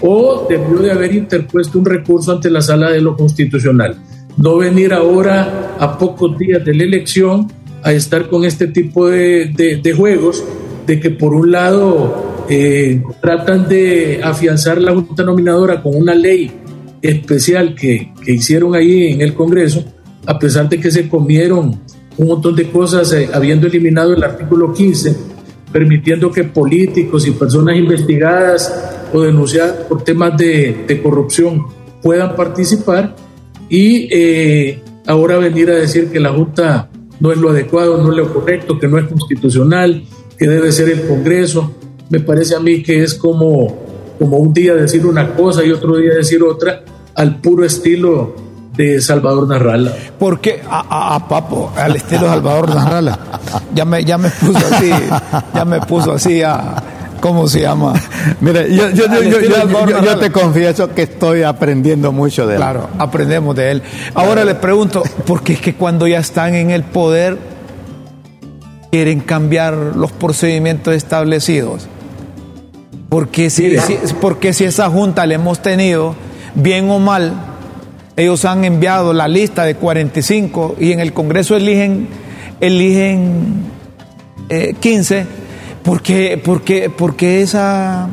o 0.00 0.46
debió 0.48 0.78
de 0.78 0.92
haber 0.92 1.14
interpuesto 1.14 1.78
un 1.78 1.84
recurso 1.84 2.32
ante 2.32 2.48
la 2.48 2.60
sala 2.60 2.90
de 2.90 3.00
lo 3.00 3.16
constitucional 3.16 3.98
no 4.36 4.58
venir 4.58 4.92
ahora 4.92 5.76
a 5.78 5.98
pocos 5.98 6.36
días 6.38 6.64
de 6.64 6.74
la 6.74 6.84
elección 6.84 7.50
a 7.82 7.92
estar 7.92 8.28
con 8.28 8.44
este 8.44 8.66
tipo 8.66 9.08
de, 9.08 9.94
juegos, 9.96 10.44
de 10.86 11.00
que 11.00 11.10
por 11.10 11.34
un 11.34 11.50
lado 11.52 12.44
eh, 12.48 13.02
tratan 13.20 13.68
de 13.68 14.20
afianzar 14.22 14.80
la 14.80 14.92
Junta 14.92 15.22
Nominadora 15.22 15.82
con 15.82 15.94
una 15.94 16.14
ley 16.14 16.50
especial 17.02 17.74
que, 17.74 18.12
hicieron 18.26 18.74
ahí 18.74 19.12
en 19.12 19.20
el 19.20 19.34
Congreso, 19.34 19.84
a 20.26 20.38
pesar 20.38 20.68
de 20.68 20.80
que 20.80 20.90
se 20.90 21.08
comieron 21.08 21.80
un 22.18 22.26
montón 22.26 22.56
de 22.56 22.70
cosas 22.70 23.12
eh, 23.12 23.28
habiendo 23.32 23.66
eliminado 23.66 24.14
el 24.14 24.24
artículo 24.24 24.72
15, 24.72 25.16
permitiendo 25.72 26.30
que 26.30 26.44
políticos 26.44 27.26
y 27.26 27.32
personas 27.32 27.76
investigadas 27.76 28.96
o 29.12 29.20
denunciadas 29.20 29.84
por 29.88 30.02
temas 30.02 30.36
de, 30.36 30.84
de 30.88 31.02
corrupción 31.02 31.66
puedan 32.02 32.34
participar 32.34 33.14
y 33.68 34.08
eh, 34.10 34.80
ahora 35.06 35.38
venir 35.38 35.70
a 35.70 35.74
decir 35.74 36.10
que 36.10 36.20
la 36.20 36.32
Junta 36.32 36.88
no 37.20 37.32
es 37.32 37.38
lo 37.38 37.50
adecuado, 37.50 38.02
no 38.02 38.10
es 38.10 38.16
lo 38.16 38.32
correcto, 38.32 38.78
que 38.78 38.88
no 38.88 38.98
es 38.98 39.06
constitucional, 39.06 40.04
que 40.38 40.46
debe 40.46 40.72
ser 40.72 40.90
el 40.90 41.06
Congreso, 41.06 41.72
me 42.10 42.20
parece 42.20 42.54
a 42.54 42.60
mí 42.60 42.82
que 42.82 43.02
es 43.02 43.14
como, 43.14 43.74
como 44.18 44.36
un 44.38 44.52
día 44.52 44.74
decir 44.74 45.06
una 45.06 45.34
cosa 45.34 45.64
y 45.64 45.72
otro 45.72 45.96
día 45.96 46.14
decir 46.14 46.42
otra, 46.42 46.82
al 47.14 47.40
puro 47.40 47.64
estilo 47.64 48.34
de 48.76 49.00
Salvador 49.00 49.48
Narrala. 49.48 49.92
Porque 50.18 50.62
a, 50.68 51.14
a, 51.14 51.28
Papo, 51.28 51.72
al 51.76 51.96
estilo 51.96 52.26
Salvador 52.26 52.74
Narrala, 52.74 53.18
ya 53.74 53.84
me, 53.84 54.04
ya 54.04 54.18
me 54.18 54.30
puso 54.30 54.58
así, 54.58 54.90
ya 55.54 55.64
me 55.64 55.80
puso 55.80 56.12
así 56.12 56.42
a 56.42 56.82
¿Cómo 57.26 57.48
se 57.48 57.62
llama? 57.62 57.92
Mira, 58.40 58.68
yo, 58.68 58.88
yo, 58.90 60.18
te 60.20 60.30
confieso 60.30 60.94
que 60.94 61.02
estoy 61.02 61.42
aprendiendo 61.42 62.12
mucho 62.12 62.46
de 62.46 62.54
él. 62.54 62.60
Claro, 62.60 62.88
aprendemos 63.00 63.56
de 63.56 63.72
él. 63.72 63.82
Ahora 64.14 64.44
le 64.44 64.54
pregunto, 64.54 65.02
¿por 65.26 65.42
qué 65.42 65.54
es 65.54 65.60
que 65.60 65.74
cuando 65.74 66.06
ya 66.06 66.20
están 66.20 66.54
en 66.54 66.70
el 66.70 66.84
poder 66.84 67.36
quieren 68.92 69.18
cambiar 69.18 69.74
los 69.74 70.12
procedimientos 70.12 70.94
establecidos? 70.94 71.88
Porque 73.08 73.50
si, 73.50 73.76
porque 74.20 74.52
si 74.52 74.62
esa 74.62 74.88
junta 74.88 75.26
le 75.26 75.34
hemos 75.34 75.58
tenido, 75.58 76.14
bien 76.54 76.88
o 76.90 77.00
mal, 77.00 77.32
ellos 78.16 78.44
han 78.44 78.64
enviado 78.64 79.12
la 79.12 79.26
lista 79.26 79.64
de 79.64 79.74
45 79.74 80.76
y 80.78 80.92
en 80.92 81.00
el 81.00 81.12
Congreso 81.12 81.56
eligen, 81.56 82.06
eligen 82.60 83.64
15 84.78 85.45
¿Por 85.86 86.02
qué, 86.02 86.90
porque 86.96 87.42
esa... 87.42 88.08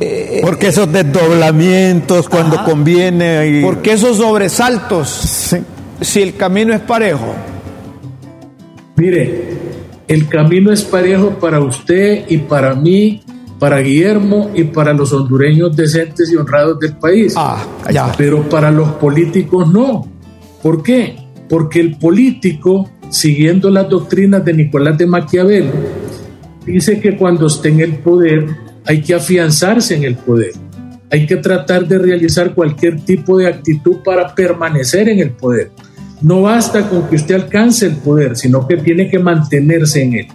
Eh, 0.00 0.40
porque 0.42 0.68
esos 0.68 0.90
desdoblamientos 0.90 2.26
cuando 2.26 2.64
conviene. 2.64 3.46
Y... 3.46 3.62
Porque 3.62 3.92
esos 3.92 4.16
sobresaltos, 4.16 5.54
si 6.00 6.22
el 6.22 6.36
camino 6.36 6.72
es 6.72 6.80
parejo. 6.80 7.34
Mire, 8.96 9.44
el 10.08 10.26
camino 10.26 10.72
es 10.72 10.84
parejo 10.84 11.38
para 11.38 11.60
usted 11.60 12.24
y 12.28 12.38
para 12.38 12.74
mí, 12.74 13.22
para 13.58 13.80
Guillermo 13.80 14.50
y 14.54 14.64
para 14.64 14.94
los 14.94 15.12
hondureños 15.12 15.76
decentes 15.76 16.32
y 16.32 16.36
honrados 16.36 16.80
del 16.80 16.96
país. 16.96 17.34
Ah, 17.36 17.62
ya. 17.92 18.10
Pero 18.16 18.48
para 18.48 18.70
los 18.70 18.88
políticos 18.92 19.70
no. 19.70 20.08
¿Por 20.62 20.82
qué? 20.82 21.16
Porque 21.48 21.80
el 21.80 21.98
político, 21.98 22.88
siguiendo 23.10 23.70
las 23.70 23.88
doctrinas 23.88 24.42
de 24.44 24.54
Nicolás 24.54 24.96
de 24.96 25.06
Maquiavelo, 25.06 25.72
dice 26.72 27.00
que 27.00 27.16
cuando 27.16 27.46
esté 27.46 27.68
en 27.68 27.80
el 27.80 27.94
poder 27.98 28.46
hay 28.84 29.00
que 29.02 29.14
afianzarse 29.14 29.94
en 29.94 30.04
el 30.04 30.16
poder. 30.16 30.52
Hay 31.10 31.26
que 31.26 31.36
tratar 31.36 31.86
de 31.86 31.98
realizar 31.98 32.54
cualquier 32.54 33.00
tipo 33.00 33.38
de 33.38 33.46
actitud 33.46 33.98
para 34.04 34.34
permanecer 34.34 35.08
en 35.08 35.20
el 35.20 35.30
poder. 35.30 35.70
No 36.22 36.42
basta 36.42 36.88
con 36.88 37.08
que 37.08 37.16
usted 37.16 37.34
alcance 37.34 37.86
el 37.86 37.96
poder, 37.96 38.36
sino 38.36 38.66
que 38.66 38.76
tiene 38.76 39.08
que 39.08 39.18
mantenerse 39.18 40.02
en 40.02 40.14
él. 40.14 40.26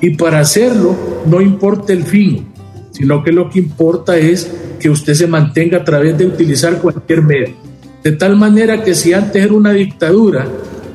Y 0.00 0.10
para 0.10 0.40
hacerlo 0.40 0.96
no 1.26 1.40
importa 1.40 1.92
el 1.92 2.04
fin, 2.04 2.46
sino 2.92 3.22
que 3.22 3.32
lo 3.32 3.50
que 3.50 3.58
importa 3.58 4.16
es 4.16 4.50
que 4.78 4.90
usted 4.90 5.14
se 5.14 5.26
mantenga 5.26 5.78
a 5.78 5.84
través 5.84 6.16
de 6.16 6.26
utilizar 6.26 6.78
cualquier 6.80 7.22
medio. 7.22 7.54
De 8.02 8.12
tal 8.12 8.36
manera 8.36 8.84
que 8.84 8.94
si 8.94 9.12
antes 9.12 9.42
era 9.42 9.52
una 9.52 9.72
dictadura, 9.72 10.46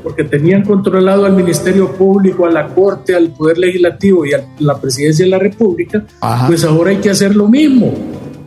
porque 0.04 0.24
tenían 0.24 0.64
controlado 0.64 1.26
al 1.26 1.34
Ministerio 1.34 1.91
Público, 1.93 2.45
a 2.45 2.52
la 2.52 2.68
Corte, 2.68 3.16
al 3.16 3.30
Poder 3.30 3.58
Legislativo 3.58 4.26
y 4.26 4.34
a 4.34 4.45
la 4.60 4.80
Presidencia 4.80 5.26
de 5.26 5.32
la 5.32 5.39
República, 5.39 6.04
pues 6.47 6.64
ahora 6.64 6.91
hay 6.91 6.97
que 6.97 7.10
hacer 7.10 7.36
lo 7.36 7.47
mismo. 7.47 7.93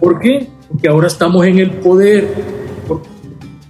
¿Por 0.00 0.18
qué? 0.18 0.48
Porque 0.68 0.88
ahora 0.88 1.06
estamos 1.06 1.46
en 1.46 1.58
el 1.58 1.70
poder. 1.70 2.28
Porque 2.86 3.08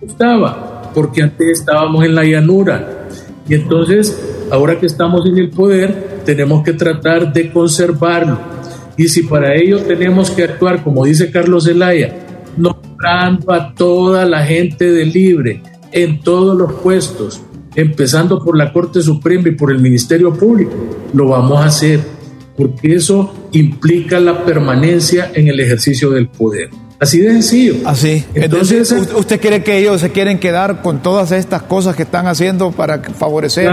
estaba, 0.01 0.91
porque 0.95 1.23
antes 1.23 1.61
estábamos 1.61 2.05
en 2.05 2.15
la 2.15 2.25
llanura. 2.25 3.09
Y 3.49 3.55
entonces, 3.55 4.19
ahora 4.51 4.81
que 4.81 4.87
estamos 4.87 5.27
en 5.27 5.39
el 5.39 5.51
poder, 5.51 6.21
tenemos 6.25 6.65
que 6.65 6.73
tratar 6.73 7.33
de 7.33 7.53
conservarlo. 7.53 8.39
Y 8.97 9.09
si 9.09 9.25
para 9.25 9.55
ello 9.55 9.81
tenemos 9.81 10.31
que 10.31 10.45
actuar, 10.45 10.83
como 10.83 11.05
dice 11.05 11.31
Carlos 11.31 11.65
Zelaya, 11.65 12.15
nombrando 12.57 13.53
a 13.53 13.75
toda 13.75 14.25
la 14.25 14.45
gente 14.45 14.91
de 14.91 15.05
libre 15.05 15.63
en 15.93 16.21
todos 16.21 16.57
los 16.57 16.73
puestos, 16.75 17.43
empezando 17.75 18.43
por 18.43 18.57
la 18.57 18.73
Corte 18.73 19.03
Suprema 19.03 19.49
y 19.49 19.53
por 19.53 19.71
el 19.71 19.81
Ministerio 19.81 20.33
Público, 20.33 20.73
lo 21.13 21.29
vamos 21.29 21.61
a 21.61 21.67
hacer, 21.67 22.01
porque 22.57 22.95
eso 22.95 23.35
implica 23.53 24.21
la 24.21 24.45
permanencia 24.45 25.31
en 25.35 25.49
el 25.49 25.61
ejercicio 25.61 26.11
del 26.11 26.29
poder. 26.29 26.71
Así 27.01 27.21
de 27.21 27.33
sencillo. 27.33 27.75
Así. 27.85 28.25
Entonces, 28.35 28.91
¿usted 29.15 29.41
cree 29.41 29.63
que 29.63 29.79
ellos 29.79 30.01
se 30.01 30.11
quieren 30.11 30.39
quedar 30.39 30.81
con 30.81 31.03
todas 31.03 31.33
estas 31.33 31.63
cosas 31.63 31.97
que 31.97 32.05
están 32.05 32.27
haciendo 32.29 32.71
para 32.71 33.01
favorecer 33.01 33.71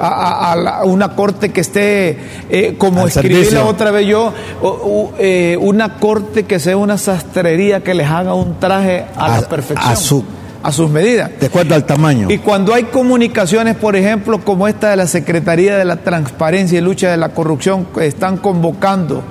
a, 0.00 0.82
una 0.84 1.14
corte 1.14 1.50
que 1.50 1.60
esté, 1.60 2.16
eh, 2.48 2.76
como 2.78 3.06
escribí 3.06 3.50
la 3.50 3.66
otra 3.66 3.90
vez 3.90 4.06
yo, 4.06 4.32
eh, 5.18 5.58
una 5.60 5.96
corte 5.96 6.44
que 6.44 6.58
sea 6.58 6.76
una 6.76 6.96
sastrería 6.96 7.80
que 7.80 7.92
les 7.92 8.06
haga 8.06 8.34
un 8.34 8.58
traje 8.58 9.04
a, 9.16 9.40
la 9.40 9.48
perfección? 9.48 9.92
A 9.92 9.96
su 9.96 10.24
a 10.62 10.72
sus 10.72 10.90
medidas. 10.90 11.30
De 11.40 11.46
acuerdo 11.46 11.74
al 11.74 11.86
tamaño. 11.86 12.30
Y 12.30 12.38
cuando 12.38 12.74
hay 12.74 12.84
comunicaciones, 12.84 13.76
por 13.76 13.96
ejemplo, 13.96 14.44
como 14.44 14.68
esta 14.68 14.90
de 14.90 14.96
la 14.96 15.06
Secretaría 15.06 15.76
de 15.76 15.84
la 15.84 15.96
Transparencia 15.96 16.78
y 16.78 16.82
Lucha 16.82 17.10
de 17.10 17.16
la 17.16 17.30
Corrupción, 17.30 17.86
que 17.94 18.06
están 18.06 18.36
convocando 18.36 19.22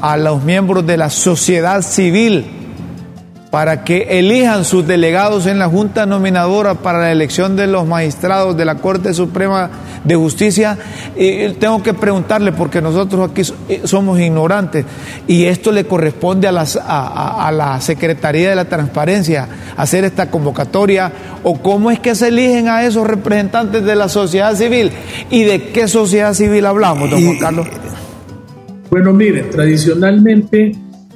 a 0.00 0.16
los 0.16 0.42
miembros 0.42 0.86
de 0.86 0.96
la 0.96 1.10
sociedad 1.10 1.82
civil 1.82 2.61
para 3.52 3.84
que 3.84 4.18
elijan 4.18 4.64
sus 4.64 4.86
delegados 4.86 5.44
en 5.44 5.58
la 5.58 5.68
Junta 5.68 6.06
Nominadora 6.06 6.76
para 6.76 7.00
la 7.00 7.12
elección 7.12 7.54
de 7.54 7.66
los 7.66 7.86
magistrados 7.86 8.56
de 8.56 8.64
la 8.64 8.76
Corte 8.76 9.12
Suprema 9.12 9.68
de 10.04 10.16
Justicia, 10.16 10.78
tengo 11.58 11.82
que 11.82 11.92
preguntarle, 11.92 12.52
porque 12.52 12.80
nosotros 12.80 13.30
aquí 13.30 13.42
eh, 13.68 13.82
somos 13.84 14.18
ignorantes, 14.18 14.86
y 15.28 15.44
esto 15.44 15.70
le 15.70 15.84
corresponde 15.84 16.48
a, 16.48 16.52
las, 16.52 16.76
a, 16.82 17.52
la 17.52 17.78
Secretaría 17.82 18.48
de 18.48 18.56
la 18.56 18.64
Transparencia 18.64 19.46
hacer 19.76 20.04
esta 20.04 20.30
convocatoria, 20.30 21.12
o 21.42 21.60
cómo 21.60 21.90
es 21.90 22.00
que 22.00 22.14
se 22.14 22.28
eligen 22.28 22.70
a 22.70 22.84
esos 22.84 23.06
representantes 23.06 23.84
de 23.84 23.94
la 23.94 24.08
sociedad 24.08 24.56
civil, 24.56 24.92
y 25.28 25.42
de 25.42 25.68
qué 25.68 25.88
sociedad 25.88 26.32
civil 26.32 26.64
hablamos, 26.64 27.10
don 27.10 27.22
Juan 27.22 27.38
Carlos. 27.38 27.66
Bueno, 28.88 29.12
mire, 29.12 29.42
tradicionalmente 29.42 30.72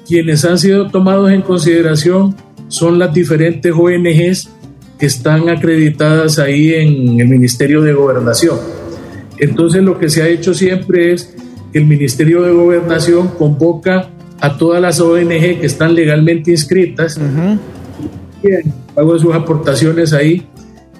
quienes 0.06 0.44
han 0.44 0.58
sido 0.58 0.88
tomados 0.88 1.30
en 1.30 1.42
consideración 1.42 2.36
son 2.68 2.98
las 2.98 3.12
diferentes 3.12 3.72
ONGs 3.72 4.50
que 4.98 5.06
están 5.06 5.48
acreditadas 5.48 6.38
ahí 6.38 6.74
en 6.74 7.20
el 7.20 7.28
Ministerio 7.28 7.82
de 7.82 7.92
Gobernación. 7.92 8.58
Entonces 9.38 9.82
lo 9.82 9.98
que 9.98 10.08
se 10.08 10.22
ha 10.22 10.28
hecho 10.28 10.54
siempre 10.54 11.12
es 11.12 11.34
que 11.72 11.78
el 11.78 11.86
Ministerio 11.86 12.42
de 12.42 12.52
Gobernación 12.52 13.28
convoca 13.28 14.10
a 14.40 14.56
todas 14.56 14.80
las 14.80 15.00
ONG 15.00 15.60
que 15.60 15.66
están 15.66 15.94
legalmente 15.94 16.50
inscritas, 16.50 17.20
hago 18.94 19.18
sus 19.18 19.34
aportaciones 19.34 20.12
ahí 20.12 20.46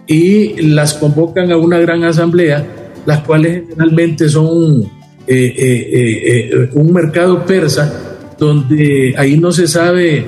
y 0.07 0.61
las 0.63 0.95
convocan 0.95 1.51
a 1.53 1.57
una 1.57 1.79
gran 1.79 2.05
asamblea, 2.05 2.67
las 3.07 3.21
cuales 3.21 3.65
generalmente 3.69 4.29
son 4.29 4.83
eh, 4.83 5.55
eh, 5.57 6.51
eh, 6.53 6.71
un 6.75 6.93
mercado 6.93 7.45
persa 7.45 8.06
donde 8.39 9.15
ahí 9.17 9.37
no 9.37 9.53
se 9.53 9.67
sabe 9.67 10.27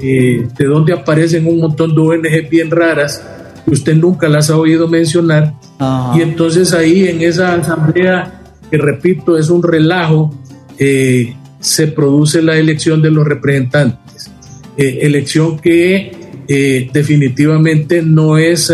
eh, 0.00 0.48
de 0.58 0.64
dónde 0.64 0.92
aparecen 0.92 1.46
un 1.46 1.60
montón 1.60 1.94
de 1.94 2.00
ONG 2.00 2.48
bien 2.50 2.70
raras 2.70 3.22
que 3.64 3.70
usted 3.70 3.94
nunca 3.94 4.28
las 4.28 4.50
ha 4.50 4.56
oído 4.56 4.88
mencionar. 4.88 5.54
Y 6.16 6.20
entonces 6.20 6.72
ahí 6.72 7.08
en 7.08 7.22
esa 7.22 7.54
asamblea, 7.54 8.42
que 8.70 8.76
repito, 8.76 9.38
es 9.38 9.50
un 9.50 9.62
relajo, 9.62 10.34
eh, 10.78 11.34
se 11.60 11.86
produce 11.88 12.42
la 12.42 12.56
elección 12.56 13.00
de 13.00 13.10
los 13.10 13.26
representantes. 13.26 14.30
Eh, 14.76 14.98
elección 15.02 15.58
que 15.58 16.12
definitivamente 16.92 18.02
no 18.02 18.36
es 18.36 18.70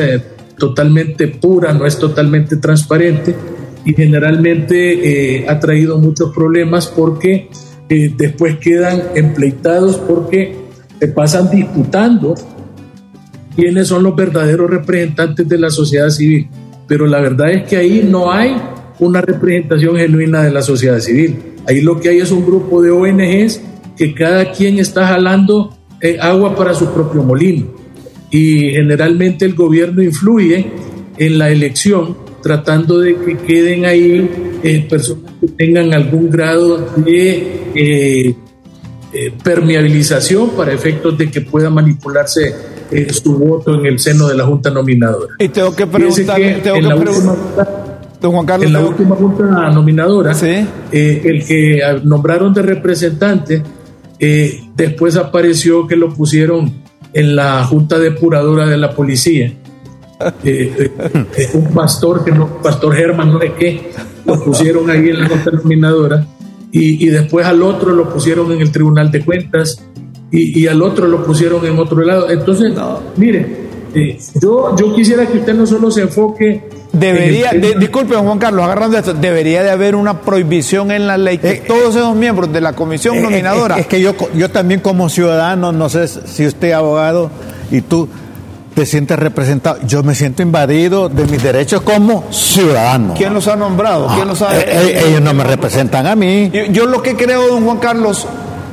totalmente 0.59 1.28
pura, 1.28 1.72
no 1.72 1.87
es 1.87 1.97
totalmente 1.97 2.57
transparente 2.57 3.33
y 3.85 3.95
generalmente 3.95 5.47
ha 5.49 5.61
traído 5.61 5.99
muchos 5.99 6.35
problemas 6.35 6.89
porque 6.89 7.49
después 7.91 8.59
quedan 8.59 9.03
empleitados 9.16 9.97
porque 9.97 10.55
se 11.01 11.09
pasan 11.09 11.51
disputando 11.51 12.34
quiénes 13.57 13.88
son 13.88 14.05
los 14.05 14.14
verdaderos 14.14 14.70
representantes 14.70 15.49
de 15.49 15.59
la 15.59 15.70
sociedad 15.70 16.09
civil. 16.11 16.49
Pero 16.86 17.07
la 17.07 17.20
verdad 17.20 17.51
es 17.51 17.68
que 17.68 17.76
ahí 17.76 18.07
no 18.09 18.30
hay 18.30 18.57
una 19.01 19.20
representación 19.20 19.97
genuina 19.97 20.43
de 20.43 20.53
la 20.53 20.62
sociedad 20.62 21.01
civil. 21.01 21.36
Ahí 21.66 21.80
lo 21.80 22.01
que 22.01 22.11
hay 22.11 22.18
es 22.18 22.30
un 22.30 22.47
grupo 22.47 22.80
de 22.80 22.91
ONGs 22.91 23.61
que 23.97 24.14
cada 24.14 24.53
quien 24.53 24.78
está 24.78 25.07
jalando 25.07 25.76
eh, 26.01 26.16
agua 26.20 26.55
para 26.55 26.74
su 26.74 26.93
propio 26.93 27.22
molino. 27.22 27.66
Y 28.30 28.70
generalmente 28.70 29.45
el 29.45 29.55
gobierno 29.55 30.03
influye 30.03 30.70
en 31.18 31.38
la 31.38 31.51
elección 31.51 32.16
tratando 32.43 33.01
de 33.01 33.16
que 33.16 33.36
queden 33.36 33.84
ahí 33.84 34.28
eh, 34.62 34.86
personas 34.88 35.32
que 35.40 35.48
tengan 35.48 35.92
algún 35.92 36.30
grado 36.30 36.78
de 36.96 37.72
eh, 37.74 38.34
eh, 39.12 39.32
permeabilización 39.42 40.50
para 40.50 40.72
efectos 40.72 41.16
de 41.16 41.30
que 41.30 41.40
pueda 41.40 41.70
manipularse 41.70 42.54
su 43.11 43.38
voto 43.38 43.74
en 43.74 43.86
el 43.86 44.00
seno 44.00 44.26
de 44.26 44.34
la 44.36 44.44
Junta 44.44 44.70
Nominadora. 44.70 45.34
Y 45.38 45.48
tengo 45.48 45.74
que 45.74 45.86
preguntar, 45.86 46.40
en, 46.40 46.88
la 46.88 46.96
última, 46.96 47.36
en 48.61 48.72
la 48.72 48.80
última 48.80 49.14
Junta 49.14 49.70
Nominadora, 49.70 50.32
el 50.90 51.44
que 51.46 51.80
nombraron 52.02 52.52
de 52.52 52.62
representante, 52.62 53.62
después 54.74 55.16
apareció 55.16 55.86
que 55.86 55.94
lo 55.94 56.12
pusieron 56.12 56.72
en 57.12 57.36
la 57.36 57.62
Junta 57.64 57.98
Depuradora 57.98 58.66
de 58.66 58.76
la 58.76 58.90
Policía 58.90 59.52
eh, 60.45 60.91
eh, 61.37 61.51
un 61.55 61.73
pastor, 61.73 62.25
que 62.25 62.33
no, 62.33 62.61
pastor 62.62 62.95
Germán, 62.95 63.33
no 63.33 63.41
sé 63.41 63.53
qué, 63.59 63.91
lo 64.25 64.43
pusieron 64.43 64.91
ahí 64.91 65.09
en 65.09 65.21
la 65.21 65.29
nota 65.29 65.51
nominadora 65.51 66.27
y, 66.73 67.05
y, 67.05 67.09
después 67.09 67.47
al 67.47 67.62
otro 67.62 67.93
lo 67.93 68.09
pusieron 68.12 68.53
en 68.53 68.61
el 68.61 68.71
Tribunal 68.71 69.11
de 69.11 69.25
Cuentas 69.25 69.85
y, 70.31 70.61
y 70.61 70.66
al 70.66 70.83
otro 70.83 71.09
lo 71.09 71.25
pusieron 71.25 71.64
en 71.66 71.79
otro 71.79 72.01
lado. 72.03 72.31
Entonces, 72.31 72.73
mire, 73.16 73.68
eh, 73.95 74.18
yo, 74.41 74.77
yo 74.77 74.95
quisiera 74.95 75.27
que 75.27 75.39
usted 75.39 75.55
no 75.55 75.66
solo 75.66 75.91
se 75.91 76.03
enfoque 76.03 76.62
Debería, 76.93 77.53
disculpe 77.79 78.16
Juan 78.16 78.39
Carlos, 78.39 78.64
agarrando 78.64 78.99
esto, 78.99 79.14
debería 79.14 79.62
de 79.62 79.71
haber 79.71 79.95
una 79.95 80.23
prohibición 80.23 80.91
en 80.91 81.07
la 81.07 81.16
ley 81.16 81.39
que 81.39 81.62
todos 81.66 81.95
esos 81.95 82.16
miembros 82.16 82.53
de 82.53 82.61
la 82.61 82.73
comisión 82.73 83.23
nominadora. 83.23 83.79
Es, 83.79 83.87
que 83.87 84.01
yo, 84.01 84.14
yo 84.35 84.51
también 84.51 84.81
como 84.81 85.09
ciudadano, 85.09 85.71
no 85.71 85.89
sé 85.89 86.09
si 86.09 86.47
usted 86.47 86.73
abogado 86.73 87.31
y 87.71 87.83
tú, 87.83 88.09
te 88.75 88.87
sientes 88.87 89.18
representado. 89.18 89.79
Yo 89.87 90.03
me 90.03 90.14
siento 90.14 90.43
invadido 90.43 91.09
de 91.09 91.25
mis 91.27 91.43
derechos 91.43 91.83
como 91.83 92.25
ciudadano. 92.31 93.14
¿Quién 93.16 93.35
los 93.35 93.49
ha 93.49 93.57
nombrado? 93.57 94.09
¿Quién 94.14 94.29
los 94.29 94.41
ha... 94.43 94.57
Eh, 94.57 94.64
eh, 94.66 95.05
ellos 95.09 95.21
no 95.21 95.35
me 95.35 95.45
representan 95.45 96.07
a 96.07 96.16
mí. 96.16 96.51
Yo, 96.71 96.87
lo 96.87 97.03
que 97.03 97.16
creo, 97.16 97.49
don 97.49 97.64
Juan 97.64 97.79
Carlos... 97.79 98.27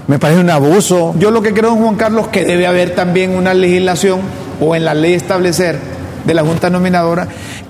Me 0.08 0.20
parece 0.20 0.40
un 0.40 0.50
abuso. 0.50 1.14
Yo 1.20 1.32
lo 1.32 1.42
que 1.42 1.54
creo, 1.54 1.72
don 1.72 1.80
Juan 1.80 1.96
Carlos, 1.96 2.30
que 2.30 2.46
debe 2.46 2.66
haber 2.66 2.96
también 2.96 3.36
una 3.36 3.54
legislación 3.54 4.22
o 4.62 4.74
en 4.74 4.86
la 4.86 4.94
ley 4.94 5.14
establecer 5.14 5.78
de 6.24 6.34
la 6.34 6.44
Junta 6.44 6.70
Nominadora 6.70 7.28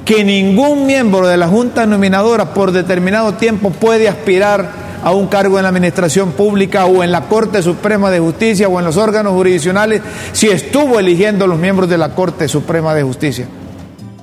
que 0.08 0.24
ningún 0.24 0.86
miembro 0.86 1.28
de 1.28 1.36
la 1.36 1.50
Junta 1.50 1.86
Nominadora 1.86 2.54
por 2.54 2.72
determinado 2.72 3.34
tiempo 3.34 3.72
puede 3.72 4.08
aspirar 4.08 4.87
a 5.08 5.12
un 5.14 5.28
cargo 5.28 5.58
en 5.58 5.64
la 5.64 5.70
administración 5.70 6.34
pública 6.34 6.86
o 6.86 7.02
en 7.02 7.14
la 7.14 7.30
Corte 7.30 7.62
Suprema 7.62 8.12
de 8.12 8.20
Justicia 8.20 8.68
o 8.68 8.78
en 8.78 8.84
los 8.84 8.98
órganos 8.98 9.32
jurisdiccionales 9.32 10.02
si 10.34 10.50
estuvo 10.50 11.00
eligiendo 11.00 11.48
los 11.48 11.58
miembros 11.58 11.90
de 11.90 11.98
la 11.98 12.14
Corte 12.14 12.50
Suprema 12.50 12.94
de 12.94 13.04
Justicia. 13.04 13.48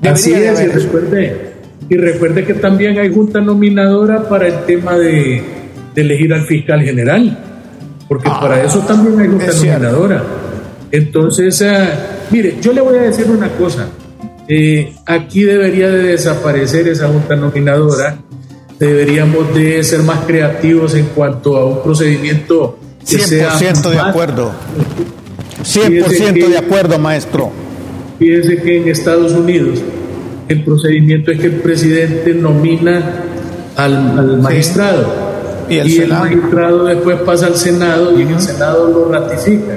Así 0.03 0.35
es, 0.35 0.61
y 0.61 0.67
recuerde, 0.67 1.53
y 1.89 1.97
recuerde 1.97 2.45
que 2.45 2.53
también 2.53 2.99
hay 2.99 3.11
junta 3.11 3.41
nominadora 3.41 4.29
para 4.29 4.47
el 4.47 4.67
tema 4.67 4.99
de, 4.99 5.43
elegir 5.97 6.35
al 6.35 6.43
fiscal 6.43 6.83
general, 6.83 7.39
porque 8.07 8.29
ah, 8.31 8.39
para 8.39 8.63
eso 8.63 8.81
también 8.81 9.19
hay 9.21 9.29
junta 9.29 9.55
nominadora. 9.55 10.23
Entonces, 10.93 11.63
eh, 11.63 11.89
mire, 12.31 12.57
yo 12.61 12.75
le 12.75 12.83
voy 12.83 12.99
a 12.99 13.03
decir 13.03 13.25
una 13.31 13.49
cosa. 13.53 13.87
Eh, 14.47 14.93
aquí 15.07 15.45
debería 15.45 15.89
de 15.89 16.03
desaparecer 16.03 16.87
esa 16.89 17.09
junta 17.09 17.37
nominadora 17.37 18.19
deberíamos 18.79 19.55
de 19.55 19.83
ser 19.83 20.03
más 20.03 20.21
creativos 20.27 20.95
en 20.95 21.07
cuanto 21.07 21.57
a 21.57 21.65
un 21.65 21.83
procedimiento 21.83 22.79
que 23.09 23.19
100% 23.19 23.91
de 23.91 23.99
acuerdo. 23.99 24.53
100% 25.63 26.49
de 26.49 26.59
acuerdo, 26.59 26.99
maestro. 26.99 27.51
Fíjense 28.19 28.63
que 28.63 28.79
en 28.79 28.89
Estados 28.89 29.33
Unidos 29.33 29.81
el 30.49 30.63
procedimiento 30.63 31.31
es 31.31 31.41
que 31.41 31.47
el 31.47 31.57
presidente 31.57 32.35
nomina 32.35 33.25
al, 33.77 34.39
magistrado 34.41 35.07
y, 35.69 35.79
el, 35.79 36.09
magistrado 36.09 36.85
después 36.85 37.19
pasa 37.21 37.47
al 37.47 37.57
Senado 37.57 38.17
y 38.17 38.23
en 38.23 38.29
el 38.29 38.41
Senado 38.41 38.89
lo 38.89 39.11
ratifica. 39.11 39.75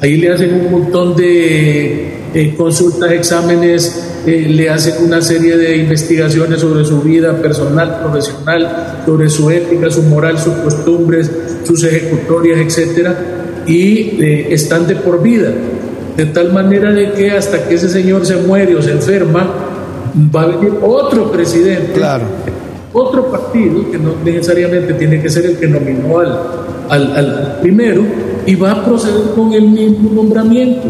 Ahí 0.00 0.16
le 0.16 0.32
hacen 0.32 0.54
un 0.54 0.70
montón 0.70 1.16
de 1.16 2.15
eh, 2.36 2.54
consultas, 2.54 3.12
exámenes 3.12 4.12
eh, 4.26 4.46
le 4.46 4.68
hacen 4.68 5.06
una 5.06 5.22
serie 5.22 5.56
de 5.56 5.78
investigaciones 5.78 6.60
sobre 6.60 6.84
su 6.84 7.00
vida 7.00 7.34
personal, 7.40 8.00
profesional, 8.02 9.02
sobre 9.06 9.30
su 9.30 9.48
ética, 9.48 9.90
su 9.90 10.02
moral, 10.02 10.38
sus 10.38 10.52
costumbres, 10.56 11.30
sus 11.64 11.82
ejecutorias, 11.84 12.60
etcétera, 12.60 13.16
y 13.66 14.22
eh, 14.22 14.48
están 14.50 14.86
de 14.86 14.96
por 14.96 15.22
vida. 15.22 15.50
De 16.14 16.26
tal 16.26 16.52
manera 16.52 16.92
de 16.92 17.12
que 17.12 17.30
hasta 17.30 17.66
que 17.66 17.76
ese 17.76 17.88
señor 17.88 18.26
se 18.26 18.36
muere 18.36 18.76
o 18.76 18.82
se 18.82 18.90
enferma, 18.90 19.48
va 20.34 20.42
a 20.42 20.46
venir 20.48 20.74
otro 20.82 21.32
presidente. 21.32 21.92
Claro. 21.94 22.24
otro 22.92 23.30
partido, 23.30 23.90
que 23.90 23.98
no 23.98 24.14
necesariamente 24.22 24.92
tiene 24.92 25.22
que 25.22 25.30
ser 25.30 25.46
el 25.46 25.56
que 25.56 25.68
nominó 25.68 26.18
al, 26.18 26.36
al, 26.90 27.58
primero, 27.62 28.02
y 28.44 28.54
va 28.56 28.72
a 28.72 28.84
proceder 28.84 29.30
con 29.34 29.54
el 29.54 29.68
mismo 29.68 30.10
nombramiento, 30.12 30.88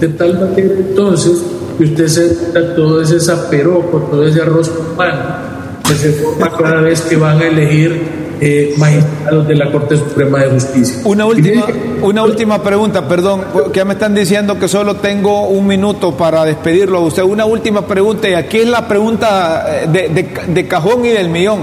de 0.00 0.08
tal 0.08 0.38
manera 0.38 0.74
entonces 0.78 1.42
que 1.78 1.84
usted 1.84 2.08
se 2.08 2.28
todo 2.74 3.00
ese 3.02 3.20
zaperoco, 3.20 3.98
todo 4.10 4.26
ese 4.26 4.42
arroz 4.42 4.68
con 4.68 4.96
pan, 4.96 5.80
que 5.86 5.94
se 5.94 6.12
forma 6.12 6.50
cada 6.56 6.80
vez 6.80 7.02
que 7.02 7.16
van 7.16 7.40
a 7.40 7.46
elegir 7.46 8.26
eh, 8.40 8.74
magistrados 8.76 9.48
de 9.48 9.54
la 9.54 9.72
Corte 9.72 9.96
Suprema 9.96 10.40
de 10.40 10.50
Justicia. 10.50 11.00
Una 11.04 11.24
última, 11.26 11.66
una 12.02 12.22
última 12.22 12.62
pregunta, 12.62 13.08
perdón, 13.08 13.42
que 13.72 13.78
ya 13.78 13.84
me 13.84 13.94
están 13.94 14.14
diciendo 14.14 14.58
que 14.58 14.68
solo 14.68 14.96
tengo 14.96 15.48
un 15.48 15.66
minuto 15.66 16.16
para 16.16 16.44
despedirlo 16.44 16.98
a 16.98 17.00
usted. 17.00 17.22
Una 17.22 17.46
última 17.46 17.86
pregunta, 17.86 18.28
y 18.28 18.34
aquí 18.34 18.58
es 18.58 18.68
la 18.68 18.86
pregunta 18.86 19.84
eh, 19.84 19.88
de, 19.88 20.52
de 20.52 20.68
cajón 20.68 21.06
y 21.06 21.10
del 21.10 21.28
millón. 21.28 21.60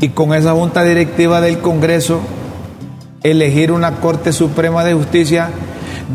Y 0.00 0.10
con 0.10 0.34
esa 0.34 0.52
junta 0.52 0.82
directiva 0.82 1.40
del 1.40 1.58
Congreso, 1.58 2.20
elegir 3.22 3.72
una 3.72 4.00
Corte 4.00 4.32
Suprema 4.32 4.84
de 4.84 4.92
Justicia, 4.94 5.48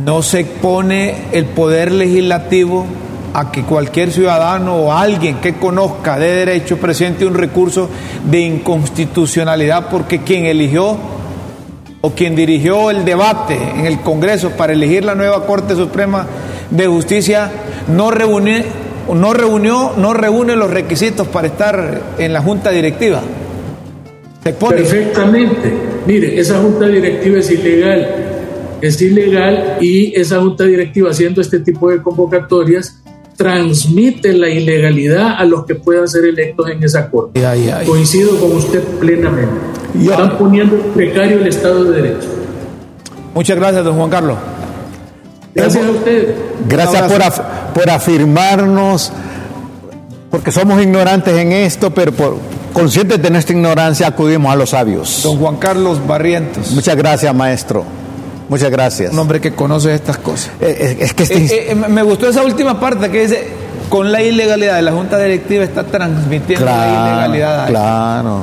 no 0.06 0.22
se 0.22 0.46
pone 0.46 1.16
el 1.32 1.46
poder 1.46 1.92
legislativo 1.92 2.86
a 3.34 3.52
que 3.52 3.64
cualquier 3.64 4.12
ciudadano 4.12 4.76
o 4.76 4.94
alguien 4.94 5.40
que 5.40 5.56
conozca 5.56 6.18
de 6.18 6.32
derecho 6.34 6.78
presente 6.78 7.26
un 7.26 7.36
recurso 7.36 7.90
de 8.30 8.40
inconstitucionalidad 8.40 9.90
porque 9.90 10.22
quien 10.22 10.46
eligió 10.46 10.98
o 12.02 12.12
quien 12.12 12.36
dirigió 12.36 12.90
el 12.92 13.06
debate 13.06 13.58
en 13.76 13.86
el 13.86 14.00
Congreso 14.00 14.52
para 14.52 14.74
elegir 14.74 15.04
la 15.04 15.16
nueva 15.16 15.46
Corte 15.46 15.76
Suprema 15.76 16.26
de 16.70 16.88
Justicia 16.88 17.52
no 17.88 18.12
reúne, 18.12 18.66
no 19.14 19.34
reunió, 19.34 19.94
no 19.98 20.14
reúne 20.14 20.56
los 20.56 20.72
requisitos 20.72 21.28
para 21.28 21.48
estar 21.48 22.02
en 22.18 22.34
la 22.34 22.42
junta 22.42 22.72
directiva. 22.72 23.22
Perfectamente. 24.44 25.74
Mire, 26.08 26.40
esa 26.40 26.60
junta 26.60 26.88
directiva 26.88 27.40
es 27.40 27.52
ilegal. 27.52 28.19
Es 28.82 29.02
ilegal 29.02 29.78
y 29.82 30.14
esa 30.20 30.40
junta 30.40 30.64
directiva 30.64 31.12
haciendo 31.12 31.42
este 31.42 31.60
tipo 31.60 31.90
de 31.90 32.02
convocatorias 32.02 33.02
transmite 33.40 34.34
la 34.34 34.50
ilegalidad 34.50 35.36
a 35.38 35.46
los 35.46 35.66
que 35.66 35.76
puedan 35.76 36.10
ser 36.10 36.26
electos 36.26 36.70
en 36.70 36.84
esa 36.84 37.10
corte. 37.10 37.42
Coincido 37.86 38.38
con 38.38 38.52
usted 38.52 38.84
plenamente. 39.00 39.58
Están 39.98 40.38
poniendo 40.38 40.76
en 40.76 40.82
precario 40.94 41.38
el 41.38 41.48
Estado 41.48 41.86
de 41.86 42.02
Derecho. 42.02 42.28
Muchas 43.34 43.56
gracias, 43.56 43.86
don 43.86 43.96
Juan 43.96 44.10
Carlos. 44.10 44.38
Gracias 45.56 45.86
a 45.86 45.90
usted. 45.90 46.36
Gracias 46.68 47.12
por, 47.12 47.74
por 47.74 47.90
afirmarnos, 47.90 49.12
porque 50.30 50.52
somos 50.52 50.82
ignorantes 50.82 51.34
en 51.38 51.54
esto, 51.54 51.92
pero 51.92 52.12
por, 52.12 52.38
conscientes 52.74 53.22
de 53.22 53.30
nuestra 53.30 53.56
ignorancia 53.56 54.08
acudimos 54.08 54.52
a 54.52 54.58
los 54.58 54.72
sabios. 54.72 55.22
Don 55.24 55.38
Juan 55.38 55.56
Carlos 55.56 56.06
Barrientos. 56.06 56.72
Muchas 56.72 56.98
gracias, 56.98 57.34
maestro. 57.34 57.86
Muchas 58.50 58.72
gracias. 58.72 59.14
Un 59.14 59.20
hombre 59.20 59.40
que 59.40 59.54
conoce 59.54 59.94
estas 59.94 60.18
cosas. 60.18 60.52
Eh, 60.60 60.76
eh, 60.80 60.98
es 61.02 61.14
que 61.14 61.24
este... 61.24 61.72
Eh, 61.72 61.76
me 61.76 62.02
gustó 62.02 62.28
esa 62.28 62.44
última 62.44 62.80
parte 62.80 63.10
que 63.12 63.22
dice, 63.22 63.48
con 63.90 64.12
la 64.12 64.24
ilegalidad 64.24 64.76
de 64.76 64.82
la 64.82 64.92
Junta 64.92 65.20
Directiva 65.20 65.64
está 65.64 65.84
transmitiendo 65.84 66.66
la 66.66 66.88
ilegalidad. 66.88 67.68
Claro. 67.68 68.42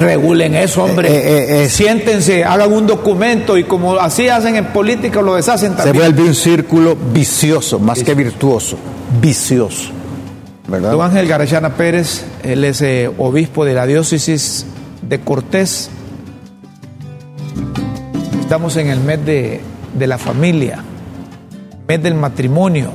Regulen 0.00 0.56
eso, 0.56 0.82
hombre. 0.82 1.68
Siéntense, 1.68 2.44
hagan 2.44 2.72
un 2.72 2.86
documento 2.86 3.56
y 3.56 3.62
como 3.62 3.94
así 3.94 4.28
hacen 4.28 4.56
en 4.56 4.66
política 4.66 5.22
lo 5.22 5.36
deshacen 5.36 5.76
también. 5.76 5.94
Se 5.94 6.00
vuelve 6.00 6.22
un 6.28 6.34
círculo 6.34 6.96
vicioso, 7.12 7.78
más 7.78 8.02
que 8.02 8.14
virtuoso, 8.14 8.76
vicioso. 9.20 9.92
¿verdad? 10.66 10.90
Don 10.90 11.00
Ángel 11.00 11.28
Garayana 11.28 11.76
Pérez, 11.76 12.24
él 12.42 12.64
es 12.64 12.82
obispo 13.18 13.64
de 13.64 13.74
la 13.74 13.86
diócesis 13.86 14.66
de 15.00 15.20
Cortés 15.20 15.90
Estamos 18.48 18.78
en 18.78 18.88
el 18.88 19.00
mes 19.00 19.26
de, 19.26 19.60
la 20.06 20.16
familia, 20.16 20.82
mes 21.86 22.02
del 22.02 22.14
matrimonio. 22.14 22.92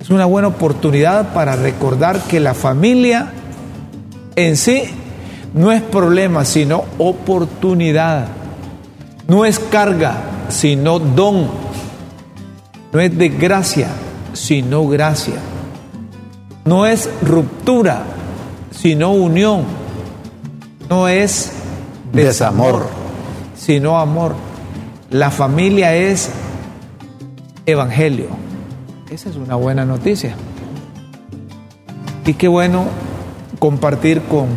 Es 0.00 0.10
una 0.10 0.24
buena 0.24 0.48
oportunidad 0.48 1.32
para 1.32 1.54
recordar 1.54 2.18
que 2.22 2.40
la 2.40 2.52
familia 2.52 3.28
en 4.34 4.56
sí 4.56 4.86
no 5.54 5.70
es 5.70 5.82
problema, 5.82 6.44
sino 6.44 6.82
oportunidad. 6.98 8.26
No 9.28 9.44
es 9.44 9.60
carga, 9.60 10.16
sino 10.48 10.98
don. 10.98 11.46
No 12.92 12.98
es 12.98 13.16
desgracia, 13.16 13.86
sino 14.32 14.88
gracia. 14.88 15.36
No 16.64 16.86
es 16.86 17.08
ruptura, 17.22 18.02
sino 18.72 19.12
unión. 19.12 19.62
No 20.90 21.06
es 21.06 21.52
desamor 22.12 23.03
sino 23.64 23.98
amor. 23.98 24.34
La 25.10 25.30
familia 25.30 25.94
es 25.94 26.28
evangelio. 27.66 28.26
Esa 29.10 29.30
es 29.30 29.36
una 29.36 29.54
buena 29.54 29.84
noticia. 29.84 30.34
Y 32.26 32.34
qué 32.34 32.48
bueno 32.48 32.84
compartir 33.58 34.22
con 34.22 34.48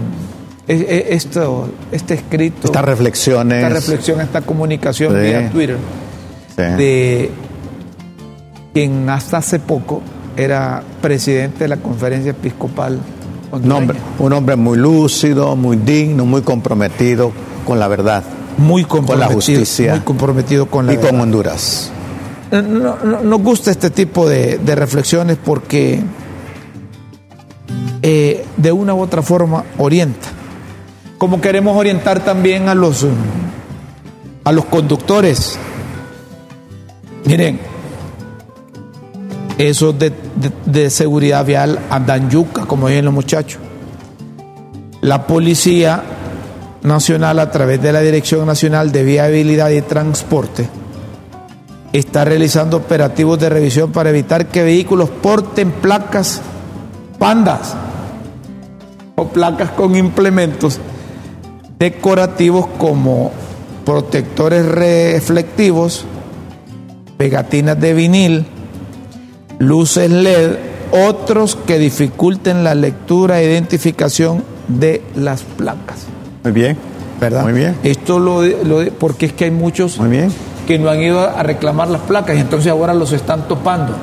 e, 0.68 0.74
e, 0.74 1.16
esto, 1.16 1.70
este 1.91 2.16
escrito. 2.16 2.68
Estas 2.68 2.84
reflexiones. 2.84 3.64
Esta 3.64 3.70
reflexión, 3.70 4.22
esta 4.22 4.41
comunicación 4.41 5.14
vía 5.22 5.49
Twitter. 5.51 5.78
De 6.58 7.32
quien 8.74 9.10
hasta 9.10 9.38
hace 9.38 9.60
poco 9.60 10.01
era 10.36 10.84
presidente 11.01 11.60
de 11.60 11.68
la 11.70 11.78
conferencia 11.78 12.32
episcopal. 12.32 12.99
Un 13.51 13.72
hombre, 13.72 13.97
un 14.20 14.34
hombre 14.34 14.55
muy 14.58 14.78
lúcido, 14.78 15.55
muy 15.55 15.78
digno, 15.78 16.26
muy 16.26 16.41
comprometido 16.41 17.32
con 17.66 17.80
la 17.80 17.88
verdad 17.88 18.24
muy 18.58 18.84
comprometido, 18.84 19.05
con 19.05 19.20
la 19.20 19.28
justicia 19.28 19.91
muy 19.93 20.01
comprometido 20.01 20.66
con 20.66 20.86
la 20.86 20.93
y 20.93 20.97
con 20.97 21.20
Honduras. 21.20 21.91
Eh, 22.51 22.62
no, 22.62 22.97
nos 22.97 23.41
gusta 23.41 23.72
este 23.72 23.89
tipo 23.89 24.28
de, 24.28 24.60
reflexiones 24.76 25.38
porque 25.43 26.01
eh, 28.01 28.45
de 28.55 28.72
una 28.72 28.93
u 28.93 29.01
otra 29.01 29.22
forma 29.22 29.64
orienta. 29.78 30.30
Como 31.18 31.41
queremos 31.41 31.76
orientar 31.76 32.24
también 32.24 32.70
a 32.70 32.76
los, 32.76 33.05
a 34.43 34.51
los 34.51 34.66
conductores. 34.66 35.58
Miren, 37.26 37.60
esos 39.58 39.95
de, 39.97 40.89
seguridad 40.89 41.45
vial 41.45 41.80
andan 41.89 42.30
yuca, 42.30 42.66
como 42.66 42.88
dicen 42.88 43.05
los 43.05 43.14
muchachos. 43.14 43.60
La 45.01 45.28
policía 45.28 46.03
Nacional 46.84 47.39
a 47.39 47.51
través 47.51 47.82
de 47.82 47.91
la 47.91 48.01
Dirección 48.01 48.45
Nacional 48.45 48.91
de 48.91 49.03
Viabilidad 49.03 49.69
y 49.71 49.82
Transporte 49.82 50.69
está 51.93 52.25
realizando 52.25 52.78
operativos 52.78 53.39
de 53.39 53.49
revisión 53.49 53.91
para 53.91 54.09
evitar 54.09 54.47
que 54.47 54.63
vehículos 54.63 55.09
porten 55.09 55.71
placas 55.71 56.41
pandas 57.17 57.75
o 59.15 59.28
placas 59.28 59.71
con 59.71 59.95
implementos 59.95 60.80
decorativos 61.80 62.67
como 62.78 63.32
protectores 63.86 64.65
reflectivos, 64.65 66.05
pegatinas 67.17 67.80
de 67.80 67.93
vinil, 67.93 68.45
luces 69.59 70.11
LED, 70.11 70.55
otros 70.91 71.55
que 71.55 71.80
dificulten 71.80 72.63
la 72.63 72.75
lectura 72.75 73.41
e 73.41 73.45
identificación 73.45 74.43
de 74.67 75.01
las 75.15 75.41
placas. 75.43 76.05
Muy 76.44 76.54
bien. 76.54 76.78
¿Verdad? 77.20 77.44
Muy 77.44 77.54
bien. 77.54 77.76
Esto 77.84 78.20
lo, 78.20 78.44
lo 78.44 78.92
porque 79.00 79.28
es 79.28 79.34
que 79.34 79.46
hay 79.46 79.52
muchos 79.52 79.98
Muy 79.98 80.10
bien. 80.10 80.32
que 80.68 80.78
no 80.78 80.90
han 80.90 81.02
ido 81.02 81.20
a 81.20 81.42
reclamar 81.42 81.88
las 81.88 82.02
placas 82.02 82.36
y 82.38 82.40
entonces 82.40 82.72
ahora 82.72 82.94
los 82.94 83.12
están 83.12 83.48
topando. 83.48 83.96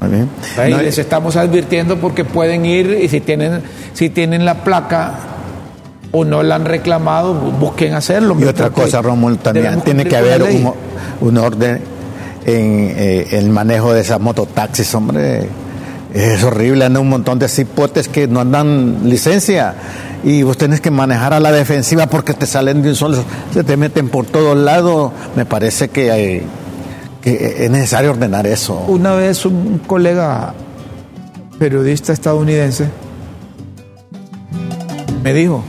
Muy 0.00 0.10
bien. 0.10 0.28
y 0.66 0.82
les 0.82 0.98
estamos 0.98 1.36
advirtiendo 1.36 1.98
porque 1.98 2.24
pueden 2.24 2.64
ir 2.64 2.98
y 3.02 3.08
si 3.08 3.20
tienen, 3.20 3.62
si 3.92 4.08
tienen 4.08 4.44
la 4.44 4.64
placa 4.64 5.14
o 6.12 6.24
no 6.24 6.42
la 6.42 6.56
han 6.56 6.64
reclamado, 6.64 7.34
busquen 7.34 7.94
hacerlo. 7.94 8.36
Y 8.40 8.44
otra 8.44 8.70
cosa, 8.70 9.02
Romulo, 9.02 9.36
también 9.36 9.80
tiene 9.82 10.04
que 10.04 10.16
haber 10.16 10.42
un, 11.20 11.38
orden 11.38 11.80
en 12.46 12.94
eh, 12.96 13.26
el 13.32 13.50
manejo 13.50 13.92
de 13.92 14.00
esas 14.00 14.20
mototaxis, 14.20 14.92
hombre. 14.94 15.48
Es 16.14 16.42
horrible, 16.42 16.84
andan 16.84 17.02
un 17.02 17.08
montón 17.08 17.38
de 17.38 17.48
cipotes 17.48 18.08
que 18.08 18.26
no 18.26 18.40
andan 18.40 19.02
licencia 19.04 19.74
y 20.24 20.42
vos 20.42 20.58
tenés 20.58 20.80
que 20.80 20.90
manejar 20.90 21.32
a 21.32 21.40
la 21.40 21.52
defensiva 21.52 22.08
porque 22.08 22.34
te 22.34 22.46
salen 22.46 22.82
de 22.82 22.90
un 22.90 22.96
solo, 22.96 23.24
se 23.52 23.62
te 23.62 23.76
meten 23.76 24.08
por 24.08 24.26
todos 24.26 24.56
lados. 24.56 25.12
Me 25.36 25.46
parece 25.46 25.88
que, 25.88 26.10
hay, 26.10 26.42
que 27.22 27.64
es 27.64 27.70
necesario 27.70 28.10
ordenar 28.10 28.46
eso. 28.46 28.84
Una 28.88 29.14
vez 29.14 29.46
un 29.46 29.80
colega 29.86 30.52
periodista 31.58 32.12
estadounidense 32.12 32.88
me 35.22 35.32
dijo, 35.32 35.62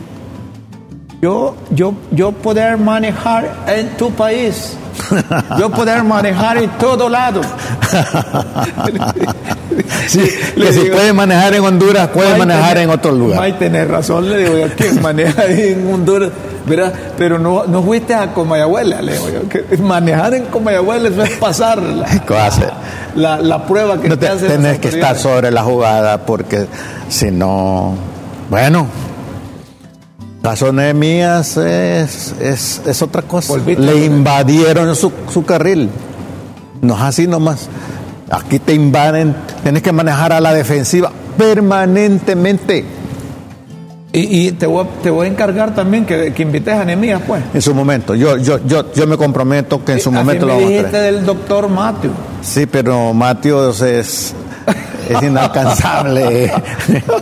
yo, 1.21 1.55
yo, 1.69 1.93
yo 2.11 2.31
poder 2.31 2.77
manejar 2.77 3.53
en 3.67 3.95
tu 3.95 4.11
país, 4.11 4.75
yo 5.59 5.69
poder 5.69 6.03
manejar 6.03 6.57
en 6.57 6.69
todo 6.71 7.09
lado. 7.09 7.41
Sí, 10.07 10.21
que 10.55 10.73
si 10.73 10.89
puede 10.89 11.13
manejar 11.13 11.53
en 11.53 11.63
Honduras, 11.63 12.09
puede 12.09 12.37
manejar 12.37 12.77
en 12.77 12.89
otro 12.89 13.11
lugar. 13.11 13.39
May 13.39 13.53
tener 13.53 13.89
razón, 13.89 14.29
le 14.29 14.37
digo 14.37 14.57
yo, 14.57 14.67
¿quién 14.75 15.01
maneja 15.01 15.43
ahí 15.43 15.73
en 15.73 15.93
Honduras? 15.93 16.31
¿verdad? 16.65 16.93
Pero 17.17 17.39
no, 17.39 17.65
no 17.65 17.81
fuiste 17.81 18.13
a 18.13 18.33
Comayabuela, 18.33 19.01
le 19.01 19.13
digo 19.13 19.29
yo. 19.29 19.49
Que 19.49 19.77
manejar 19.77 20.33
en 20.33 20.45
Comayabuela 20.45 21.09
eso 21.09 21.23
es 21.23 21.31
pasar 21.31 21.81
la, 21.81 22.07
la, 23.15 23.41
la 23.41 23.65
prueba 23.65 23.99
que 23.99 24.09
no 24.09 24.17
te, 24.17 24.27
hace. 24.27 24.47
Tenés 24.47 24.79
que 24.79 24.89
estar 24.89 25.17
sobre 25.17 25.51
la 25.51 25.63
jugada 25.63 26.25
porque 26.25 26.67
si 27.09 27.31
no, 27.31 27.95
bueno, 28.49 28.87
Razones 30.43 30.95
mías 30.95 31.55
es, 31.57 32.33
es, 32.41 32.81
es 32.85 33.01
otra 33.01 33.21
cosa. 33.21 33.57
Le 33.57 34.05
invadieron 34.05 34.95
su, 34.95 35.11
su 35.31 35.45
carril. 35.45 35.89
No 36.81 36.95
es 36.95 37.01
así 37.01 37.27
nomás. 37.27 37.69
Aquí 38.31 38.59
te 38.59 38.73
invaden, 38.73 39.35
tienes 39.61 39.83
que 39.83 39.91
manejar 39.91 40.31
a 40.31 40.39
la 40.39 40.53
defensiva 40.53 41.11
permanentemente. 41.37 42.85
Y, 44.13 44.47
y 44.47 44.51
te, 44.51 44.65
voy, 44.65 44.85
te, 45.03 45.09
voy, 45.09 45.27
a 45.27 45.29
encargar 45.29 45.73
también 45.73 46.05
que, 46.05 46.33
que 46.33 46.43
invites 46.43 46.73
a 46.73 46.83
Nemías, 46.83 47.21
pues. 47.25 47.43
En 47.53 47.61
su 47.61 47.73
momento. 47.73 48.13
Yo, 48.13 48.37
yo, 48.37 48.59
yo, 48.65 48.93
yo 48.93 49.07
me 49.07 49.15
comprometo 49.15 49.83
que 49.85 49.93
en 49.93 49.99
su 50.01 50.11
momento 50.11 50.45
me 50.45 50.53
lo 50.53 50.59
vamos 50.59 50.85
a 50.85 50.89
traer. 50.89 51.13
del 51.13 51.25
doctor 51.25 51.69
Mateo. 51.69 52.11
Sí, 52.41 52.65
pero 52.65 53.13
Mateo 53.13 53.69
es, 53.69 54.33
es 55.13 55.23
inalcanzable. 55.23 56.51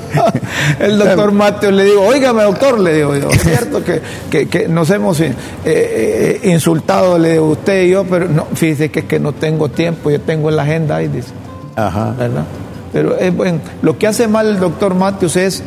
el 0.80 0.98
doctor 0.98 1.32
Mateo 1.32 1.72
le 1.72 1.86
digo, 1.86 2.04
oígame 2.04 2.44
doctor, 2.44 2.80
le 2.80 2.94
digo 2.96 3.16
yo, 3.16 3.30
es 3.30 3.42
cierto 3.42 3.84
que, 3.84 4.02
que, 4.30 4.48
que 4.48 4.68
nos 4.68 4.90
hemos 4.90 5.20
eh, 5.20 5.34
eh, 5.66 6.40
insultado, 6.44 7.18
le 7.18 7.34
digo 7.34 7.48
usted 7.50 7.84
y 7.84 7.90
yo, 7.90 8.06
pero 8.06 8.28
no, 8.28 8.48
fíjese 8.54 8.90
que, 8.90 9.06
que 9.06 9.20
no 9.20 9.34
tengo 9.34 9.70
tiempo, 9.70 10.10
yo 10.10 10.22
tengo 10.22 10.50
en 10.50 10.56
la 10.56 10.64
agenda 10.64 10.98
ahí, 10.98 11.08
dice. 11.08 11.30
Ajá. 11.76 12.14
¿Verdad? 12.18 12.44
Pero 12.92 13.18
es 13.18 13.36
bueno, 13.36 13.60
lo 13.82 13.98
que 13.98 14.08
hace 14.08 14.28
mal 14.28 14.48
el 14.48 14.60
doctor 14.60 14.96
Mateos 14.96 15.36
es 15.36 15.64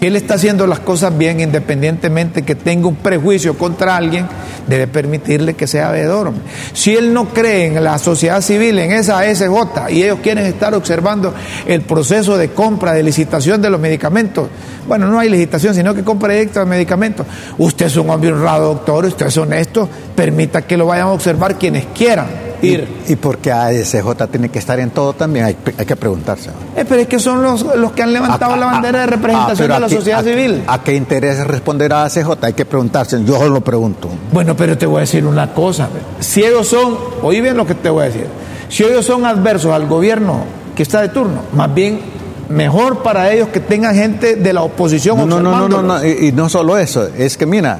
si 0.00 0.06
él 0.06 0.16
está 0.16 0.34
haciendo 0.34 0.66
las 0.66 0.80
cosas 0.80 1.16
bien, 1.18 1.40
independientemente 1.40 2.40
que 2.40 2.54
tenga 2.54 2.88
un 2.88 2.96
prejuicio 2.96 3.58
contra 3.58 3.96
alguien, 3.96 4.26
debe 4.66 4.86
permitirle 4.86 5.52
que 5.52 5.66
sea 5.66 5.90
veedor. 5.90 6.32
Si 6.72 6.96
él 6.96 7.12
no 7.12 7.28
cree 7.28 7.66
en 7.66 7.84
la 7.84 7.98
sociedad 7.98 8.40
civil, 8.40 8.78
en 8.78 8.92
esa 8.92 9.18
ASJ, 9.18 9.90
y 9.90 10.02
ellos 10.02 10.20
quieren 10.22 10.46
estar 10.46 10.74
observando 10.74 11.34
el 11.66 11.82
proceso 11.82 12.38
de 12.38 12.48
compra, 12.48 12.94
de 12.94 13.02
licitación 13.02 13.60
de 13.60 13.68
los 13.68 13.78
medicamentos, 13.78 14.48
bueno, 14.88 15.06
no 15.06 15.18
hay 15.18 15.28
licitación, 15.28 15.74
sino 15.74 15.94
que 15.94 16.02
compra 16.02 16.32
directa 16.32 16.60
de 16.60 16.66
medicamentos. 16.66 17.26
Usted 17.58 17.84
es 17.84 17.96
un 17.96 18.08
hombre 18.08 18.32
honrado, 18.32 18.72
doctor, 18.72 19.04
usted 19.04 19.26
es 19.26 19.36
honesto, 19.36 19.86
permita 20.16 20.62
que 20.62 20.78
lo 20.78 20.86
vayan 20.86 21.08
a 21.08 21.12
observar 21.12 21.58
quienes 21.58 21.84
quieran 21.94 22.49
¿Y, 22.62 23.12
y 23.12 23.16
por 23.16 23.38
qué 23.38 23.52
ASJ 23.52 24.26
tiene 24.30 24.48
que 24.48 24.58
estar 24.58 24.78
en 24.80 24.90
todo 24.90 25.12
también? 25.12 25.44
Hay, 25.46 25.56
hay 25.78 25.86
que 25.86 25.96
preguntarse. 25.96 26.50
Eh, 26.76 26.84
pero 26.88 27.00
es 27.02 27.06
que 27.08 27.18
son 27.18 27.42
los, 27.42 27.62
los 27.76 27.92
que 27.92 28.02
han 28.02 28.12
levantado 28.12 28.52
A- 28.52 28.56
la 28.56 28.68
a- 28.68 28.72
bandera 28.72 28.98
de 28.98 29.04
a- 29.04 29.06
representación 29.08 29.70
ah, 29.70 29.74
de 29.74 29.80
la 29.80 29.88
sociedad 29.88 30.24
civil. 30.24 30.62
¿A 30.66 30.82
qué 30.82 30.94
interesa 30.94 31.44
responder 31.44 31.92
a 31.92 32.04
ASJ? 32.04 32.28
Hay 32.42 32.52
que 32.52 32.64
preguntarse. 32.64 33.22
Yo 33.24 33.48
lo 33.48 33.60
pregunto. 33.62 34.08
Bueno, 34.32 34.56
pero 34.56 34.76
te 34.76 34.86
voy 34.86 34.98
a 34.98 35.00
decir 35.00 35.24
una 35.24 35.52
cosa. 35.54 35.88
Si 36.20 36.42
ellos 36.44 36.66
son, 36.68 36.96
oí 37.22 37.40
bien 37.40 37.56
lo 37.56 37.66
que 37.66 37.74
te 37.74 37.88
voy 37.90 38.02
a 38.02 38.06
decir, 38.06 38.26
si 38.68 38.84
ellos 38.84 39.04
son 39.06 39.24
adversos 39.26 39.72
al 39.72 39.86
gobierno 39.86 40.44
que 40.76 40.82
está 40.82 41.00
de 41.00 41.08
turno, 41.08 41.42
más 41.54 41.72
bien 41.74 42.00
mejor 42.48 43.02
para 43.02 43.32
ellos 43.32 43.48
que 43.48 43.60
tengan 43.60 43.94
gente 43.94 44.34
de 44.36 44.52
la 44.52 44.62
oposición 44.62 45.16
No, 45.18 45.24
no, 45.26 45.40
no, 45.40 45.68
no, 45.68 45.82
no, 45.82 46.04
y 46.04 46.32
no 46.32 46.48
solo 46.48 46.76
eso. 46.78 47.08
Es 47.16 47.36
que 47.36 47.46
mira, 47.46 47.78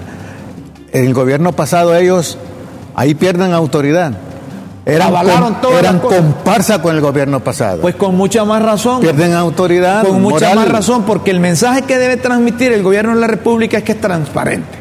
el 0.93 1.13
gobierno 1.15 1.53
pasado 1.53 1.95
ellos 1.97 2.39
ahí 2.95 3.15
pierden 3.15 3.53
autoridad. 3.53 4.13
Eran, 4.87 5.09
Avalaron 5.09 5.61
todas 5.61 5.79
eran 5.81 5.99
comparsa 6.01 6.81
con 6.81 6.95
el 6.95 7.01
gobierno 7.03 7.41
pasado. 7.41 7.81
Pues 7.83 7.95
con 7.97 8.17
mucha 8.17 8.45
más 8.45 8.63
razón. 8.63 9.01
pierden 9.01 9.35
autoridad. 9.35 10.05
Con 10.07 10.23
mucha 10.23 10.55
más 10.55 10.69
razón, 10.69 11.03
porque 11.05 11.31
el 11.31 11.39
mensaje 11.41 11.83
que 11.83 11.99
debe 11.99 12.17
transmitir 12.17 12.73
el 12.73 12.83
gobierno 12.83 13.15
de 13.15 13.21
la 13.21 13.27
República 13.27 13.79
es 13.79 13.85
que 13.85 13.93
es 13.93 14.01
transparente. 14.01 14.79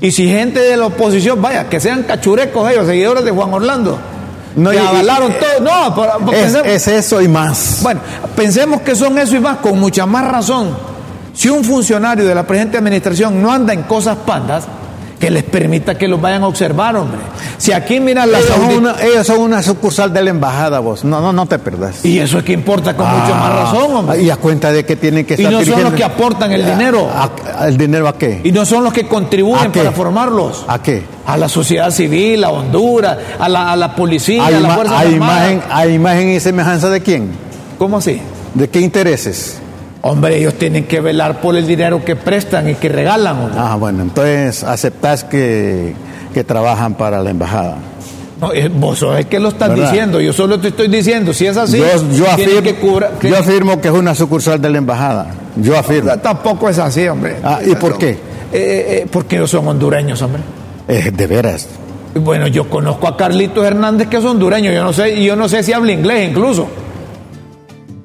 Y 0.00 0.12
si 0.12 0.28
gente 0.28 0.60
de 0.60 0.76
la 0.76 0.86
oposición, 0.86 1.42
vaya, 1.42 1.68
que 1.68 1.80
sean 1.80 2.04
cachurecos 2.04 2.70
ellos, 2.70 2.86
seguidores 2.86 3.24
de 3.24 3.30
Juan 3.32 3.52
Orlando, 3.52 3.98
No, 4.56 4.70
que 4.70 4.76
y- 4.76 4.78
avalaron 4.78 5.32
y- 5.32 5.34
todo. 5.34 6.18
No, 6.20 6.30
pensemos- 6.30 6.66
es 6.66 6.88
eso 6.88 7.20
y 7.20 7.28
más. 7.28 7.80
Bueno, 7.82 8.00
pensemos 8.36 8.80
que 8.82 8.94
son 8.94 9.18
eso 9.18 9.36
y 9.36 9.40
más, 9.40 9.58
con 9.58 9.78
mucha 9.78 10.06
más 10.06 10.26
razón. 10.26 10.70
Si 11.34 11.48
un 11.48 11.64
funcionario 11.64 12.26
de 12.26 12.34
la 12.34 12.44
presente 12.46 12.78
administración 12.78 13.42
no 13.42 13.50
anda 13.52 13.72
en 13.72 13.82
cosas 13.84 14.16
pandas, 14.26 14.64
que 15.22 15.30
les 15.30 15.44
permita 15.44 15.94
que 15.96 16.08
los 16.08 16.20
vayan 16.20 16.42
a 16.42 16.48
observar, 16.48 16.96
hombre. 16.96 17.20
Si 17.56 17.70
aquí 17.70 18.00
miran 18.00 18.32
las 18.32 18.42
ellos, 18.42 18.56
son 18.56 18.74
una, 18.74 18.96
ellos 19.00 19.24
son 19.24 19.38
una 19.38 19.62
sucursal 19.62 20.12
de 20.12 20.20
la 20.20 20.30
embajada, 20.30 20.80
vos. 20.80 21.04
No, 21.04 21.20
no, 21.20 21.32
no 21.32 21.46
te 21.46 21.60
perdas. 21.60 22.04
Y 22.04 22.18
eso 22.18 22.38
es 22.38 22.44
que 22.44 22.52
importa 22.52 22.96
con 22.96 23.06
mucho 23.06 23.32
más 23.32 23.54
razón, 23.54 23.94
hombre. 23.98 24.20
Y 24.20 24.30
a 24.30 24.36
cuenta 24.36 24.72
de 24.72 24.84
que 24.84 24.96
tienen 24.96 25.24
que 25.24 25.34
Y 25.34 25.44
estar 25.44 25.52
no 25.52 25.64
son 25.64 25.84
los 25.84 25.92
que 25.92 26.02
aportan 26.02 26.50
el 26.50 26.66
dinero. 26.66 27.08
¿A- 27.08 27.68
¿El 27.68 27.76
dinero 27.76 28.08
a 28.08 28.18
qué? 28.18 28.40
Y 28.42 28.50
no 28.50 28.64
son 28.64 28.82
los 28.82 28.92
que 28.92 29.06
contribuyen 29.06 29.68
¿A 29.68 29.72
para 29.72 29.92
formarlos. 29.92 30.64
¿A 30.66 30.82
qué? 30.82 31.04
A 31.24 31.36
la 31.36 31.48
sociedad 31.48 31.92
civil, 31.92 32.42
a 32.42 32.50
Honduras, 32.50 33.16
a 33.38 33.48
la, 33.48 33.70
a 33.70 33.76
la 33.76 33.94
policía, 33.94 34.44
¿Hay, 34.44 34.54
a 34.54 34.58
la 34.60 34.70
Fuerza 34.70 34.98
hay 34.98 35.14
imagen, 35.14 35.62
¿Hay 35.70 35.92
imagen 35.94 36.30
y 36.30 36.40
semejanza 36.40 36.90
de 36.90 37.00
quién? 37.00 37.30
¿Cómo 37.78 37.98
así? 37.98 38.20
¿De 38.54 38.68
qué 38.68 38.80
intereses? 38.80 39.61
Hombre, 40.04 40.36
ellos 40.36 40.54
tienen 40.54 40.84
que 40.84 41.00
velar 41.00 41.40
por 41.40 41.54
el 41.56 41.66
dinero 41.66 42.04
que 42.04 42.16
prestan 42.16 42.68
y 42.68 42.74
que 42.74 42.88
regalan, 42.88 43.38
hombre. 43.38 43.54
Ah, 43.56 43.76
bueno, 43.78 44.02
entonces 44.02 44.64
aceptás 44.64 45.22
que, 45.22 45.94
que 46.34 46.42
trabajan 46.42 46.94
para 46.94 47.22
la 47.22 47.30
embajada. 47.30 47.76
No, 48.40 48.52
eh, 48.52 48.68
vos 48.68 48.98
sos 48.98 49.16
el 49.16 49.26
que 49.26 49.38
lo 49.38 49.50
estás 49.50 49.68
¿Verdad? 49.68 49.90
diciendo, 49.92 50.20
yo 50.20 50.32
solo 50.32 50.58
te 50.58 50.68
estoy 50.68 50.88
diciendo, 50.88 51.32
si 51.32 51.46
es 51.46 51.56
así, 51.56 51.78
yo, 52.14 52.28
afirmo, 52.28 52.62
que 52.62 52.74
cubra- 52.74 53.10
yo 53.22 53.38
afirmo 53.38 53.80
que 53.80 53.86
es 53.88 53.94
una 53.94 54.16
sucursal 54.16 54.60
de 54.60 54.70
la 54.70 54.78
embajada. 54.78 55.28
Yo 55.54 55.78
afirmo. 55.78 56.10
Tampoco 56.18 56.68
es 56.68 56.80
así, 56.80 57.06
hombre. 57.06 57.36
Ah, 57.44 57.60
¿y 57.64 57.76
por 57.76 57.96
qué? 57.96 58.10
Eh, 58.10 58.18
eh, 58.52 59.06
porque 59.08 59.36
ellos 59.36 59.50
son 59.50 59.68
hondureños, 59.68 60.20
hombre. 60.22 60.42
Eh, 60.88 61.12
de 61.14 61.26
veras. 61.28 61.68
Bueno, 62.16 62.48
yo 62.48 62.68
conozco 62.68 63.06
a 63.06 63.16
Carlitos 63.16 63.64
Hernández 63.64 64.08
que 64.08 64.16
es 64.16 64.24
hondureño, 64.24 64.72
yo 64.72 64.82
no 64.82 64.92
sé, 64.92 65.22
yo 65.22 65.36
no 65.36 65.48
sé 65.48 65.62
si 65.62 65.72
habla 65.72 65.92
inglés 65.92 66.28
incluso. 66.30 66.66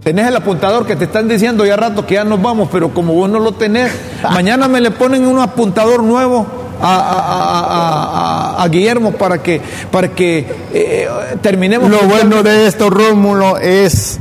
Tenés 0.08 0.26
el 0.28 0.38
apuntador 0.38 0.86
que 0.86 0.95
te 0.95 1.03
están 1.03 1.28
diciendo 1.28 1.66
ya 1.66 1.76
rato 1.76 2.05
que 2.05 2.14
ya 2.14 2.24
nos 2.24 2.41
vamos, 2.41 2.70
pero 2.72 2.93
como 2.93 3.14
vos 3.14 3.30
no 3.30 3.39
lo 3.39 3.51
tenés, 3.51 3.91
mañana 4.32 4.70
me 4.70 4.80
le 4.80 4.89
ponen 4.91 5.26
un 5.28 5.38
apuntador 5.38 6.01
nuevo 6.01 6.47
a, 6.82 6.95
a- 6.95 8.64
a- 8.64 8.68
Guillermo 8.70 9.12
para 9.12 9.43
que, 9.43 9.60
para 9.91 10.08
que 10.08 10.45
eh, 10.74 11.10
terminemos. 11.41 11.89
Lo 11.91 11.99
bueno 12.03 12.41
de 12.41 12.68
esto, 12.68 12.89
Rómulo, 12.89 13.58
es 13.58 14.18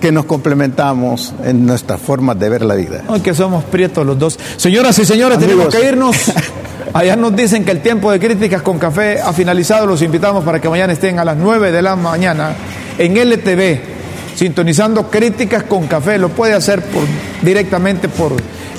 que 0.00 0.10
nos 0.10 0.24
complementamos 0.24 1.32
en 1.44 1.64
nuestras 1.64 2.00
formas 2.00 2.36
de 2.36 2.48
ver 2.48 2.62
la 2.64 2.74
vida. 2.74 3.02
Ay, 3.08 3.20
que 3.20 3.32
somos 3.32 3.62
prietos 3.62 4.04
los 4.04 4.18
dos. 4.18 4.36
Señoras 4.56 4.98
y 4.98 5.04
señores, 5.04 5.38
tenemos 5.38 5.68
que 5.72 5.84
irnos. 5.86 6.16
Allá 6.94 7.14
nos 7.14 7.36
dicen 7.36 7.64
que 7.64 7.70
el 7.70 7.80
tiempo 7.80 8.10
de 8.10 8.18
críticas 8.18 8.62
con 8.62 8.76
café 8.80 9.20
ha 9.20 9.32
finalizado. 9.32 9.86
Los 9.86 10.02
invitamos 10.02 10.42
para 10.42 10.60
que 10.60 10.68
mañana 10.68 10.92
estén 10.94 11.20
a 11.20 11.24
las 11.24 11.36
9 11.36 11.70
de 11.70 11.82
la 11.82 11.94
mañana 11.94 12.56
en 12.98 13.16
LTV, 13.16 13.97
sintonizando 14.38 15.10
críticas 15.10 15.64
con 15.64 15.88
café. 15.88 16.16
Lo 16.16 16.28
puede 16.28 16.54
hacer 16.54 16.80
por, 16.82 17.02
directamente 17.42 18.08
por 18.08 18.32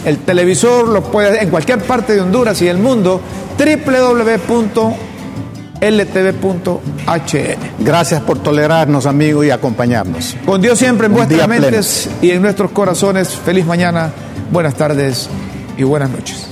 el 0.05 0.19
televisor, 0.19 0.87
lo 0.87 1.03
puede 1.03 1.43
en 1.43 1.49
cualquier 1.49 1.79
parte 1.79 2.13
de 2.13 2.21
Honduras 2.21 2.61
y 2.61 2.65
del 2.65 2.77
mundo. 2.77 3.19
www.ltv.hn. 3.57 4.79
Gracias 7.79 8.21
por 8.21 8.39
tolerarnos, 8.39 9.05
amigos, 9.05 9.45
y 9.45 9.51
acompañarnos. 9.51 10.37
Con 10.45 10.61
Dios 10.61 10.79
siempre 10.79 11.07
en 11.07 11.11
Un 11.11 11.17
vuestras 11.17 11.45
pleno. 11.47 11.61
mentes 11.61 12.09
y 12.21 12.31
en 12.31 12.41
nuestros 12.41 12.71
corazones. 12.71 13.29
Feliz 13.29 13.65
mañana, 13.65 14.11
buenas 14.51 14.75
tardes 14.75 15.29
y 15.77 15.83
buenas 15.83 16.09
noches. 16.09 16.48